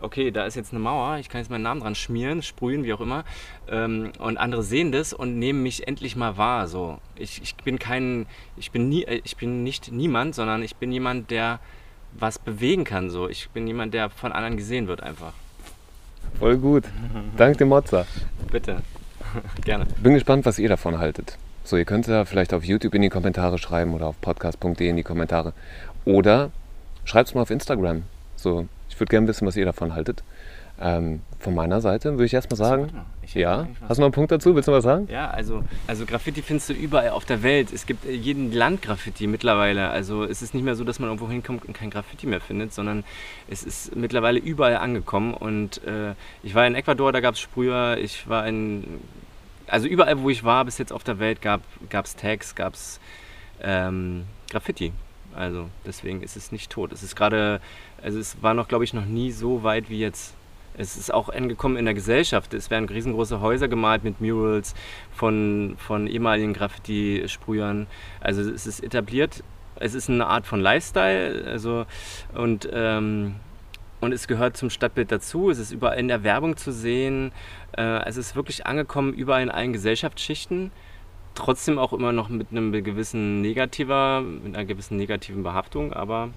[0.00, 2.92] okay, da ist jetzt eine Mauer, ich kann jetzt meinen Namen dran schmieren, sprühen, wie
[2.92, 3.24] auch immer.
[3.68, 6.68] Ähm, und andere sehen das und nehmen mich endlich mal wahr.
[6.68, 6.98] So.
[7.16, 10.92] Ich, ich bin kein, ich bin nie, äh, ich bin nicht niemand, sondern ich bin
[10.92, 11.60] jemand, der
[12.12, 13.10] was bewegen kann.
[13.10, 13.28] So.
[13.28, 15.32] Ich bin jemand, der von anderen gesehen wird einfach.
[16.38, 16.84] Voll gut.
[17.36, 18.06] Dank dem Mozza.
[18.50, 18.78] Bitte.
[19.64, 19.86] Gerne.
[20.02, 21.36] Bin gespannt, was ihr davon haltet.
[21.64, 24.88] So, ihr könnt es ja vielleicht auf YouTube in die Kommentare schreiben oder auf podcast.de
[24.88, 25.52] in die Kommentare.
[26.04, 26.50] Oder
[27.04, 28.04] schreibt es mal auf Instagram.
[28.36, 30.22] So, ich würde gerne wissen, was ihr davon haltet.
[30.80, 33.68] Ähm, von meiner Seite würde ich erstmal sagen, hätte ja.
[33.88, 34.54] Hast du noch einen Punkt dazu?
[34.54, 35.08] Willst du was sagen?
[35.10, 37.72] Ja, also, also Graffiti findest du überall auf der Welt.
[37.72, 39.90] Es gibt in jedem Land Graffiti mittlerweile.
[39.90, 42.72] Also es ist nicht mehr so, dass man irgendwo hinkommt und kein Graffiti mehr findet,
[42.72, 43.04] sondern
[43.48, 45.34] es ist mittlerweile überall angekommen.
[45.34, 47.98] Und äh, ich war in Ecuador, da gab es Sprüher.
[47.98, 48.84] Ich war in,
[49.66, 53.00] also überall, wo ich war bis jetzt auf der Welt, gab es Tags, gab es
[53.62, 54.92] ähm, Graffiti.
[55.34, 56.92] Also deswegen ist es nicht tot.
[56.92, 57.60] Es ist gerade,
[58.02, 60.34] also es war noch, glaube ich, noch nie so weit wie jetzt.
[60.78, 62.54] Es ist auch angekommen in der Gesellschaft.
[62.54, 64.74] Es werden riesengroße Häuser gemalt mit Murals
[65.10, 67.88] von, von ehemaligen Graffiti-Sprühern.
[68.20, 69.42] Also es ist etabliert.
[69.74, 71.44] Es ist eine Art von Lifestyle.
[71.46, 71.84] Also,
[72.32, 73.34] und, ähm,
[74.00, 75.50] und es gehört zum Stadtbild dazu.
[75.50, 77.32] Es ist überall in der Werbung zu sehen.
[77.76, 80.70] Äh, es ist wirklich angekommen überall in allen Gesellschaftsschichten.
[81.34, 86.30] Trotzdem auch immer noch mit einem gewissen negativer, mit einer gewissen negativen Behaftung, aber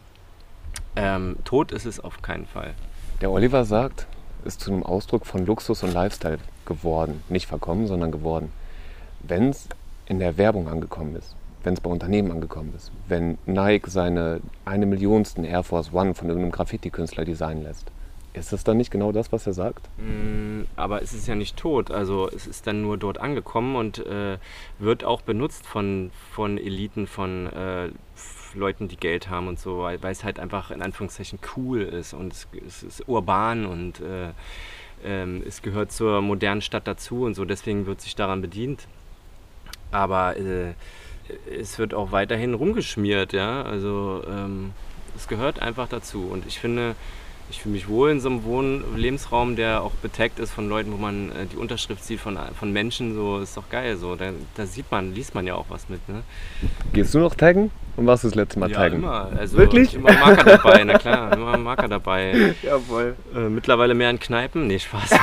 [0.95, 2.73] ähm, tot ist es auf keinen Fall.
[3.19, 4.07] Der Oliver sagt,
[4.45, 7.23] ist zu einem Ausdruck von Luxus und Lifestyle geworden.
[7.29, 8.51] Nicht verkommen, sondern geworden.
[9.21, 9.67] Wenn es
[10.05, 14.85] in der Werbung angekommen ist, wenn es bei Unternehmen angekommen ist, wenn Nike seine eine
[14.85, 17.91] Millionsten Air Force One von irgendeinem Graffiti-Künstler designen lässt,
[18.33, 19.89] ist das dann nicht genau das, was er sagt?
[19.97, 24.05] Mm, Aber es ist ja nicht tot, also es ist dann nur dort angekommen und
[24.05, 24.37] äh,
[24.79, 27.89] wird auch benutzt von, von Eliten, von äh,
[28.59, 32.33] Leuten, die Geld haben und so, weil, es halt einfach in Anführungszeichen cool ist und
[32.33, 34.29] es, es ist urban und äh,
[35.03, 38.87] ähm, es gehört zur modernen Stadt dazu und so, deswegen wird sich daran bedient.
[39.91, 40.73] Aber äh,
[41.49, 44.71] es wird auch weiterhin rumgeschmiert, ja, also ähm,
[45.15, 46.95] es gehört einfach dazu und ich finde,
[47.51, 50.91] ich fühle mich wohl in so einem Wohn Lebensraum, der auch betaggt ist von Leuten,
[50.93, 53.13] wo man äh, die Unterschrift sieht von, von Menschen.
[53.13, 53.97] So ist doch geil.
[53.97, 56.07] So, da, da sieht man, liest man ja auch was mit.
[56.07, 56.23] Ne?
[56.93, 57.69] Gehst du noch taggen?
[57.97, 58.99] Und warst du das letzte Mal ja, taggen?
[58.99, 59.29] immer.
[59.37, 59.93] Also Wirklich?
[59.95, 62.55] Immer Marker dabei, na klar, immer Marker dabei.
[62.63, 63.15] Jawohl.
[63.35, 64.67] Äh, mittlerweile mehr in Kneipen.
[64.67, 65.11] Nee, Spaß.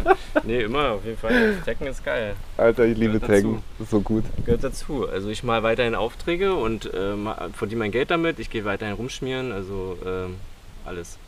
[0.44, 1.56] nee, immer, auf jeden Fall.
[1.64, 2.34] Taggen ist geil.
[2.58, 3.54] Alter, ich liebe Gehört Taggen.
[3.54, 3.62] dazu.
[3.78, 4.24] Das ist so gut.
[4.44, 5.08] Gehört dazu.
[5.08, 7.14] Also ich mal weiterhin Aufträge und äh,
[7.54, 8.38] verdiene mein Geld damit.
[8.38, 9.52] Ich gehe weiterhin rumschmieren.
[9.52, 10.36] Also ähm,
[10.84, 11.18] alles.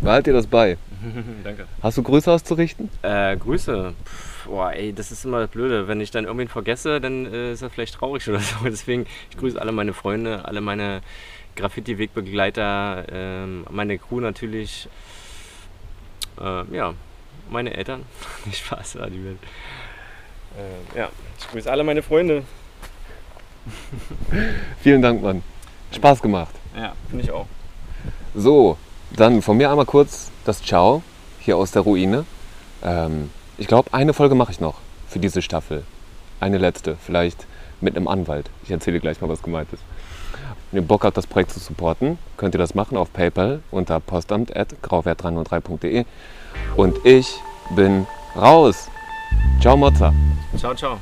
[0.00, 0.76] Behalt dir das bei.
[1.44, 1.66] Danke.
[1.82, 2.90] Hast du Grüße auszurichten?
[3.02, 3.94] Äh, Grüße.
[4.46, 5.86] Boah, ey, das ist immer das Blöde.
[5.88, 8.56] Wenn ich dann irgendwen vergesse, dann äh, ist das vielleicht traurig oder so.
[8.64, 11.02] Deswegen, ich grüße alle meine Freunde, alle meine
[11.56, 14.88] Graffiti-Wegbegleiter, ähm, meine Crew natürlich.
[16.40, 16.94] Äh, ja,
[17.50, 18.04] meine Eltern.
[18.44, 19.38] Nicht Spaß, die Welt.
[20.56, 22.42] Äh, ja, ich grüße alle meine Freunde.
[24.82, 25.42] Vielen Dank, Mann.
[25.92, 26.54] Spaß gemacht.
[26.76, 27.46] Ja, finde ich auch.
[28.34, 28.78] So,
[29.10, 31.02] dann von mir einmal kurz das Ciao
[31.40, 32.24] hier aus der Ruine.
[32.82, 34.74] Ähm, ich glaube, eine Folge mache ich noch
[35.08, 35.84] für diese Staffel.
[36.40, 37.46] Eine letzte, vielleicht
[37.80, 38.50] mit einem Anwalt.
[38.64, 39.82] Ich erzähle gleich mal, was gemeint ist.
[40.70, 44.00] Wenn ihr Bock habt, das Projekt zu supporten, könnt ihr das machen auf PayPal unter
[44.00, 46.04] postamt.grauwert303.de.
[46.76, 47.40] Und ich
[47.74, 48.06] bin
[48.36, 48.88] raus.
[49.60, 50.12] Ciao, Mozza.
[50.56, 50.98] Ciao, ciao.